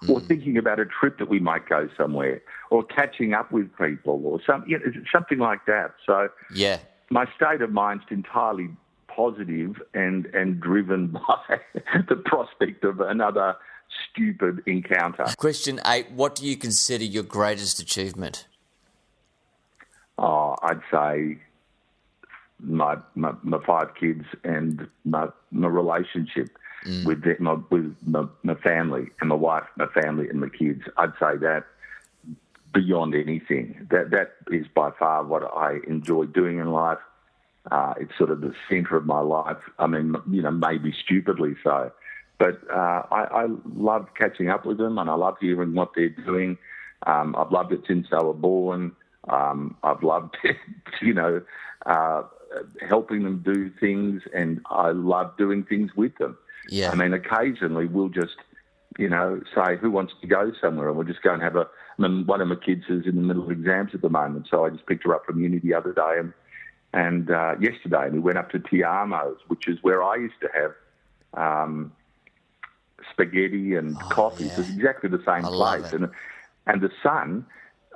Or 0.08 0.20
mm. 0.20 0.26
thinking 0.26 0.56
about 0.58 0.80
a 0.80 0.84
trip 0.84 1.18
that 1.18 1.28
we 1.28 1.38
might 1.38 1.68
go 1.68 1.88
somewhere, 1.96 2.42
or 2.70 2.82
catching 2.82 3.34
up 3.34 3.52
with 3.52 3.70
people, 3.76 4.20
or 4.24 4.40
some, 4.46 4.64
you 4.66 4.78
know, 4.78 4.84
something 5.12 5.38
like 5.38 5.66
that. 5.66 5.94
So, 6.04 6.28
yeah. 6.54 6.78
my 7.10 7.26
state 7.36 7.62
of 7.62 7.70
mind's 7.70 8.04
entirely 8.10 8.68
positive 9.06 9.80
and 9.94 10.26
and 10.26 10.60
driven 10.60 11.06
by 11.28 11.60
the 12.08 12.16
prospect 12.16 12.84
of 12.84 13.00
another 13.00 13.54
stupid 14.10 14.62
encounter. 14.66 15.26
Question 15.36 15.80
eight: 15.86 16.10
What 16.10 16.34
do 16.34 16.46
you 16.46 16.56
consider 16.56 17.04
your 17.04 17.22
greatest 17.22 17.78
achievement? 17.78 18.46
Oh, 20.18 20.56
I'd 20.62 20.80
say 20.90 21.38
my, 22.62 22.96
my, 23.14 23.32
my 23.42 23.58
five 23.64 23.94
kids 23.98 24.24
and 24.44 24.88
my, 25.04 25.28
my 25.50 25.68
relationship 25.68 26.56
with, 27.04 27.22
the, 27.22 27.36
my, 27.38 27.56
with 27.70 27.94
my, 28.04 28.24
my 28.42 28.54
family 28.56 29.08
and 29.20 29.28
my 29.28 29.34
wife, 29.34 29.64
my 29.76 29.86
family, 29.86 30.28
and 30.28 30.40
my 30.40 30.48
kids. 30.48 30.82
I'd 30.96 31.12
say 31.20 31.36
that 31.40 31.64
beyond 32.72 33.14
anything. 33.14 33.86
That 33.90 34.10
that 34.10 34.34
is 34.50 34.66
by 34.74 34.90
far 34.98 35.24
what 35.24 35.42
I 35.42 35.78
enjoy 35.86 36.26
doing 36.26 36.58
in 36.58 36.72
life. 36.72 36.98
Uh, 37.70 37.94
it's 38.00 38.16
sort 38.18 38.30
of 38.30 38.40
the 38.40 38.54
centre 38.68 38.96
of 38.96 39.06
my 39.06 39.20
life. 39.20 39.58
I 39.78 39.86
mean, 39.86 40.16
you 40.30 40.42
know, 40.42 40.50
maybe 40.50 40.92
stupidly 41.04 41.54
so, 41.62 41.92
but 42.38 42.60
uh, 42.70 43.02
I, 43.10 43.44
I 43.44 43.46
love 43.76 44.08
catching 44.18 44.48
up 44.48 44.66
with 44.66 44.78
them, 44.78 44.98
and 44.98 45.08
I 45.08 45.14
love 45.14 45.36
hearing 45.40 45.74
what 45.74 45.90
they're 45.94 46.08
doing. 46.08 46.58
Um, 47.06 47.36
I've 47.36 47.52
loved 47.52 47.72
it 47.72 47.82
since 47.86 48.08
they 48.10 48.16
were 48.16 48.32
born. 48.32 48.92
Um, 49.28 49.76
I've 49.84 50.02
loved, 50.02 50.36
you 51.02 51.14
know, 51.14 51.42
uh, 51.86 52.22
helping 52.88 53.22
them 53.22 53.42
do 53.44 53.70
things, 53.78 54.22
and 54.34 54.60
I 54.66 54.90
love 54.90 55.36
doing 55.36 55.64
things 55.64 55.92
with 55.94 56.16
them. 56.18 56.36
Yeah. 56.68 56.90
I 56.90 56.94
mean, 56.94 57.12
occasionally 57.12 57.86
we'll 57.86 58.08
just, 58.08 58.36
you 58.98 59.08
know, 59.08 59.40
say 59.54 59.76
who 59.76 59.90
wants 59.90 60.12
to 60.20 60.26
go 60.26 60.52
somewhere, 60.60 60.88
and 60.88 60.96
we'll 60.96 61.06
just 61.06 61.22
go 61.22 61.32
and 61.32 61.42
have 61.42 61.56
a. 61.56 61.66
I 61.98 62.02
mean, 62.02 62.26
one 62.26 62.40
of 62.40 62.48
my 62.48 62.56
kids 62.56 62.84
is 62.88 63.06
in 63.06 63.16
the 63.16 63.22
middle 63.22 63.44
of 63.44 63.50
exams 63.50 63.94
at 63.94 64.02
the 64.02 64.08
moment, 64.08 64.48
so 64.50 64.64
I 64.64 64.70
just 64.70 64.86
picked 64.86 65.04
her 65.04 65.14
up 65.14 65.24
from 65.26 65.40
uni 65.40 65.58
the 65.58 65.74
other 65.74 65.92
day, 65.92 66.16
and 66.18 66.32
and 66.92 67.30
uh, 67.30 67.54
yesterday, 67.60 68.04
and 68.04 68.12
we 68.12 68.20
went 68.20 68.38
up 68.38 68.50
to 68.50 68.58
Tiamo's, 68.58 69.38
which 69.48 69.66
is 69.66 69.78
where 69.82 70.02
I 70.02 70.16
used 70.16 70.40
to 70.42 70.48
have 70.54 70.74
um, 71.34 71.92
spaghetti 73.10 73.76
and 73.76 73.98
coffee. 74.00 74.48
So 74.48 74.60
it's 74.60 74.70
exactly 74.70 75.08
the 75.08 75.22
same 75.26 75.44
Oh, 75.44 75.62
I 75.62 75.78
place, 75.78 75.92
and 75.92 76.10
and 76.66 76.80
the 76.80 76.90
son. 77.02 77.46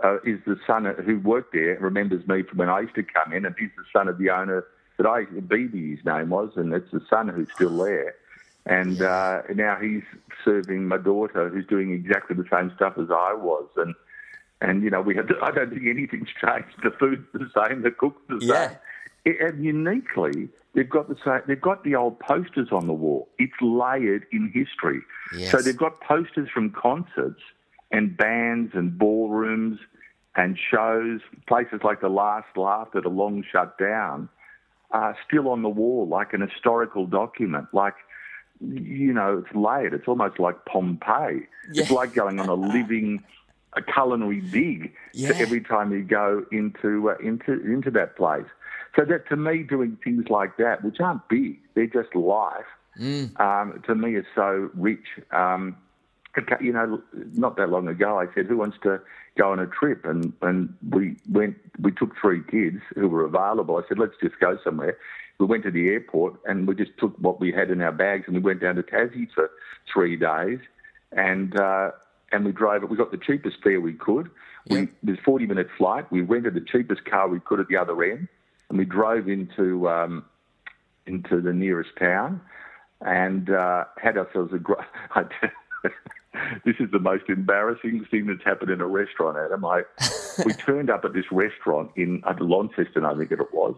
Uh, 0.05 0.19
is 0.27 0.39
the 0.45 0.61
son 0.67 0.85
who 1.07 1.19
worked 1.21 1.55
there 1.55 1.79
remembers 1.81 2.29
me 2.29 2.43
from 2.43 2.59
when 2.59 2.69
I 2.69 2.81
used 2.81 2.95
to 2.97 3.03
come 3.03 3.33
in, 3.33 3.47
and 3.47 3.55
he's 3.59 3.71
the 3.79 3.85
son 3.99 4.09
of 4.09 4.19
the 4.19 4.29
owner 4.29 4.67
that 4.99 5.07
I 5.07 5.25
BB 5.25 5.97
his 5.97 6.05
name 6.05 6.31
was, 6.31 6.51
and 6.57 6.73
it's 6.73 6.91
the 6.91 7.01
son 7.09 7.29
who's 7.29 7.49
still 7.55 7.77
there. 7.79 8.15
And 8.67 9.01
uh, 9.01 9.43
now 9.55 9.77
he's 9.81 10.03
serving 10.45 10.89
my 10.89 10.99
daughter, 10.99 11.49
who's 11.49 11.67
doing 11.67 11.93
exactly 11.93 12.35
the 12.37 12.45
same 12.51 12.73
stuff 12.75 12.95
as 12.99 13.09
I 13.11 13.33
was, 13.33 13.67
and 13.77 13.95
and 14.61 14.83
you 14.83 14.91
know 14.91 15.01
we 15.01 15.15
have. 15.15 15.31
I 15.41 15.53
don't 15.53 15.71
think 15.71 15.87
anything's 15.87 16.29
changed. 16.41 16.75
The 16.83 16.91
food's 16.99 17.25
the 17.33 17.49
same, 17.57 17.83
the 17.83 17.93
cook's 17.93 18.21
the 18.29 18.39
Yeah. 18.45 18.69
same. 18.69 18.79
It- 19.25 19.41
and 19.41 19.65
uniquely, 19.65 20.49
they've 20.75 20.89
got 20.91 21.09
the 21.09 21.17
same. 21.25 21.43
They've 21.47 21.61
got 21.61 21.85
the 21.85 21.95
old 21.95 22.19
posters 22.19 22.69
on 22.73 22.89
the 22.89 22.93
wall. 22.93 23.29
It's 23.39 23.53
layered 23.61 24.27
in 24.33 24.51
history. 24.53 25.01
Yes. 25.37 25.53
So 25.53 25.59
they've 25.59 25.77
got 25.77 26.01
posters 26.01 26.49
from 26.53 26.71
concerts 26.71 27.41
and 27.93 28.17
bands 28.17 28.73
and 28.75 28.99
ballrooms 28.99 29.79
and 30.35 30.59
shows, 30.59 31.21
places 31.47 31.81
like 31.85 32.01
the 32.01 32.09
Last 32.09 32.57
Laugh 32.57 32.89
that 32.95 33.07
are 33.07 33.11
long 33.11 33.45
shut 33.51 33.79
down, 33.79 34.29
are 34.91 35.17
still 35.27 35.49
on 35.49 35.63
the 35.63 35.69
wall 35.69 36.07
like 36.09 36.33
an 36.33 36.41
historical 36.41 37.07
document. 37.07 37.67
Like 37.73 37.95
you 38.61 39.13
know, 39.13 39.43
it's 39.45 39.55
layered. 39.55 39.93
It's 39.95 40.09
almost 40.09 40.39
like 40.39 40.65
Pompeii. 40.65 41.47
It's 41.73 41.91
like 41.91 42.15
going 42.15 42.41
on 42.41 42.49
a 42.49 42.55
living, 42.77 43.23
a 43.75 43.83
culinary 43.83 44.41
dig 44.41 44.93
Yeah. 45.13 45.33
every 45.37 45.61
time 45.61 45.93
you 45.93 46.03
go 46.03 46.45
into 46.53 47.11
uh, 47.11 47.17
into 47.23 47.53
into 47.65 47.91
that 47.93 48.17
place. 48.17 48.47
So 48.95 49.05
that 49.05 49.29
to 49.29 49.37
me, 49.37 49.63
doing 49.63 49.99
things 50.03 50.31
like 50.31 50.57
that, 50.57 50.83
which 50.83 51.01
aren't 51.01 51.29
big, 51.29 51.59
they're 51.75 51.87
just 51.87 52.15
life. 52.15 52.65
Um, 52.99 53.83
to 53.87 53.95
me, 53.95 54.17
is 54.17 54.25
so 54.35 54.71
rich. 54.75 55.05
Um, 55.31 55.77
you 56.61 56.73
know, 56.73 57.03
not 57.35 57.57
that 57.57 57.71
long 57.71 57.89
ago, 57.89 58.19
I 58.19 58.27
said, 58.35 58.47
"Who 58.47 58.59
wants 58.59 58.77
to 58.83 59.01
go 59.37 59.53
on 59.53 59.59
a 59.59 59.67
trip?" 59.67 60.05
And 60.05 60.33
and 60.43 60.75
we 60.91 61.17
went. 61.31 61.57
We 61.81 61.93
took 61.93 62.17
three 62.21 62.43
kids 62.43 62.83
who 62.95 63.09
were 63.09 63.25
available. 63.25 63.77
I 63.77 63.89
said, 63.89 63.99
"Let's 63.99 64.15
just 64.23 64.39
go 64.41 64.59
somewhere." 64.63 64.97
We 65.39 65.47
went 65.47 65.65
to 65.65 65.71
the 65.71 65.89
airport 65.89 66.41
and 66.47 66.67
we 66.67 66.75
just 66.75 66.93
took 66.99 67.15
what 67.19 67.41
we 67.41 67.53
had 67.53 67.71
in 67.71 67.83
our 67.83 67.93
bags 67.93 68.25
and 68.27 68.35
we 68.35 68.41
went 68.41 68.63
down 68.63 68.77
to 68.77 68.83
Tassie 68.83 69.29
for 69.35 69.51
three 69.93 70.17
days, 70.17 70.61
and 71.13 71.59
uh, 71.59 71.91
and 72.33 72.45
we 72.45 72.53
drove 72.53 72.83
it. 72.83 72.91
We 72.91 72.97
got 72.97 73.11
the 73.11 73.19
cheapest 73.19 73.57
fare 73.63 73.81
we 73.81 73.95
could. 73.95 74.31
We 74.69 74.83
it 74.83 74.89
was 75.05 75.19
a 75.19 75.23
forty 75.23 75.47
minute 75.47 75.69
flight. 75.77 76.11
We 76.11 76.23
rented 76.23 76.55
the 76.55 76.61
cheapest 76.61 77.05
car 77.05 77.29
we 77.29 77.41
could 77.41 77.61
at 77.61 77.69
the 77.69 77.77
other 77.77 78.03
end, 78.03 78.29
and 78.69 78.79
we 78.79 78.85
drove 78.85 79.29
into 79.29 79.89
um, 79.89 80.25
into 81.07 81.41
the 81.41 81.53
nearest 81.53 81.91
town 81.99 82.41
and 83.01 83.51
uh, 83.51 83.85
had 83.99 84.17
ourselves 84.17 84.53
a 84.53 84.59
great. 84.59 84.79
this 86.65 86.77
is 86.81 86.91
the 86.91 86.99
most 86.99 87.25
embarrassing 87.29 88.05
thing 88.11 88.27
that's 88.27 88.43
happened 88.45 88.71
in 88.71 88.81
a 88.81 88.87
restaurant, 88.87 89.37
Adam. 89.39 89.65
I, 89.65 89.83
we 90.45 90.53
turned 90.67 90.91
up 90.91 91.05
at 91.05 91.13
this 91.13 91.25
restaurant 91.31 91.91
in 91.97 92.23
Launceston, 92.41 93.05
I 93.05 93.17
think 93.17 93.31
it 93.33 93.39
was, 93.53 93.75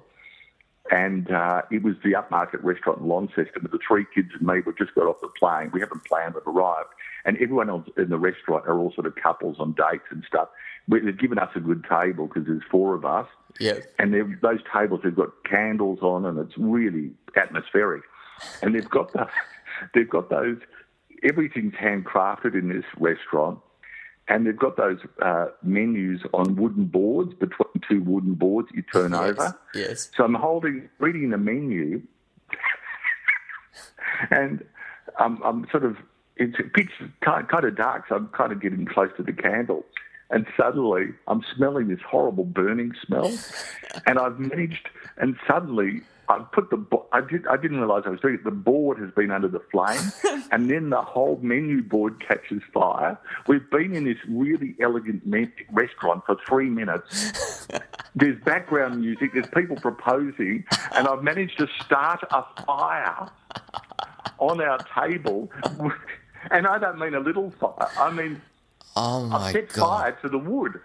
and 0.91 1.31
uh, 1.31 1.63
it 1.71 1.83
was 1.83 1.95
the 2.03 2.13
upmarket 2.13 2.63
restaurant 2.63 3.01
in 3.01 3.09
Launceston. 3.09 3.63
With 3.63 3.73
the 3.73 3.79
three 3.87 4.07
kids 4.15 4.29
and 4.39 4.47
me, 4.47 4.61
we 4.65 4.73
just 4.79 4.95
got 4.95 5.07
off 5.07 5.21
the 5.21 5.29
plane. 5.39 5.71
We 5.73 5.81
haven't 5.81 6.05
planned, 6.05 6.35
but 6.35 6.45
arrived, 6.51 6.89
and 7.25 7.37
everyone 7.37 7.69
else 7.71 7.89
in 7.97 8.09
the 8.11 8.19
restaurant 8.19 8.67
are 8.67 8.79
all 8.79 8.93
sort 8.95 9.07
of 9.07 9.15
couples 9.17 9.57
on 9.59 9.73
dates 9.73 10.05
and 10.11 10.25
stuff. 10.27 10.49
We- 10.89 11.01
They've 11.01 11.19
given 11.19 11.39
us 11.39 11.51
a 11.55 11.61
good 11.61 11.85
table 11.85 12.27
because 12.27 12.47
there's 12.47 12.63
four 12.71 12.95
of 12.95 13.05
us, 13.05 13.27
Yeah. 13.61 13.75
and 13.99 14.15
those 14.41 14.61
tables 14.73 15.01
have 15.05 15.17
got 15.17 15.29
candles 15.45 15.99
on, 16.01 16.25
and 16.25 16.39
it's 16.39 16.57
really 16.57 17.11
atmospheric. 17.37 18.03
And 18.63 18.75
they've 18.75 18.89
got 18.89 19.13
the, 19.13 19.29
they've 19.95 20.09
got 20.09 20.31
those. 20.31 20.57
Everything's 21.23 21.75
handcrafted 21.75 22.55
in 22.55 22.69
this 22.69 22.85
restaurant, 22.99 23.59
and 24.29 24.47
they've 24.47 24.59
got 24.59 24.77
those 24.77 24.99
uh, 25.23 25.47
menus 25.63 26.21
on 26.33 26.57
wooden 26.57 26.87
boards 26.87 27.35
between 27.35 27.83
two 27.89 28.03
wooden 28.03 28.35
boards 28.35 28.69
you 28.73 28.83
turn 28.83 29.15
over. 29.15 29.57
Yes. 29.75 30.11
So 30.17 30.25
I'm 30.25 30.35
holding, 30.35 30.89
reading 30.99 31.31
the 31.31 31.39
menu, 31.39 32.03
and 34.31 34.65
I'm, 35.19 35.43
I'm 35.43 35.67
sort 35.71 35.85
of, 35.85 35.97
it's 36.37 36.57
pitch 36.75 36.91
kind 37.21 37.65
of 37.65 37.77
dark, 37.77 38.05
so 38.09 38.17
I'm 38.17 38.29
kind 38.29 38.53
of 38.53 38.61
getting 38.61 38.87
close 38.87 39.11
to 39.17 39.23
the 39.23 39.33
candle. 39.33 39.85
And 40.31 40.47
suddenly 40.57 41.07
I'm 41.27 41.43
smelling 41.57 41.89
this 41.89 42.01
horrible 42.07 42.45
burning 42.45 42.93
smell, 43.07 43.33
and 44.07 44.19
I've 44.19 44.39
managed, 44.39 44.89
and 45.17 45.37
suddenly 45.47 46.03
I've 46.29 46.51
put 46.53 46.71
the, 46.71 46.85
I, 47.13 47.21
did, 47.23 47.47
I 47.47 47.57
didn't 47.57 47.79
realise 47.81 48.05
I 48.07 48.11
was 48.11 48.21
doing 48.21 48.35
it. 48.35 48.45
The 48.45 48.51
board 48.51 48.99
has 48.99 49.11
been 49.13 49.31
under 49.31 49.49
the 49.49 49.61
flame, 49.73 50.01
and 50.53 50.71
then 50.71 50.91
the 50.91 51.01
whole 51.01 51.39
menu 51.43 51.83
board 51.83 52.21
catches 52.27 52.63
fire. 52.73 53.19
We've 53.47 53.69
been 53.71 53.95
in 53.95 54.05
this 54.05 54.19
really 54.29 54.75
elegant 54.81 55.27
me- 55.27 55.51
restaurant 55.73 56.25
for 56.27 56.37
three 56.47 56.69
minutes 56.69 57.67
there's 58.15 58.39
background 58.45 59.01
music, 59.01 59.33
there's 59.33 59.47
people 59.55 59.77
proposing, 59.77 60.65
and 60.93 61.07
I've 61.07 61.23
managed 61.23 61.59
to 61.59 61.69
start 61.85 62.21
a 62.31 62.43
fire 62.65 63.29
on 64.39 64.61
our 64.61 64.79
table. 64.95 65.51
And 66.53 66.69
I 66.69 66.79
don't 66.79 67.01
mean 67.01 67.15
a 67.15 67.21
little 67.21 67.51
fire, 67.61 67.91
I 67.99 68.13
mean, 68.13 68.41
Oh 68.95 69.25
my 69.27 69.37
I've 69.37 69.53
set 69.53 69.73
god. 69.73 69.85
fire 70.01 70.13
to 70.23 70.29
the 70.29 70.39
wood. 70.39 70.81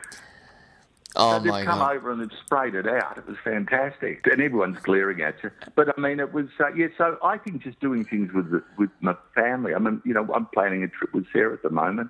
Oh 1.15 1.37
so 1.37 1.43
they've 1.43 1.65
come 1.65 1.79
god. 1.79 1.95
over 1.95 2.11
and 2.11 2.21
they've 2.21 2.39
sprayed 2.45 2.75
it 2.75 2.87
out. 2.87 3.17
It 3.17 3.27
was 3.27 3.37
fantastic. 3.43 4.25
And 4.25 4.41
everyone's 4.41 4.79
glaring 4.79 5.21
at 5.21 5.35
you. 5.43 5.51
But 5.75 5.93
I 5.95 6.01
mean, 6.01 6.19
it 6.19 6.33
was, 6.33 6.47
uh, 6.59 6.73
yeah, 6.73 6.87
so 6.97 7.17
I 7.23 7.37
think 7.37 7.61
just 7.61 7.79
doing 7.79 8.03
things 8.03 8.33
with, 8.33 8.51
the, 8.51 8.63
with 8.77 8.89
my 9.01 9.15
family. 9.35 9.75
I 9.75 9.79
mean, 9.79 10.01
you 10.05 10.13
know, 10.13 10.27
I'm 10.33 10.47
planning 10.47 10.83
a 10.83 10.87
trip 10.87 11.13
with 11.13 11.25
Sarah 11.31 11.53
at 11.53 11.61
the 11.61 11.69
moment. 11.69 12.09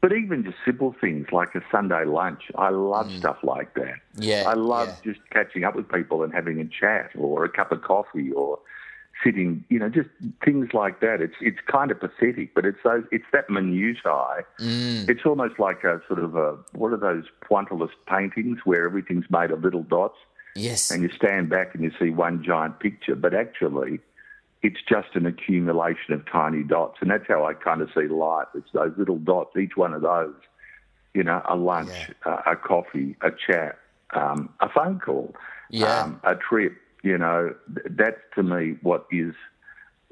But 0.00 0.14
even 0.14 0.44
just 0.44 0.56
simple 0.64 0.94
things 0.98 1.26
like 1.30 1.54
a 1.54 1.60
Sunday 1.70 2.06
lunch, 2.06 2.44
I 2.56 2.70
love 2.70 3.12
stuff 3.12 3.36
like 3.42 3.74
that. 3.74 3.96
Yeah, 4.16 4.44
I 4.46 4.54
love 4.54 4.88
yeah. 4.88 5.12
just 5.12 5.20
catching 5.30 5.64
up 5.64 5.76
with 5.76 5.90
people 5.90 6.22
and 6.22 6.32
having 6.32 6.58
a 6.58 6.64
chat 6.64 7.10
or 7.14 7.44
a 7.44 7.50
cup 7.50 7.70
of 7.70 7.82
coffee 7.82 8.32
or 8.32 8.58
sitting, 9.24 9.64
you 9.68 9.78
know, 9.78 9.88
just 9.88 10.08
things 10.44 10.68
like 10.72 11.00
that. 11.00 11.20
It's 11.20 11.34
it's 11.40 11.58
kind 11.66 11.90
of 11.90 12.00
pathetic, 12.00 12.54
but 12.54 12.64
it's 12.64 12.78
those 12.84 13.04
it's 13.12 13.24
that 13.32 13.50
minutiae. 13.50 14.44
Mm. 14.60 15.08
It's 15.08 15.24
almost 15.26 15.58
like 15.58 15.84
a 15.84 16.00
sort 16.08 16.20
of 16.20 16.36
a 16.36 16.56
what 16.72 16.92
are 16.92 16.96
those 16.96 17.24
pointillist 17.50 17.90
paintings 18.08 18.58
where 18.64 18.84
everything's 18.86 19.26
made 19.30 19.50
of 19.50 19.62
little 19.62 19.82
dots 19.82 20.16
Yes. 20.56 20.90
and 20.90 21.02
you 21.02 21.10
stand 21.14 21.48
back 21.48 21.74
and 21.74 21.84
you 21.84 21.92
see 22.00 22.10
one 22.10 22.42
giant 22.42 22.80
picture, 22.80 23.14
but 23.14 23.34
actually 23.34 24.00
it's 24.62 24.80
just 24.88 25.08
an 25.14 25.24
accumulation 25.24 26.12
of 26.12 26.26
tiny 26.30 26.62
dots. 26.62 26.98
And 27.00 27.10
that's 27.10 27.24
how 27.28 27.44
I 27.46 27.54
kind 27.54 27.80
of 27.80 27.88
see 27.94 28.08
life. 28.08 28.48
It's 28.54 28.68
those 28.74 28.92
little 28.98 29.16
dots, 29.18 29.56
each 29.56 29.76
one 29.76 29.94
of 29.94 30.02
those, 30.02 30.34
you 31.14 31.22
know, 31.22 31.40
a 31.48 31.56
lunch, 31.56 32.10
uh, 32.26 32.42
a 32.46 32.56
coffee, 32.56 33.16
a 33.22 33.30
chat, 33.30 33.78
um, 34.12 34.50
a 34.60 34.68
phone 34.68 34.98
call, 35.00 35.34
Yeah. 35.70 36.00
um, 36.02 36.20
a 36.24 36.34
trip, 36.34 36.74
you 37.02 37.18
know, 37.18 37.54
that's 37.90 38.20
to 38.34 38.42
me 38.42 38.76
what 38.82 39.06
is 39.10 39.34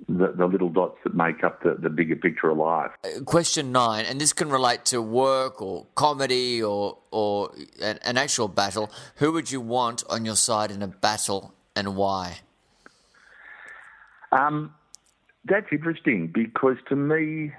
the, 0.09 0.33
the 0.37 0.47
little 0.47 0.69
dots 0.69 0.99
that 1.05 1.15
make 1.15 1.43
up 1.43 1.63
the, 1.63 1.75
the 1.75 1.91
bigger 1.91 2.17
picture 2.17 2.51
of 2.51 2.59
life. 2.59 2.91
Question 3.25 3.73
nine, 3.73 4.05
and 4.05 4.21
this 4.21 4.33
can 4.33 4.49
relate 4.49 4.85
to 4.87 5.03
work 5.03 5.61
or 5.61 5.87
comedy 5.95 6.63
or 6.63 6.99
or 7.11 7.51
an, 7.83 7.99
an 8.05 8.17
actual 8.17 8.49
battle. 8.49 8.91
Who 9.17 9.33
would 9.33 9.51
you 9.51 9.61
want 9.61 10.05
on 10.09 10.25
your 10.25 10.37
side 10.37 10.71
in 10.71 10.83
a 10.83 10.89
battle 10.89 11.55
and 11.75 11.97
why? 11.97 12.41
Um, 14.33 14.75
that's 15.45 15.67
interesting 15.73 16.31
because 16.33 16.77
to 16.89 16.97
me, 16.97 17.53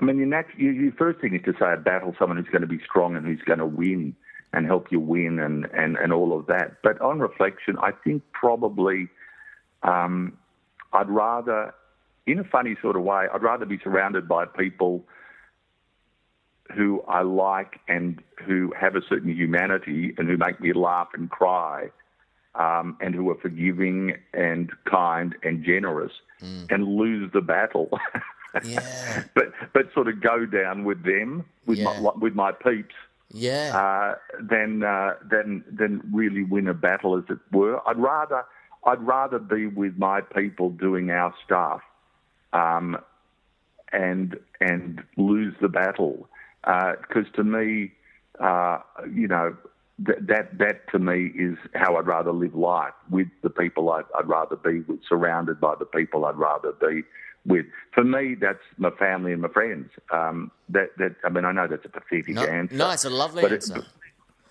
I 0.00 0.04
mean, 0.04 0.18
your, 0.18 0.26
nat- 0.26 0.46
your, 0.56 0.72
your 0.72 0.92
first 0.92 1.20
thing 1.20 1.34
is 1.34 1.42
to 1.44 1.52
say 1.58 1.72
a 1.72 1.76
battle, 1.76 2.14
someone 2.18 2.36
who's 2.36 2.48
going 2.48 2.62
to 2.62 2.68
be 2.68 2.80
strong 2.84 3.16
and 3.16 3.26
who's 3.26 3.42
going 3.42 3.58
to 3.58 3.66
win. 3.66 4.14
And 4.52 4.66
help 4.66 4.90
you 4.90 5.00
win 5.00 5.38
and, 5.38 5.66
and, 5.72 5.96
and 5.96 6.12
all 6.12 6.36
of 6.36 6.46
that. 6.46 6.82
But 6.82 7.00
on 7.00 7.20
reflection, 7.20 7.76
I 7.78 7.92
think 7.92 8.22
probably 8.32 9.08
um, 9.82 10.36
I'd 10.92 11.08
rather, 11.08 11.74
in 12.26 12.38
a 12.38 12.44
funny 12.44 12.76
sort 12.82 12.96
of 12.96 13.02
way, 13.02 13.26
I'd 13.32 13.42
rather 13.42 13.64
be 13.64 13.78
surrounded 13.82 14.28
by 14.28 14.46
people 14.46 15.04
who 16.74 17.02
I 17.08 17.22
like 17.22 17.80
and 17.88 18.22
who 18.44 18.72
have 18.78 18.96
a 18.96 19.00
certain 19.08 19.34
humanity 19.34 20.14
and 20.18 20.28
who 20.28 20.36
make 20.36 20.60
me 20.60 20.72
laugh 20.72 21.08
and 21.14 21.30
cry. 21.30 21.90
Um, 22.56 22.96
and 23.00 23.14
who 23.14 23.30
are 23.30 23.36
forgiving 23.36 24.16
and 24.34 24.72
kind 24.84 25.36
and 25.44 25.64
generous, 25.64 26.10
mm. 26.42 26.68
and 26.68 26.84
lose 26.84 27.30
the 27.32 27.40
battle. 27.40 27.90
yeah. 28.64 29.22
But 29.36 29.52
but 29.72 29.94
sort 29.94 30.08
of 30.08 30.20
go 30.20 30.46
down 30.46 30.82
with 30.82 31.04
them 31.04 31.44
with 31.66 31.78
yeah. 31.78 32.00
my 32.00 32.10
with 32.20 32.34
my 32.34 32.50
peeps. 32.50 32.96
Yeah. 33.32 33.76
Uh, 33.76 34.14
than 34.40 34.82
uh, 34.82 35.14
than 35.30 35.64
than 35.70 36.02
really 36.12 36.42
win 36.42 36.68
a 36.68 36.74
battle, 36.74 37.16
as 37.16 37.24
it 37.28 37.38
were. 37.52 37.80
I'd 37.88 37.98
rather 37.98 38.44
I'd 38.84 39.00
rather 39.00 39.38
be 39.38 39.66
with 39.66 39.96
my 39.96 40.20
people 40.20 40.70
doing 40.70 41.10
our 41.10 41.32
stuff, 41.44 41.80
um, 42.52 42.98
and 43.92 44.36
and 44.60 45.02
lose 45.16 45.54
the 45.60 45.68
battle. 45.68 46.28
Because 46.62 47.26
uh, 47.32 47.36
to 47.36 47.44
me, 47.44 47.92
uh, 48.40 48.80
you 49.14 49.28
know, 49.28 49.56
that, 50.00 50.26
that 50.26 50.58
that 50.58 50.90
to 50.90 50.98
me 50.98 51.26
is 51.26 51.56
how 51.74 51.96
I'd 51.96 52.06
rather 52.06 52.32
live 52.32 52.54
life 52.54 52.94
with 53.10 53.28
the 53.42 53.50
people 53.50 53.90
I'd, 53.90 54.04
I'd 54.18 54.28
rather 54.28 54.56
be 54.56 54.80
with, 54.80 55.00
surrounded 55.08 55.60
by 55.60 55.74
the 55.78 55.84
people 55.84 56.24
I'd 56.24 56.36
rather 56.36 56.72
be 56.72 57.04
with. 57.46 57.66
For 57.92 58.04
me, 58.04 58.34
that's 58.34 58.62
my 58.78 58.90
family 58.90 59.32
and 59.32 59.42
my 59.42 59.48
friends. 59.48 59.90
Um, 60.12 60.50
that 60.68 60.96
that 60.98 61.16
I 61.24 61.28
mean, 61.28 61.44
I 61.44 61.52
know 61.52 61.66
that's 61.66 61.84
a 61.84 61.88
pathetic 61.88 62.34
no, 62.34 62.44
answer. 62.44 62.74
No, 62.74 62.90
it's 62.90 63.04
a 63.04 63.10
lovely 63.10 63.42
but 63.42 63.52
answer. 63.52 63.78
It, 63.78 63.84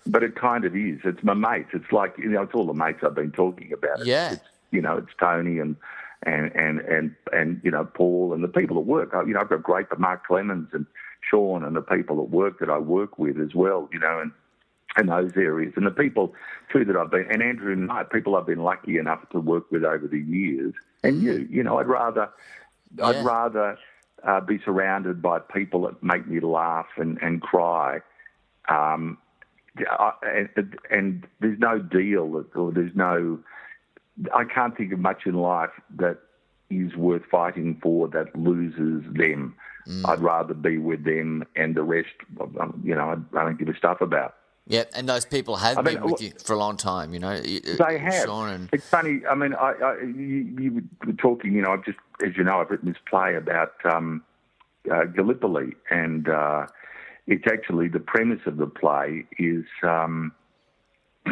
but 0.06 0.22
it 0.22 0.34
kind 0.34 0.64
of 0.64 0.74
is. 0.76 1.00
It's 1.04 1.22
my 1.22 1.34
mates. 1.34 1.70
It's 1.72 1.92
like 1.92 2.16
you 2.18 2.28
know, 2.28 2.42
it's 2.42 2.54
all 2.54 2.66
the 2.66 2.74
mates 2.74 3.00
I've 3.02 3.14
been 3.14 3.32
talking 3.32 3.72
about. 3.72 4.04
Yeah. 4.04 4.32
It's, 4.32 4.42
you 4.70 4.80
know, 4.80 4.96
it's 4.96 5.12
Tony 5.18 5.58
and 5.58 5.76
and 6.22 6.52
and 6.54 6.80
and 6.80 7.14
and 7.32 7.60
you 7.64 7.70
know 7.70 7.84
Paul 7.84 8.32
and 8.32 8.42
the 8.44 8.48
people 8.48 8.78
at 8.78 8.84
work. 8.84 9.12
You 9.26 9.34
know, 9.34 9.40
I've 9.40 9.48
got 9.48 9.62
great 9.62 9.88
but 9.88 10.00
Mark 10.00 10.26
Clemens 10.26 10.68
and 10.72 10.86
Sean 11.28 11.64
and 11.64 11.76
the 11.76 11.82
people 11.82 12.22
at 12.22 12.30
work 12.30 12.60
that 12.60 12.70
I 12.70 12.78
work 12.78 13.18
with 13.18 13.38
as 13.38 13.54
well. 13.54 13.88
You 13.92 13.98
know, 13.98 14.20
and 14.20 14.32
in 14.98 15.06
those 15.06 15.36
areas. 15.36 15.72
And 15.76 15.86
the 15.86 15.90
people 15.90 16.34
too 16.72 16.84
that 16.84 16.96
I've 16.96 17.10
been, 17.10 17.26
and 17.30 17.42
Andrew 17.42 17.72
and 17.72 17.90
I, 17.90 18.04
people 18.04 18.36
I've 18.36 18.46
been 18.46 18.62
lucky 18.62 18.98
enough 18.98 19.28
to 19.30 19.40
work 19.40 19.70
with 19.70 19.84
over 19.84 20.06
the 20.06 20.18
years, 20.20 20.74
and 21.02 21.22
you, 21.22 21.46
you 21.50 21.62
know, 21.62 21.78
I'd 21.78 21.86
rather, 21.86 22.28
yeah. 22.96 23.06
I'd 23.06 23.24
rather 23.24 23.78
uh, 24.26 24.40
be 24.40 24.58
surrounded 24.64 25.22
by 25.22 25.38
people 25.38 25.82
that 25.82 26.02
make 26.02 26.26
me 26.26 26.40
laugh 26.40 26.86
and, 26.96 27.18
and 27.22 27.40
cry. 27.40 28.00
Um, 28.68 29.18
and, 30.22 30.76
and 30.90 31.26
there's 31.40 31.58
no 31.58 31.78
deal, 31.78 32.44
or 32.54 32.72
there's 32.72 32.94
no, 32.94 33.38
I 34.34 34.44
can't 34.44 34.76
think 34.76 34.92
of 34.92 34.98
much 34.98 35.22
in 35.26 35.34
life 35.34 35.70
that 35.96 36.18
is 36.70 36.94
worth 36.96 37.22
fighting 37.30 37.78
for 37.82 38.08
that 38.08 38.36
loses 38.36 39.04
them. 39.12 39.54
Mm. 39.88 40.08
I'd 40.08 40.20
rather 40.20 40.54
be 40.54 40.78
with 40.78 41.04
them 41.04 41.44
and 41.56 41.74
the 41.74 41.82
rest, 41.82 42.08
um, 42.40 42.80
you 42.84 42.94
know, 42.94 43.22
I 43.34 43.44
don't 43.44 43.58
give 43.58 43.68
a 43.68 43.76
stuff 43.76 44.00
about. 44.00 44.36
Yeah, 44.70 44.84
and 44.94 45.08
those 45.08 45.24
people 45.24 45.56
have 45.56 45.78
I 45.78 45.82
been 45.82 46.00
with 46.00 46.22
you 46.22 46.30
for 46.44 46.52
a 46.52 46.56
long 46.56 46.76
time, 46.76 47.12
you 47.12 47.18
know. 47.18 47.40
They 47.40 47.98
have. 47.98 48.28
And... 48.28 48.68
It's 48.72 48.88
funny. 48.88 49.20
I 49.28 49.34
mean, 49.34 49.52
I, 49.52 49.72
I, 49.72 50.00
you, 50.02 50.54
you, 50.60 50.82
were 51.04 51.12
talking. 51.14 51.54
You 51.54 51.62
know, 51.62 51.72
I've 51.72 51.84
just, 51.84 51.98
as 52.24 52.36
you 52.36 52.44
know, 52.44 52.60
I've 52.60 52.70
written 52.70 52.88
this 52.88 53.00
play 53.08 53.34
about 53.34 53.72
um, 53.84 54.22
uh, 54.88 55.06
Gallipoli, 55.06 55.74
and 55.90 56.28
uh, 56.28 56.66
it's 57.26 57.46
actually 57.50 57.88
the 57.88 57.98
premise 57.98 58.42
of 58.46 58.58
the 58.58 58.68
play 58.68 59.26
is 59.40 59.64
um, 59.82 60.30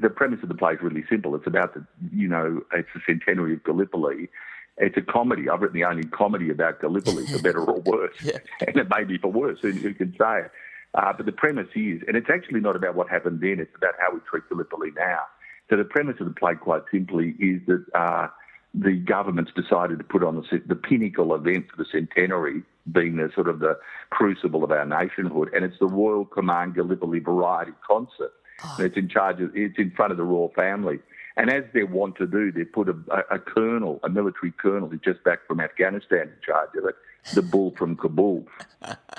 the 0.00 0.10
premise 0.10 0.38
of 0.44 0.48
the 0.48 0.54
play 0.54 0.74
is 0.74 0.78
really 0.80 1.04
simple. 1.10 1.34
It's 1.34 1.48
about 1.48 1.74
the, 1.74 1.84
you 2.12 2.28
know, 2.28 2.62
it's 2.72 2.88
the 2.94 3.00
centenary 3.08 3.54
of 3.54 3.64
Gallipoli. 3.64 4.28
It's 4.76 4.96
a 4.96 5.02
comedy. 5.02 5.48
I've 5.48 5.62
written 5.62 5.80
the 5.80 5.84
only 5.86 6.04
comedy 6.04 6.50
about 6.50 6.80
Gallipoli, 6.80 7.26
for 7.26 7.38
better 7.42 7.64
or 7.64 7.80
worse, 7.80 8.14
yeah. 8.22 8.38
and 8.68 8.76
it 8.76 8.88
may 8.88 9.02
be 9.02 9.18
for 9.18 9.32
worse. 9.32 9.58
Who, 9.62 9.72
who 9.72 9.94
can 9.94 10.12
say 10.16 10.42
it? 10.42 10.52
Uh, 10.94 11.12
but 11.12 11.26
the 11.26 11.32
premise 11.32 11.68
is, 11.74 12.02
and 12.06 12.16
it's 12.16 12.30
actually 12.32 12.60
not 12.60 12.76
about 12.76 12.94
what 12.94 13.08
happened 13.08 13.40
then, 13.40 13.58
it's 13.58 13.74
about 13.76 13.94
how 13.98 14.14
we 14.14 14.20
treat 14.30 14.48
Gallipoli 14.48 14.90
now. 14.96 15.20
So 15.68 15.76
the 15.76 15.84
premise 15.84 16.16
of 16.20 16.26
the 16.26 16.34
play, 16.34 16.54
quite 16.54 16.82
simply, 16.92 17.34
is 17.40 17.60
that 17.66 17.84
uh, 17.94 18.28
the 18.74 18.92
government's 18.92 19.52
decided 19.54 19.98
to 19.98 20.04
put 20.04 20.22
on 20.22 20.36
the, 20.36 20.62
the 20.66 20.74
pinnacle 20.74 21.34
event 21.34 21.66
for 21.70 21.82
the 21.82 21.86
centenary, 21.90 22.62
being 22.92 23.16
the 23.16 23.30
sort 23.34 23.48
of 23.48 23.60
the 23.60 23.78
crucible 24.10 24.62
of 24.62 24.70
our 24.70 24.84
nationhood, 24.84 25.50
and 25.54 25.64
it's 25.64 25.78
the 25.80 25.86
Royal 25.86 26.24
Command 26.24 26.74
Gallipoli 26.74 27.20
Variety 27.20 27.72
Concert. 27.86 28.32
Oh. 28.64 28.76
it's 28.78 28.96
in 28.96 29.08
charge 29.08 29.40
of, 29.40 29.50
it's 29.56 29.78
in 29.78 29.90
front 29.90 30.12
of 30.12 30.18
the 30.18 30.22
royal 30.22 30.52
family. 30.54 31.00
And 31.36 31.50
as 31.50 31.64
they 31.72 31.82
want 31.82 32.16
to 32.16 32.26
do, 32.26 32.52
they 32.52 32.64
put 32.64 32.88
a, 32.88 32.94
a, 33.10 33.36
a 33.36 33.38
colonel, 33.40 33.98
a 34.04 34.08
military 34.08 34.52
colonel 34.52 34.88
who's 34.88 35.00
just 35.04 35.24
back 35.24 35.40
from 35.48 35.60
Afghanistan 35.60 36.22
in 36.22 36.34
charge 36.44 36.70
of 36.78 36.84
it, 36.84 36.94
the 37.32 37.42
bull 37.42 37.74
from 37.76 37.96
Kabul. 37.96 38.46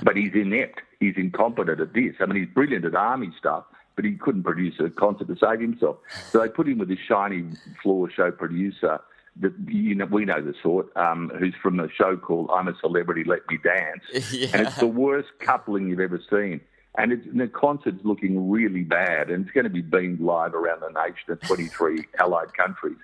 But 0.04 0.16
he's 0.16 0.34
inept. 0.34 0.82
He's 1.00 1.16
incompetent 1.18 1.80
at 1.80 1.94
this. 1.94 2.16
I 2.20 2.26
mean, 2.26 2.44
he's 2.44 2.54
brilliant 2.54 2.86
at 2.86 2.96
army 2.96 3.32
stuff, 3.38 3.66
but 3.96 4.06
he 4.06 4.14
couldn't 4.14 4.44
produce 4.44 4.76
a 4.80 4.90
concert 4.90 5.28
to 5.28 5.36
save 5.38 5.60
himself. 5.60 5.98
So 6.32 6.40
they 6.40 6.50
put 6.50 6.68
him 6.68 6.78
with 6.78 6.90
this 6.90 7.00
shiny 7.08 7.46
floor 7.82 8.10
show 8.10 8.32
producer 8.32 9.00
that 9.38 9.54
you 9.68 9.96
know 9.96 10.06
we 10.06 10.26
know 10.26 10.42
the 10.42 10.54
sort, 10.64 10.96
um, 10.96 11.32
who's 11.38 11.56
from 11.62 11.80
a 11.80 11.90
show 11.92 12.16
called 12.16 12.50
I'm 12.54 12.68
a 12.68 12.76
Celebrity, 12.80 13.24
Let 13.26 13.42
Me 13.50 13.58
Dance, 13.62 14.32
yeah. 14.34 14.48
and 14.54 14.68
it's 14.68 14.78
the 14.78 14.88
worst 14.88 15.30
coupling 15.40 15.90
you've 15.90 16.00
ever 16.00 16.22
seen. 16.30 16.62
And, 16.98 17.12
it's, 17.12 17.26
and 17.26 17.42
the 17.42 17.50
concert's 17.50 18.06
looking 18.06 18.50
really 18.50 18.84
bad, 18.84 19.30
and 19.30 19.44
it's 19.44 19.54
going 19.54 19.66
to 19.66 19.70
be 19.70 19.82
beamed 19.82 20.22
live 20.22 20.54
around 20.54 20.80
the 20.80 20.90
nation 20.90 21.30
in 21.30 21.38
23 21.38 22.06
allied 22.20 22.54
countries 22.54 22.98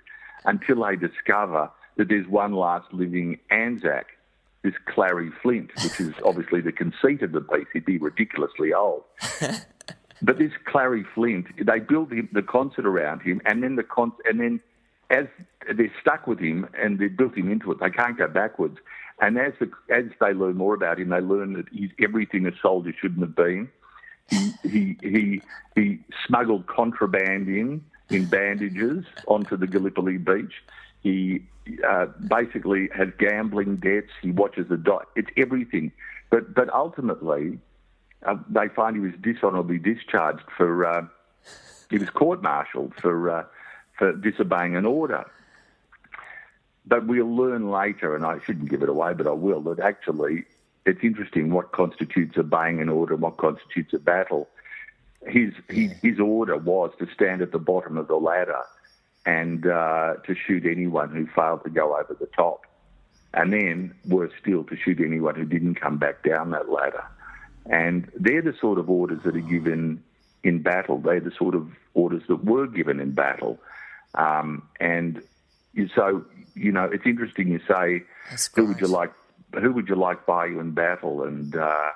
until 0.46 0.82
they 0.82 0.96
discover 0.96 1.70
that 1.96 2.08
there's 2.08 2.26
one 2.26 2.54
last 2.54 2.90
living 2.92 3.38
Anzac, 3.50 4.06
this 4.62 4.74
Clary 4.86 5.30
Flint, 5.42 5.70
which 5.82 6.00
is 6.00 6.14
obviously 6.24 6.60
the 6.60 6.72
conceit 6.72 7.22
of 7.22 7.32
the 7.32 7.40
piece. 7.40 7.66
He'd 7.72 7.84
be 7.84 7.98
ridiculously 7.98 8.72
old. 8.72 9.04
but 10.22 10.38
this 10.38 10.52
Clary 10.66 11.04
Flint, 11.14 11.46
they 11.64 11.80
build 11.80 12.12
him, 12.12 12.28
the 12.32 12.42
concert 12.42 12.86
around 12.86 13.22
him, 13.22 13.40
and 13.44 13.62
then 13.62 13.76
the 13.76 13.82
con- 13.82 14.12
and 14.24 14.40
then 14.40 14.60
as 15.10 15.26
they're 15.74 15.92
stuck 16.00 16.26
with 16.26 16.38
him 16.38 16.66
and 16.78 16.98
they've 16.98 17.16
built 17.16 17.36
him 17.36 17.50
into 17.50 17.70
it, 17.70 17.80
they 17.80 17.90
can't 17.90 18.16
go 18.16 18.28
backwards. 18.28 18.78
And 19.20 19.38
as 19.38 19.52
the, 19.60 19.70
as 19.94 20.04
they 20.20 20.32
learn 20.32 20.56
more 20.56 20.74
about 20.74 20.98
him, 20.98 21.10
they 21.10 21.20
learn 21.20 21.52
that 21.52 21.66
he's 21.70 21.90
everything 22.02 22.46
a 22.46 22.52
soldier 22.62 22.94
shouldn't 22.98 23.20
have 23.20 23.36
been 23.36 23.68
he, 24.62 24.96
he, 25.02 25.42
he, 25.74 25.98
smuggled 26.26 26.66
contraband 26.66 27.48
in, 27.48 27.84
in 28.10 28.24
bandages 28.26 29.04
onto 29.26 29.56
the 29.56 29.66
Gallipoli 29.66 30.18
beach. 30.18 30.52
He 31.02 31.42
uh, 31.86 32.06
basically 32.28 32.88
has 32.94 33.08
gambling 33.18 33.76
debts. 33.76 34.10
He 34.20 34.30
watches 34.30 34.68
the 34.68 34.76
dot. 34.76 35.08
It's 35.16 35.30
everything. 35.36 35.92
But, 36.30 36.54
but 36.54 36.72
ultimately, 36.72 37.58
uh, 38.26 38.36
they 38.48 38.68
find 38.68 38.96
he 38.96 39.02
was 39.02 39.12
dishonourably 39.20 39.78
discharged 39.78 40.44
for, 40.56 40.86
uh, 40.86 41.06
he 41.90 41.98
was 41.98 42.10
court-martialed 42.10 42.94
for, 43.00 43.30
uh, 43.30 43.44
for 43.98 44.12
disobeying 44.12 44.76
an 44.76 44.86
order. 44.86 45.24
But 46.84 47.06
we'll 47.06 47.34
learn 47.34 47.70
later, 47.70 48.16
and 48.16 48.24
I 48.24 48.40
shouldn't 48.44 48.70
give 48.70 48.82
it 48.82 48.88
away, 48.88 49.14
but 49.14 49.26
I 49.26 49.32
will, 49.32 49.60
that 49.62 49.78
actually 49.78 50.44
it's 50.84 51.00
interesting 51.02 51.52
what 51.52 51.72
constitutes 51.72 52.36
obeying 52.36 52.80
an 52.80 52.88
order 52.88 53.14
and 53.14 53.22
what 53.22 53.36
constitutes 53.36 53.92
a 53.94 53.98
battle. 53.98 54.48
His, 55.26 55.52
his, 55.68 55.92
his 56.02 56.18
order 56.18 56.56
was 56.56 56.90
to 56.98 57.06
stand 57.14 57.42
at 57.42 57.52
the 57.52 57.58
bottom 57.58 57.96
of 57.96 58.08
the 58.08 58.16
ladder 58.16 58.62
and 59.24 59.66
uh, 59.66 60.14
to 60.26 60.34
shoot 60.34 60.64
anyone 60.66 61.10
who 61.10 61.26
failed 61.34 61.64
to 61.64 61.70
go 61.70 61.96
over 61.96 62.16
the 62.18 62.26
top. 62.26 62.66
And 63.34 63.52
then, 63.52 63.94
worse 64.06 64.32
still, 64.40 64.64
to 64.64 64.76
shoot 64.76 65.00
anyone 65.00 65.34
who 65.34 65.44
didn't 65.44 65.76
come 65.76 65.96
back 65.96 66.22
down 66.22 66.50
that 66.50 66.68
ladder. 66.68 67.04
And 67.66 68.10
they're 68.14 68.42
the 68.42 68.54
sort 68.60 68.78
of 68.78 68.90
orders 68.90 69.20
that 69.24 69.36
are 69.36 69.40
given 69.40 70.02
in 70.42 70.60
battle. 70.62 70.98
They're 70.98 71.20
the 71.20 71.30
sort 71.30 71.54
of 71.54 71.70
orders 71.94 72.22
that 72.28 72.44
were 72.44 72.66
given 72.66 73.00
in 73.00 73.12
battle. 73.12 73.58
Um, 74.14 74.68
and 74.80 75.22
so, 75.94 76.26
you 76.54 76.72
know, 76.72 76.84
it's 76.84 77.06
interesting 77.06 77.48
you 77.48 77.60
say, 77.66 78.02
who 78.54 78.66
would 78.66 78.80
you 78.80 78.88
like 78.88 79.12
who 79.60 79.72
would 79.72 79.88
you 79.88 79.96
like 79.96 80.24
by 80.26 80.46
you 80.46 80.60
in 80.60 80.72
battle 80.72 81.24
and 81.24 81.54
uh, 81.56 81.90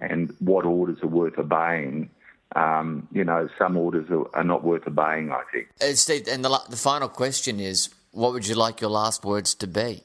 and 0.00 0.34
what 0.38 0.64
orders 0.64 0.98
are 1.02 1.08
worth 1.08 1.38
obeying. 1.38 2.10
Um, 2.54 3.08
you 3.12 3.24
know, 3.24 3.48
some 3.58 3.76
orders 3.76 4.08
are, 4.10 4.24
are, 4.34 4.44
not 4.44 4.62
worth 4.62 4.86
obeying. 4.86 5.32
I 5.32 5.42
think. 5.52 5.68
Uh, 5.80 5.94
Steve, 5.94 6.28
and 6.28 6.44
the 6.44 6.60
the 6.70 6.76
final 6.76 7.08
question 7.08 7.60
is, 7.60 7.90
what 8.12 8.32
would 8.32 8.46
you 8.46 8.54
like 8.54 8.80
your 8.80 8.90
last 8.90 9.24
words 9.24 9.54
to 9.56 9.66
be? 9.66 10.02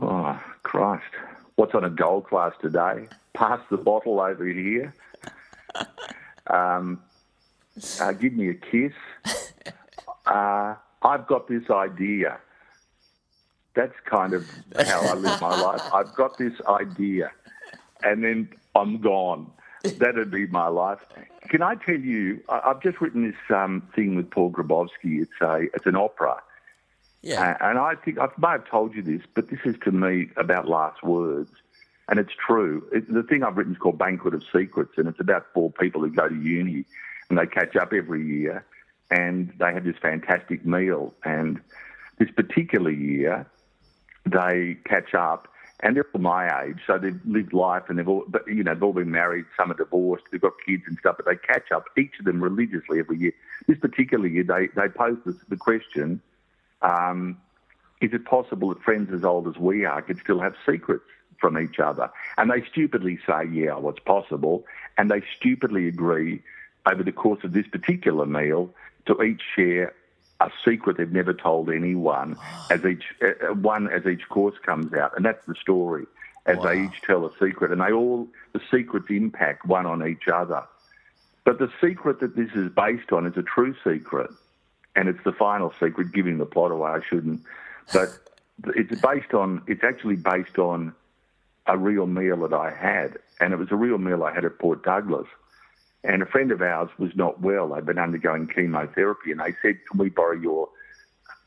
Oh 0.00 0.40
Christ! 0.62 1.02
What's 1.56 1.74
on 1.74 1.84
a 1.84 1.90
gold 1.90 2.26
class 2.26 2.52
today? 2.60 3.08
Pass 3.32 3.60
the 3.70 3.78
bottle 3.78 4.20
over 4.20 4.46
here. 4.46 4.94
um, 6.46 7.00
uh, 8.00 8.12
give 8.12 8.34
me 8.34 8.50
a 8.50 8.54
kiss. 8.54 8.92
Uh, 10.26 10.76
I've 11.02 11.26
got 11.26 11.48
this 11.48 11.68
idea 11.70 12.38
that's 13.74 13.94
kind 14.04 14.32
of 14.32 14.46
how 14.86 15.00
I 15.00 15.14
live 15.14 15.40
my 15.40 15.60
life. 15.60 15.82
I've 15.94 16.14
got 16.14 16.38
this 16.38 16.52
idea, 16.68 17.30
and 18.02 18.22
then 18.22 18.48
I'm 18.74 19.00
gone. 19.00 19.50
That'd 19.82 20.30
be 20.30 20.46
my 20.46 20.68
life. 20.68 20.98
Can 21.48 21.62
I 21.62 21.74
tell 21.74 21.98
you? 21.98 22.42
I- 22.48 22.60
I've 22.66 22.82
just 22.82 23.00
written 23.00 23.22
this 23.26 23.56
um, 23.56 23.82
thing 23.94 24.14
with 24.14 24.30
Paul 24.30 24.50
Grabowsky. 24.50 25.22
It's 25.22 25.40
a 25.40 25.68
it's 25.74 25.86
an 25.86 25.96
opera, 25.96 26.42
Yeah. 27.22 27.56
uh, 27.60 27.66
and 27.68 27.78
I 27.78 27.94
think 27.94 28.18
I 28.18 28.28
may 28.38 28.48
have 28.50 28.66
told 28.68 28.94
you 28.94 29.02
this, 29.02 29.22
but 29.34 29.48
this 29.48 29.60
is 29.64 29.76
to 29.84 29.90
me 29.92 30.28
about 30.36 30.68
last 30.68 31.02
words, 31.02 31.50
and 32.08 32.18
it's 32.18 32.32
true. 32.34 32.86
It, 32.92 33.12
the 33.12 33.22
thing 33.22 33.42
I've 33.42 33.56
written 33.56 33.72
is 33.72 33.78
called 33.78 33.98
Banquet 33.98 34.34
of 34.34 34.42
Secrets, 34.52 34.92
and 34.98 35.08
it's 35.08 35.20
about 35.20 35.46
four 35.54 35.70
people 35.72 36.02
who 36.02 36.10
go 36.10 36.28
to 36.28 36.34
uni, 36.36 36.84
and 37.30 37.38
they 37.38 37.46
catch 37.46 37.74
up 37.76 37.92
every 37.94 38.24
year, 38.26 38.64
and 39.10 39.50
they 39.58 39.72
have 39.72 39.84
this 39.84 39.96
fantastic 39.96 40.66
meal, 40.66 41.14
and 41.24 41.58
this 42.18 42.30
particular 42.30 42.90
year, 42.90 43.46
they 44.26 44.76
catch 44.84 45.14
up, 45.14 45.48
and 45.82 45.96
they're 45.96 46.06
all 46.14 46.20
my 46.20 46.64
age, 46.64 46.78
so 46.86 46.98
they've 46.98 47.18
lived 47.24 47.52
life, 47.52 47.84
and 47.88 47.98
they've 47.98 48.08
all, 48.08 48.24
but 48.28 48.46
you 48.46 48.62
know, 48.62 48.74
they've 48.74 48.82
all 48.82 48.92
been 48.92 49.10
married. 49.10 49.46
Some 49.56 49.70
are 49.70 49.74
divorced, 49.74 50.24
they've 50.30 50.40
got 50.40 50.52
kids 50.66 50.82
and 50.86 50.98
stuff, 50.98 51.16
but 51.16 51.26
they 51.26 51.36
catch 51.36 51.72
up, 51.72 51.86
each 51.96 52.18
of 52.18 52.26
them 52.26 52.42
religiously 52.42 52.98
every 52.98 53.18
year. 53.18 53.32
This 53.66 53.78
particular 53.78 54.26
year, 54.26 54.44
they 54.44 54.68
they 54.68 54.88
pose 54.88 55.18
the, 55.24 55.38
the 55.48 55.56
question: 55.56 56.20
um, 56.82 57.38
Is 58.00 58.12
it 58.12 58.24
possible 58.24 58.68
that 58.70 58.82
friends 58.82 59.12
as 59.12 59.24
old 59.24 59.48
as 59.48 59.56
we 59.56 59.84
are 59.84 60.02
could 60.02 60.18
still 60.18 60.40
have 60.40 60.54
secrets 60.66 61.04
from 61.38 61.58
each 61.58 61.78
other? 61.78 62.10
And 62.36 62.50
they 62.50 62.62
stupidly 62.70 63.18
say, 63.26 63.46
"Yeah, 63.50 63.76
what's 63.76 64.00
possible," 64.00 64.64
and 64.98 65.10
they 65.10 65.22
stupidly 65.36 65.88
agree 65.88 66.42
over 66.90 67.02
the 67.02 67.12
course 67.12 67.42
of 67.44 67.52
this 67.52 67.66
particular 67.66 68.26
meal 68.26 68.70
to 69.06 69.22
each 69.22 69.42
share 69.56 69.94
a 70.40 70.50
secret 70.64 70.96
they've 70.96 71.12
never 71.12 71.34
told 71.34 71.70
anyone 71.70 72.36
as 72.70 72.84
each 72.84 73.04
uh, 73.22 73.54
one 73.54 73.88
as 73.88 74.06
each 74.06 74.28
course 74.28 74.56
comes 74.64 74.92
out, 74.94 75.12
and 75.16 75.24
that's 75.24 75.44
the 75.46 75.54
story. 75.54 76.06
As 76.46 76.58
they 76.64 76.84
each 76.84 77.02
tell 77.02 77.26
a 77.26 77.30
secret, 77.38 77.70
and 77.70 77.80
they 77.80 77.92
all 77.92 78.26
the 78.54 78.60
secrets 78.70 79.06
impact 79.10 79.66
one 79.66 79.86
on 79.86 80.04
each 80.04 80.26
other. 80.26 80.64
But 81.44 81.58
the 81.58 81.70
secret 81.80 82.20
that 82.20 82.34
this 82.34 82.50
is 82.54 82.70
based 82.72 83.12
on 83.12 83.26
is 83.26 83.36
a 83.36 83.42
true 83.42 83.74
secret, 83.84 84.30
and 84.96 85.08
it's 85.08 85.22
the 85.22 85.32
final 85.32 85.72
secret. 85.78 86.12
Giving 86.12 86.38
the 86.38 86.46
plot 86.46 86.70
away, 86.70 86.90
I 86.90 87.00
shouldn't, 87.08 87.42
but 87.92 88.08
it's 88.74 89.00
based 89.00 89.34
on. 89.34 89.62
It's 89.66 89.84
actually 89.84 90.16
based 90.16 90.58
on 90.58 90.94
a 91.66 91.76
real 91.76 92.06
meal 92.06 92.38
that 92.48 92.54
I 92.54 92.70
had, 92.70 93.18
and 93.38 93.52
it 93.52 93.56
was 93.56 93.70
a 93.70 93.76
real 93.76 93.98
meal 93.98 94.24
I 94.24 94.32
had 94.34 94.44
at 94.44 94.58
Port 94.58 94.82
Douglas. 94.82 95.28
And 96.02 96.22
a 96.22 96.26
friend 96.26 96.50
of 96.50 96.62
ours 96.62 96.88
was 96.98 97.10
not 97.14 97.40
well. 97.40 97.68
They'd 97.68 97.84
been 97.84 97.98
undergoing 97.98 98.46
chemotherapy, 98.46 99.32
and 99.32 99.40
they 99.40 99.54
said, 99.60 99.78
"Can 99.90 99.98
we 99.98 100.08
borrow 100.08 100.38
your 100.38 100.68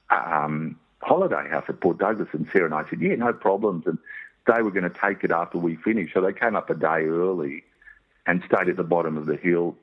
um, 0.10 0.80
holiday 1.02 1.50
house 1.50 1.66
at 1.70 1.82
Port 1.82 1.98
Douglas?" 1.98 2.30
And 2.34 2.48
Sarah 2.54 2.66
and 2.66 2.74
I 2.74 2.88
said, 2.90 3.02
"Yeah, 3.02 3.16
no 3.16 3.34
problems." 3.34 3.86
And 3.88 3.98
they 4.46 4.62
were 4.62 4.72
going 4.72 4.84
to 4.84 4.96
take 5.02 5.24
it 5.24 5.32
after 5.32 5.58
we 5.58 5.76
finished, 5.78 6.14
so 6.14 6.22
they 6.22 6.34
came 6.34 6.56
up 6.56 6.70
a 6.70 6.76
day 6.76 7.06
early 7.06 7.64
and 8.28 8.44
stayed 8.46 8.70
at 8.70 8.78
the 8.78 8.84
bottom 8.84 9.18
of 9.18 9.26
the 9.26 9.38
hill. 9.38 9.76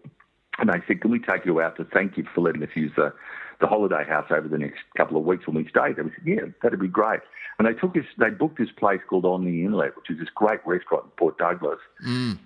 And 0.58 0.68
they 0.68 0.80
said, 0.86 1.00
"Can 1.00 1.10
we 1.10 1.18
take 1.18 1.44
you 1.44 1.60
out 1.60 1.76
to 1.76 1.84
thank 1.84 2.16
you 2.16 2.24
for 2.32 2.40
letting 2.40 2.62
us 2.62 2.70
use 2.76 2.92
the, 2.94 3.12
the 3.61 3.66
holiday 3.66 4.04
house 4.04 4.26
over 4.30 4.48
the 4.48 4.58
next 4.58 4.80
couple 4.96 5.16
of 5.16 5.24
weeks 5.24 5.46
when 5.46 5.56
we 5.56 5.68
stay 5.68 5.92
there?" 5.92 6.04
We 6.04 6.11
said, 6.11 6.26
"Yeah, 6.26 6.52
that'd 6.62 6.80
be 6.80 6.88
great." 6.88 7.20
And 7.58 7.68
they 7.68 7.78
took 7.78 7.94
us. 7.94 8.06
They 8.16 8.30
booked 8.30 8.56
this 8.56 8.70
place 8.70 9.00
called 9.06 9.26
On 9.26 9.44
the 9.44 9.64
Inlet, 9.64 9.94
which 9.94 10.08
is 10.08 10.18
this 10.18 10.30
great 10.34 10.61
restaurant 10.66 11.04
in 11.04 11.11
Port 11.11 11.36
Douglas. 11.36 11.78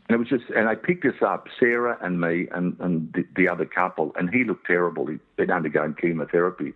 And 0.09 0.11
it 0.11 0.17
was 0.17 0.29
just, 0.29 0.51
and 0.51 0.69
they 0.69 0.75
picked 0.75 1.05
us 1.05 1.23
up, 1.25 1.47
Sarah 1.61 1.97
and 2.03 2.21
me 2.21 2.49
and, 2.53 2.77
and 2.81 3.13
the, 3.13 3.25
the 3.37 3.49
other 3.49 3.65
couple, 3.65 4.13
and 4.19 4.29
he 4.29 4.43
looked 4.43 4.67
terrible. 4.67 5.07
He'd 5.07 5.21
been 5.37 5.53
undergoing 5.53 5.95
chemotherapy. 5.95 6.75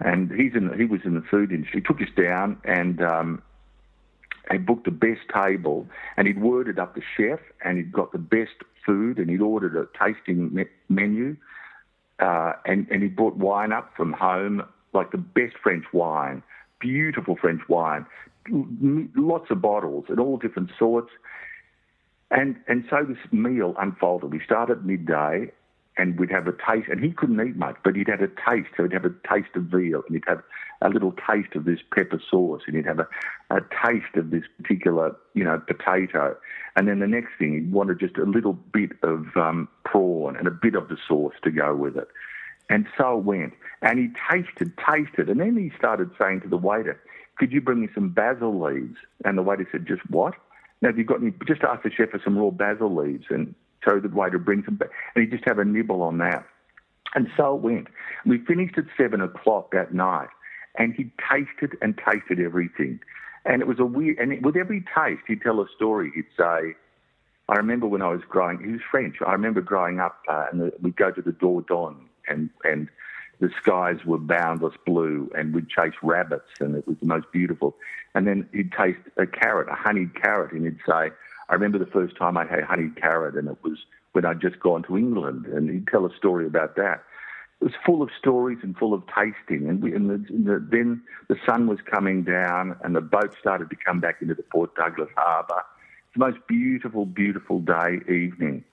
And 0.00 0.32
he's 0.32 0.54
in, 0.54 0.76
he 0.76 0.86
was 0.86 1.02
in 1.04 1.14
the 1.14 1.20
food 1.20 1.52
industry. 1.52 1.80
He 1.80 1.86
took 1.86 2.02
us 2.02 2.08
down 2.16 2.56
and 2.64 3.00
um, 3.00 3.42
he 4.50 4.58
booked 4.58 4.86
the 4.86 4.90
best 4.90 5.20
table 5.32 5.86
and 6.16 6.26
he'd 6.26 6.40
worded 6.40 6.78
up 6.78 6.94
the 6.94 7.02
chef 7.16 7.38
and 7.64 7.76
he'd 7.76 7.92
got 7.92 8.10
the 8.10 8.18
best 8.18 8.64
food 8.84 9.18
and 9.18 9.30
he'd 9.30 9.40
ordered 9.40 9.76
a 9.76 9.86
tasting 9.96 10.52
me- 10.52 10.64
menu. 10.88 11.36
Uh, 12.20 12.52
and, 12.66 12.86
and 12.90 13.02
he 13.02 13.08
brought 13.08 13.36
wine 13.36 13.72
up 13.72 13.90
from 13.96 14.12
home, 14.12 14.62
like 14.92 15.10
the 15.10 15.18
best 15.18 15.54
French 15.62 15.84
wine, 15.92 16.42
beautiful 16.80 17.36
French 17.36 17.62
wine, 17.68 18.04
lots 19.16 19.50
of 19.50 19.62
bottles 19.62 20.04
and 20.08 20.20
all 20.20 20.36
different 20.36 20.70
sorts. 20.78 21.10
And 22.30 22.56
and 22.68 22.84
so 22.88 23.04
this 23.04 23.18
meal 23.32 23.74
unfolded. 23.78 24.32
We 24.32 24.40
started 24.44 24.84
midday, 24.84 25.50
and 26.00 26.18
we'd 26.18 26.30
have 26.30 26.46
a 26.46 26.52
taste. 26.52 26.88
And 26.90 27.04
he 27.04 27.12
couldn't 27.12 27.46
eat 27.46 27.56
much, 27.56 27.76
but 27.84 27.94
he'd 27.94 28.08
have 28.08 28.22
a 28.22 28.28
taste. 28.28 28.70
So 28.76 28.84
he'd 28.84 28.92
have 28.92 29.04
a 29.04 29.14
taste 29.28 29.54
of 29.54 29.64
veal, 29.64 30.02
and 30.06 30.16
he'd 30.16 30.24
have 30.26 30.42
a 30.80 30.88
little 30.88 31.12
taste 31.12 31.54
of 31.54 31.66
this 31.66 31.80
pepper 31.94 32.20
sauce, 32.30 32.62
and 32.66 32.74
he'd 32.74 32.86
have 32.86 33.00
a, 33.00 33.08
a 33.50 33.60
taste 33.84 34.16
of 34.16 34.30
this 34.30 34.44
particular, 34.56 35.14
you 35.34 35.44
know, 35.44 35.60
potato. 35.66 36.36
And 36.76 36.88
then 36.88 37.00
the 37.00 37.06
next 37.06 37.32
thing, 37.38 37.52
he 37.52 37.60
wanted 37.70 38.00
just 38.00 38.16
a 38.16 38.24
little 38.24 38.54
bit 38.54 38.92
of 39.02 39.26
um, 39.36 39.68
prawn 39.84 40.36
and 40.36 40.48
a 40.48 40.50
bit 40.50 40.74
of 40.74 40.88
the 40.88 40.96
sauce 41.06 41.34
to 41.44 41.50
go 41.50 41.74
with 41.74 41.96
it. 41.96 42.08
And 42.70 42.86
so 42.96 43.18
it 43.18 43.24
went. 43.24 43.52
And 43.82 43.98
he 43.98 44.08
tasted, 44.30 44.72
tasted, 44.78 45.28
and 45.28 45.40
then 45.40 45.56
he 45.56 45.70
started 45.76 46.10
saying 46.18 46.42
to 46.42 46.48
the 46.48 46.56
waiter, 46.56 46.98
"Could 47.36 47.52
you 47.52 47.60
bring 47.60 47.80
me 47.82 47.88
some 47.94 48.10
basil 48.10 48.58
leaves?" 48.58 48.96
And 49.24 49.36
the 49.36 49.42
waiter 49.42 49.68
said, 49.70 49.86
"Just 49.86 50.08
what?" 50.08 50.34
Now, 50.80 50.88
have 50.88 50.98
you 50.98 51.04
got 51.04 51.20
any? 51.20 51.32
Just 51.46 51.62
ask 51.62 51.82
the 51.82 51.90
chef 51.90 52.10
for 52.10 52.20
some 52.24 52.38
raw 52.38 52.50
basil 52.50 52.94
leaves, 52.94 53.26
and 53.28 53.54
so 53.84 54.00
the 54.00 54.08
waiter 54.08 54.38
brings 54.38 54.64
them 54.66 54.76
back, 54.76 54.90
and 55.14 55.24
he'd 55.24 55.30
just 55.30 55.48
have 55.48 55.58
a 55.58 55.64
nibble 55.64 56.02
on 56.02 56.18
that. 56.18 56.44
And 57.14 57.28
so 57.36 57.56
it 57.56 57.62
went. 57.62 57.88
We 58.24 58.38
finished 58.38 58.78
at 58.78 58.84
seven 58.96 59.20
o'clock 59.20 59.72
that 59.72 59.92
night, 59.92 60.28
and 60.76 60.94
he 60.94 61.10
tasted 61.28 61.76
and 61.82 61.98
tasted 61.98 62.40
everything. 62.40 63.00
And 63.44 63.62
it 63.62 63.68
was 63.68 63.78
a 63.80 63.84
weird. 63.84 64.18
And 64.18 64.32
it, 64.32 64.42
with 64.42 64.56
every 64.56 64.84
taste, 64.94 65.22
he'd 65.26 65.42
tell 65.42 65.60
a 65.60 65.66
story. 65.74 66.12
He'd 66.14 66.26
say, 66.36 66.76
"I 67.48 67.56
remember 67.56 67.86
when 67.86 68.02
I 68.02 68.08
was 68.08 68.22
growing. 68.28 68.62
He 68.62 68.72
was 68.72 68.80
French. 68.90 69.16
I 69.26 69.32
remember 69.32 69.60
growing 69.60 69.98
up, 69.98 70.20
uh, 70.28 70.46
and 70.52 70.60
the, 70.60 70.72
we'd 70.80 70.96
go 70.96 71.10
to 71.10 71.22
the 71.22 71.32
Dordogne, 71.32 71.96
and 72.28 72.50
and 72.64 72.88
the 73.40 73.50
skies 73.60 74.04
were 74.04 74.18
boundless 74.18 74.74
blue, 74.86 75.30
and 75.36 75.54
we'd 75.54 75.68
chase 75.68 75.94
rabbits, 76.02 76.50
and 76.60 76.76
it 76.76 76.86
was 76.86 76.98
the 77.00 77.06
most 77.06 77.26
beautiful. 77.32 77.74
And 78.14 78.26
then 78.26 78.48
he'd 78.52 78.72
taste 78.72 79.00
a 79.16 79.26
carrot, 79.26 79.68
a 79.68 79.74
honeyed 79.74 80.14
carrot, 80.20 80.52
and 80.52 80.64
he'd 80.64 80.78
say, 80.86 81.10
I 81.50 81.54
remember 81.54 81.78
the 81.78 81.86
first 81.86 82.16
time 82.16 82.36
I 82.36 82.46
had 82.46 82.64
honeyed 82.64 82.96
carrot, 82.96 83.34
and 83.34 83.48
it 83.48 83.56
was 83.62 83.78
when 84.12 84.24
I'd 84.24 84.40
just 84.40 84.58
gone 84.60 84.82
to 84.84 84.96
England, 84.96 85.46
and 85.46 85.68
he'd 85.68 85.86
tell 85.88 86.06
a 86.06 86.16
story 86.16 86.46
about 86.46 86.76
that. 86.76 87.02
It 87.60 87.64
was 87.64 87.74
full 87.84 88.02
of 88.02 88.08
stories 88.18 88.58
and 88.62 88.74
full 88.76 88.94
of 88.94 89.02
tasting, 89.06 89.68
and, 89.68 89.82
we, 89.82 89.94
and 89.94 90.08
the, 90.08 90.16
the, 90.32 90.66
then 90.70 91.02
the 91.28 91.36
sun 91.44 91.66
was 91.66 91.78
coming 91.90 92.22
down, 92.22 92.76
and 92.82 92.96
the 92.96 93.02
boat 93.02 93.34
started 93.38 93.68
to 93.68 93.76
come 93.76 94.00
back 94.00 94.22
into 94.22 94.34
the 94.34 94.42
Port 94.44 94.74
Douglas 94.76 95.10
harbour. 95.14 95.62
It's 96.06 96.14
the 96.14 96.20
most 96.20 96.38
beautiful, 96.48 97.04
beautiful 97.04 97.60
day, 97.60 98.00
evening 98.08 98.64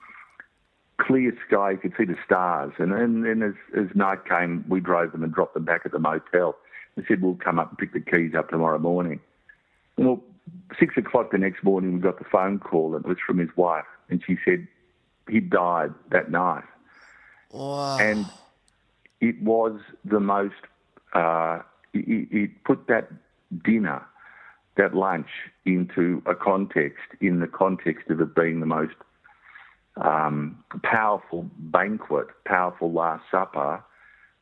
clear 0.98 1.32
sky, 1.46 1.72
you 1.72 1.78
could 1.78 1.94
see 1.96 2.04
the 2.04 2.16
stars. 2.24 2.72
And 2.78 2.92
then, 2.92 3.22
then 3.22 3.42
as, 3.42 3.54
as 3.76 3.94
night 3.94 4.26
came, 4.28 4.64
we 4.68 4.80
drove 4.80 5.12
them 5.12 5.22
and 5.22 5.32
dropped 5.32 5.54
them 5.54 5.64
back 5.64 5.82
at 5.84 5.92
the 5.92 5.98
motel. 5.98 6.56
They 6.96 7.04
said, 7.06 7.22
we'll 7.22 7.36
come 7.36 7.58
up 7.58 7.70
and 7.70 7.78
pick 7.78 7.92
the 7.92 8.00
keys 8.00 8.34
up 8.36 8.50
tomorrow 8.50 8.78
morning. 8.78 9.20
Well, 9.96 10.20
six 10.78 10.96
o'clock 10.96 11.30
the 11.30 11.38
next 11.38 11.62
morning, 11.62 11.94
we 11.94 12.00
got 12.00 12.18
the 12.18 12.24
phone 12.24 12.58
call, 12.58 12.94
and 12.94 13.04
it 13.04 13.08
was 13.08 13.18
from 13.26 13.38
his 13.38 13.50
wife. 13.56 13.84
And 14.10 14.22
she 14.26 14.36
said 14.44 14.66
he 15.28 15.40
died 15.40 15.92
that 16.10 16.30
night. 16.30 16.64
Wow. 17.52 17.98
And 17.98 18.26
it 19.20 19.40
was 19.42 19.80
the 20.04 20.20
most, 20.20 20.54
uh, 21.12 21.60
it, 21.92 22.28
it 22.30 22.64
put 22.64 22.86
that 22.88 23.10
dinner, 23.64 24.04
that 24.76 24.94
lunch, 24.94 25.28
into 25.64 26.22
a 26.26 26.34
context, 26.34 27.04
in 27.20 27.40
the 27.40 27.46
context 27.46 28.10
of 28.10 28.20
it 28.20 28.34
being 28.34 28.60
the 28.60 28.66
most 28.66 28.94
um, 29.96 30.62
powerful 30.82 31.48
banquet, 31.58 32.28
powerful 32.44 32.92
Last 32.92 33.24
Supper, 33.30 33.82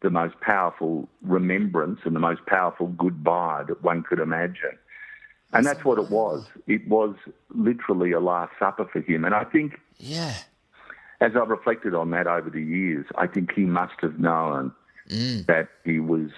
the 0.03 0.11
most 0.11 0.39
powerful 0.41 1.09
remembrance, 1.23 2.01
and 2.05 2.15
the 2.15 2.21
most 2.21 2.45
powerful 2.47 2.89
goodbye 2.89 3.65
that 3.67 3.83
one 3.83 4.03
could 4.03 4.19
imagine. 4.19 4.79
And 5.53 5.65
that's 5.65 5.85
what 5.85 5.99
it 5.99 6.11
was. 6.11 6.45
It 6.67 6.87
was 6.89 7.15
literally 7.55 8.13
a 8.13 8.21
Last 8.21 8.53
Supper 8.59 8.85
for 8.93 9.01
him. 9.01 9.25
And 9.25 9.35
I 9.35 9.45
think 9.45 9.81
yeah. 9.99 10.35
as 11.21 11.33
I've 11.37 11.49
reflected 11.49 11.95
on 11.95 12.11
that 12.11 12.27
over 12.27 12.51
the 12.51 12.63
years, 12.63 13.07
I 13.17 13.27
think 13.27 13.53
he 13.53 13.63
must 13.63 13.95
have 14.01 14.19
known 14.19 14.73
mm. 15.09 15.47
that 15.47 15.69
he 15.85 16.01
was 16.01 16.31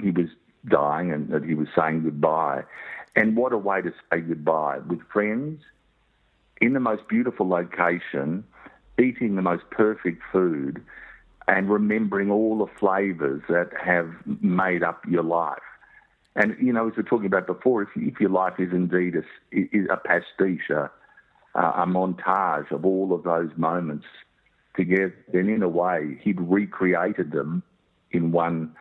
he 0.00 0.10
was 0.10 0.28
dying 0.68 1.12
and 1.12 1.28
that 1.30 1.44
he 1.44 1.54
was 1.54 1.68
saying 1.76 2.02
goodbye. 2.02 2.64
And 3.16 3.36
what 3.36 3.52
a 3.52 3.58
way 3.58 3.82
to 3.82 3.92
say 4.10 4.20
goodbye 4.20 4.78
with 4.78 5.00
friends 5.12 5.62
in 6.60 6.72
the 6.72 6.80
most 6.80 7.06
beautiful 7.08 7.48
location, 7.48 8.44
eating 8.98 9.36
the 9.36 9.42
most 9.42 9.64
perfect 9.70 10.22
food, 10.32 10.82
and 11.46 11.68
remembering 11.68 12.30
all 12.30 12.58
the 12.58 12.72
flavours 12.78 13.42
that 13.48 13.70
have 13.80 14.10
made 14.40 14.82
up 14.82 15.04
your 15.06 15.22
life. 15.22 15.58
And 16.36 16.56
you 16.60 16.72
know, 16.72 16.88
as 16.88 16.96
we 16.96 17.02
are 17.02 17.06
talking 17.06 17.26
about 17.26 17.46
before, 17.46 17.82
if, 17.82 17.88
if 17.96 18.20
your 18.20 18.30
life 18.30 18.54
is 18.58 18.72
indeed 18.72 19.14
a, 19.16 19.92
a 19.92 19.96
pastiche, 19.96 20.70
a, 20.70 20.90
a 21.54 21.86
montage 21.86 22.70
of 22.72 22.84
all 22.84 23.12
of 23.14 23.22
those 23.22 23.50
moments 23.56 24.06
together, 24.76 25.14
then 25.32 25.48
in 25.48 25.62
a 25.62 25.68
way, 25.68 26.18
he'd 26.22 26.40
recreated 26.40 27.30
them 27.30 27.62
in 28.10 28.32
one 28.32 28.74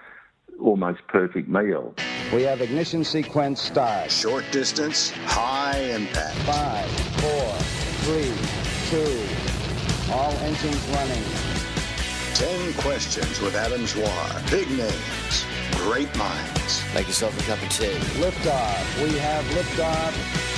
almost 0.59 1.01
perfect 1.07 1.47
meal. 1.47 1.93
We 2.33 2.43
have 2.43 2.61
ignition 2.61 3.03
sequence 3.03 3.61
start. 3.61 4.09
Short 4.09 4.45
distance, 4.51 5.11
high 5.25 5.77
impact. 5.79 6.35
Five, 6.39 6.89
four, 7.21 7.53
three, 8.05 8.33
two. 8.89 10.11
All 10.11 10.31
engines 10.39 10.87
running. 10.89 11.53
10 12.33 12.73
questions 12.73 13.39
with 13.41 13.55
Adam 13.55 13.85
Zwar. 13.85 14.49
Big 14.49 14.67
names, 14.69 15.45
great 15.83 16.15
minds. 16.15 16.81
Make 16.95 17.07
yourself 17.07 17.37
a 17.37 17.43
cup 17.43 17.61
of 17.61 17.69
tea. 17.69 17.91
Liftoff. 18.21 19.03
We 19.03 19.17
have 19.17 19.43
liftoff. 19.45 20.52